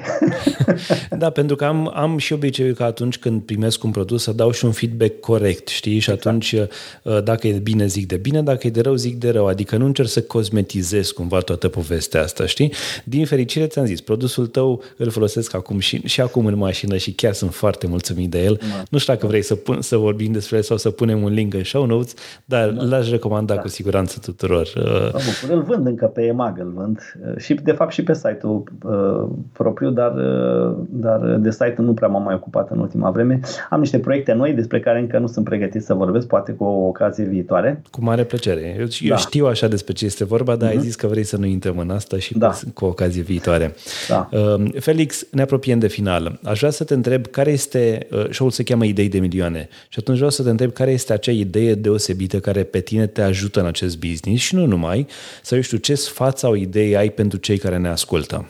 [1.18, 4.50] da, pentru că am, am și obiceiul că atunci când primesc un produs să dau
[4.50, 5.98] și un feedback corect, știi?
[5.98, 6.26] Și exact.
[6.26, 9.30] atunci uh, dacă e de bine zic de bine, dacă e de rău zic de
[9.30, 9.46] rău.
[9.46, 12.72] Adică nu încerc să cosmetizez cumva toată povestea asta, știi?
[13.04, 17.12] Din fericire ți-am zis, produsul tău îl folosesc acum și, și acum în mașină și
[17.12, 18.54] chiar sunt foarte mulțumit de el.
[18.54, 18.82] Da.
[18.90, 21.54] Nu știu dacă vrei să, pun, să vorbim despre el sau să punem un link
[21.54, 22.14] în show notes,
[22.44, 22.82] dar da.
[22.82, 23.60] l-aș recomanda da.
[23.60, 24.68] cu siguranță tuturor.
[24.74, 28.62] Da, îl vând încă pe EMAG, îl vând uh, și de fapt și pe site-ul
[28.82, 33.40] uh, propriu, dar, uh, dar de site nu prea m-am mai ocupat în ultima vreme.
[33.70, 36.86] Am niște proiecte noi despre care încă nu sunt pregătit să vorbesc, poate cu o
[36.86, 37.82] ocazie viitoare.
[37.90, 38.76] Cu mare plăcere.
[38.78, 38.96] Eu, da.
[39.00, 40.70] eu știu așa despre ce este vorba, dar uh-huh.
[40.70, 40.84] ai mhm.
[40.84, 42.48] zis că vrei să nu intrăm în asta și da.
[42.48, 43.74] cu, cu o ocazie viitoare.
[44.08, 44.28] Da.
[44.32, 46.38] Uh, Felix, ne apropiem de final.
[46.44, 49.98] Aș vrea să te întreb care este, uh, show-ul se cheamă Idei de milioane și
[49.98, 53.60] atunci vreau să te întreb care este acea idee deosebită care pe tine te ajută
[53.60, 55.06] în acest business și nu numai,
[55.42, 58.48] să eu știu ce sfat sau idei ai pentru cei care ne ascultă?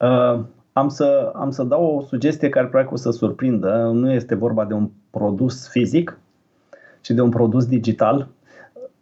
[0.00, 0.40] Uh,
[0.72, 3.90] am, să, am să dau o sugestie care probabil o să surprindă.
[3.92, 6.18] Nu este vorba de un produs fizic,
[7.00, 8.28] ci de un produs digital.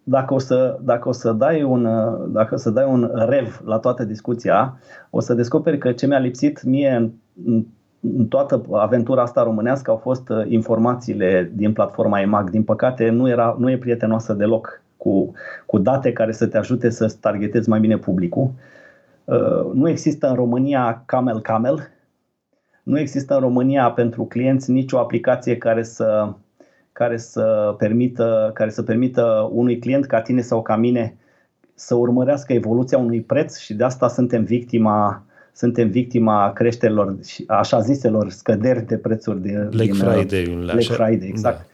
[0.02, 1.88] Dacă o să, dacă o să, dai, un,
[2.32, 4.78] dacă o să dai un rev la toată discuția,
[5.10, 7.10] o să descoperi că ce mi-a lipsit mie în,
[8.16, 12.50] în toată aventura asta românească au fost uh, informațiile din platforma EMAG.
[12.50, 15.32] Din păcate, nu, era, nu e prietenoasă deloc cu,
[15.66, 18.42] cu date care să te ajute să targetezi mai bine publicul.
[18.42, 18.52] Uh,
[19.72, 21.88] nu există în România Camel Camel,
[22.82, 26.32] nu există în România pentru clienți nicio aplicație care să,
[26.92, 31.16] care să, permită, care să permită unui client ca tine sau ca mine
[31.74, 38.30] să urmărească evoluția unui preț și de asta suntem victima suntem victima creșterilor, așa ziselor,
[38.30, 40.60] scăderi de prețuri din Black din, uh, Friday-ul.
[40.60, 40.94] Black așa.
[40.94, 41.56] Friday, exact.
[41.56, 41.64] Da.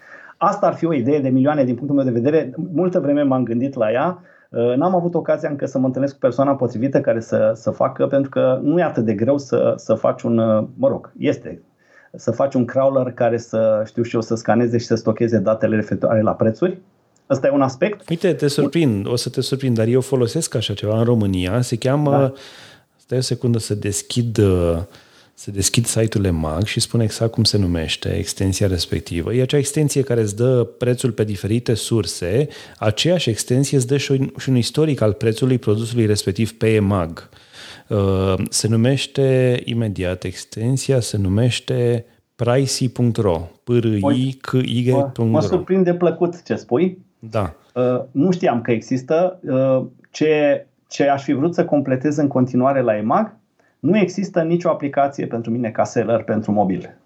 [0.47, 2.53] Asta ar fi o idee de milioane din punctul meu de vedere.
[2.73, 4.23] Multă vreme m-am gândit la ea.
[4.51, 8.07] Uh, n-am avut ocazia încă să mă întâlnesc cu persoana potrivită care să, să facă,
[8.07, 11.63] pentru că nu e atât de greu să, să faci un, uh, mă rog, este,
[12.15, 15.77] să faci un crawler care să, știu și eu, să scaneze și să stocheze datele
[15.77, 16.79] referitoare la prețuri.
[17.31, 18.09] Ăsta e un aspect.
[18.09, 21.77] Uite, te surprind, o să te surprind, dar eu folosesc așa ceva în România, se
[21.77, 22.33] cheamă, da.
[22.97, 24.79] stai o secundă să deschid uh,
[25.41, 29.35] să deschid site-ul EMAG și spune exact cum se numește extensia respectivă.
[29.35, 32.49] E acea extensie care îți dă prețul pe diferite surse,
[32.79, 37.29] aceeași extensie îți dă și un, și un istoric al prețului produsului respectiv pe EMAG.
[37.89, 42.05] Uh, se numește imediat extensia, se numește
[42.35, 46.99] pricey.ro p r i c y Mă, mă surprinde plăcut ce spui.
[47.19, 47.55] Da.
[47.75, 49.41] Uh, nu știam că există.
[49.43, 53.39] Uh, ce, ce aș fi vrut să completez în continuare la EMAG
[53.81, 56.97] nu există nicio aplicație pentru mine ca seller pentru mobil.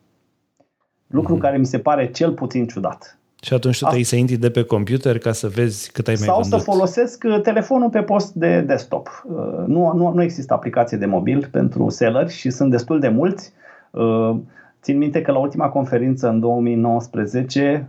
[1.07, 1.41] Lucru mm-hmm.
[1.41, 3.19] care mi se pare cel puțin ciudat.
[3.43, 6.27] Și atunci tu trebuie să intri de pe computer ca să vezi cât ai mai
[6.27, 6.59] Sau vândut.
[6.59, 9.25] să folosesc uh, telefonul pe post de desktop.
[9.25, 9.37] Uh,
[9.67, 13.53] nu, nu, nu există aplicație de mobil pentru seller și sunt destul de mulți.
[13.91, 14.37] Uh,
[14.83, 17.89] țin minte că la ultima conferință în 2019,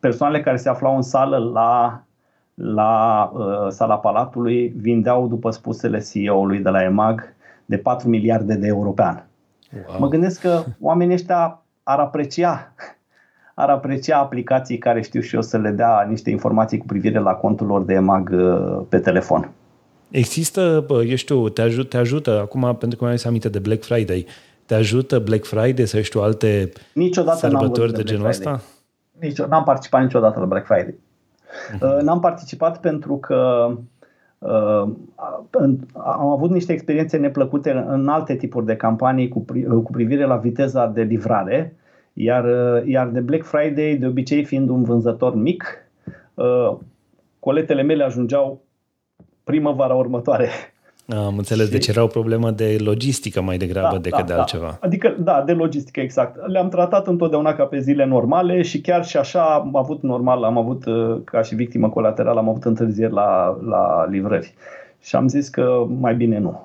[0.00, 2.02] persoanele care se aflau în sală la,
[2.54, 7.34] la uh, sala Palatului vindeau, după spusele CEO-ului de la EMAG,
[7.70, 9.22] de 4 miliarde de euro pe an.
[9.72, 9.98] Wow.
[9.98, 12.74] Mă gândesc că oamenii ăștia ar aprecia
[13.54, 17.32] ar aprecia aplicații care știu și eu să le dea niște informații cu privire la
[17.32, 19.50] contul lor de EMAG uh, pe telefon.
[20.10, 24.26] Există, eu știu, te, ajut, te ajută, acum pentru că mi-am aminte de Black Friday,
[24.66, 28.60] te ajută Black Friday sau știu alte Niciodată sărbători de, de genul ăsta?
[29.20, 30.94] Nici, n-am participat niciodată la Black Friday.
[30.94, 32.02] Uh-huh.
[32.02, 33.78] N-am participat pentru că uh,
[35.92, 39.44] am avut niște experiențe neplăcute în alte tipuri de campanii cu,
[39.82, 41.74] cu privire la viteza de livrare
[42.12, 45.64] iar, uh, iar de Black Friday, de obicei fiind un vânzător mic,
[46.34, 46.76] uh,
[47.38, 48.62] coletele mele ajungeau
[49.44, 50.48] primăvara următoare.
[51.16, 51.72] Am înțeles, și...
[51.72, 54.38] deci era o problemă de logistică mai degrabă da, decât da, de da.
[54.38, 54.78] altceva.
[54.80, 56.46] Adică, da, de logistică, exact.
[56.46, 60.58] Le-am tratat întotdeauna ca pe zile normale și chiar și așa am avut normal, am
[60.58, 64.54] avut, uh, ca și victimă colaterală, am avut întârzieri la, la livrări.
[65.00, 66.60] Și am zis că mai bine nu.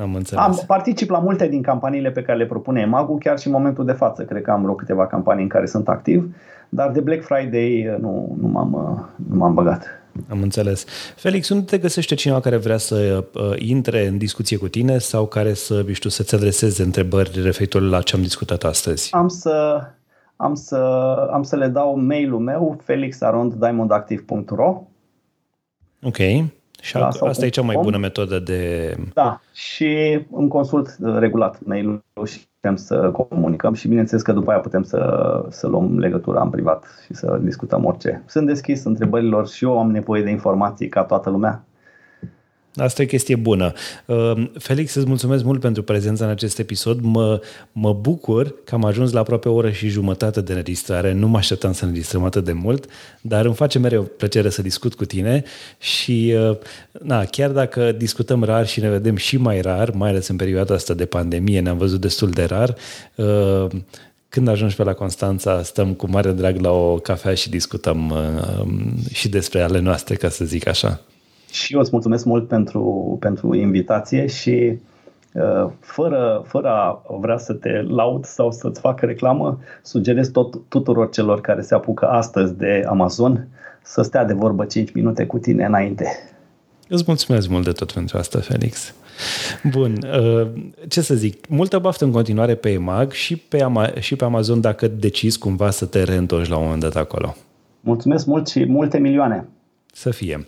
[0.00, 0.44] Am înțeles.
[0.44, 3.84] Am, particip la multe din campaniile pe care le propune EMAGU, chiar și în momentul
[3.84, 4.22] de față.
[4.22, 6.34] Cred că am vreo câteva campanii în care sunt activ,
[6.68, 9.86] dar de Black Friday uh, nu, nu, m-am, uh, nu m-am băgat.
[10.28, 10.84] Am înțeles.
[11.16, 15.26] Felix, unde te găsește cineva care vrea să uh, intre în discuție cu tine sau
[15.26, 19.14] care să, știu, să-ți adreseze întrebări referitor la ce am discutat astăzi?
[19.14, 19.80] Am să,
[20.36, 20.76] am să,
[21.32, 24.82] am să le dau mail-ul meu, felixaronddiamondactive.ro
[26.02, 26.18] Ok.
[26.80, 28.94] Și da, asta e cea mai bună metodă de...
[29.14, 34.60] Da, și îmi consult regulat mail-ul și putem să comunicăm și bineînțeles că după aia
[34.60, 38.22] putem să, să luăm legătura în privat și să discutăm orice.
[38.26, 41.64] Sunt deschis întrebărilor și eu am nevoie de informații ca toată lumea.
[42.78, 43.72] Asta e chestie bună.
[44.06, 47.00] Uh, Felix, îți mulțumesc mult pentru prezența în acest episod.
[47.00, 47.40] Mă,
[47.72, 51.12] mă bucur că am ajuns la aproape o oră și jumătate de înregistrare.
[51.12, 52.84] Nu mă așteptam să înregistrăm atât de mult,
[53.20, 55.44] dar îmi face mereu plăcere să discut cu tine
[55.78, 56.56] și uh,
[57.02, 60.74] na, chiar dacă discutăm rar și ne vedem și mai rar, mai ales în perioada
[60.74, 62.74] asta de pandemie, ne-am văzut destul de rar,
[63.14, 63.66] uh,
[64.28, 68.14] când ajungi pe la Constanța, stăm cu mare drag la o cafea și discutăm
[69.12, 71.00] și despre ale noastre, ca să zic așa.
[71.50, 74.78] Și eu îți mulțumesc mult pentru, pentru invitație și
[75.32, 81.10] uh, fără, fără a vrea să te laud sau să-ți fac reclamă, sugerez tot, tuturor
[81.10, 83.48] celor care se apucă astăzi de Amazon
[83.82, 86.06] să stea de vorbă 5 minute cu tine înainte.
[86.88, 88.94] Îți mulțumesc mult de tot pentru asta, Felix.
[89.70, 90.48] Bun, uh,
[90.88, 94.60] ce să zic, multă baftă în continuare pe EMAG și pe, Ama- și pe Amazon
[94.60, 97.36] dacă decizi cumva să te reîntorci la un moment dat acolo.
[97.80, 99.48] Mulțumesc mult și multe milioane!
[99.98, 100.46] Să fie.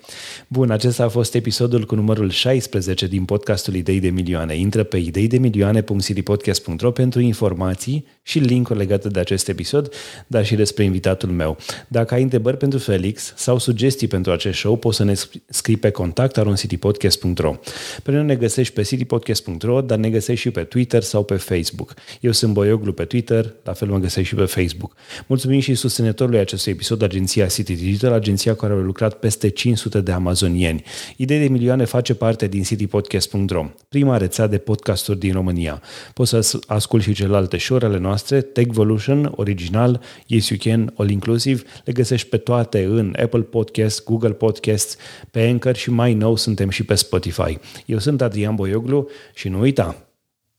[0.49, 4.57] Bun, acesta a fost episodul cu numărul 16 din podcastul Idei de Milioane.
[4.57, 9.93] Intră pe ideidemilioane.citypodcast.ro pentru informații și link-uri legate de acest episod,
[10.27, 11.57] dar și despre invitatul meu.
[11.89, 15.15] Dacă ai întrebări pentru Felix sau sugestii pentru acest show, poți să ne
[15.49, 17.57] scrii pe contact aroncitypodcast.ro.
[18.03, 21.95] Pe noi ne găsești pe citypodcast.ro, dar ne găsești și pe Twitter sau pe Facebook.
[22.21, 24.95] Eu sunt Boioglu pe Twitter, la fel mă găsești și pe Facebook.
[25.27, 30.13] Mulțumim și susținătorului acestui episod, agenția City Digital, agenția care a lucrat peste 500 de
[30.13, 30.83] amazonieni.
[31.17, 35.83] Idei de milioane face parte din citypodcast.ro, prima rețea de podcasturi din România.
[36.15, 41.63] Poți să asculti și celelalte show ale noastre, Techvolution, Original, Yes You Can, All Inclusive,
[41.85, 44.97] le găsești pe toate în Apple Podcasts, Google Podcasts,
[45.31, 47.59] pe Anchor și mai nou suntem și pe Spotify.
[47.87, 50.07] Eu sunt Adrian Boioglu și nu uita,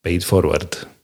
[0.01, 1.00] pay it forward!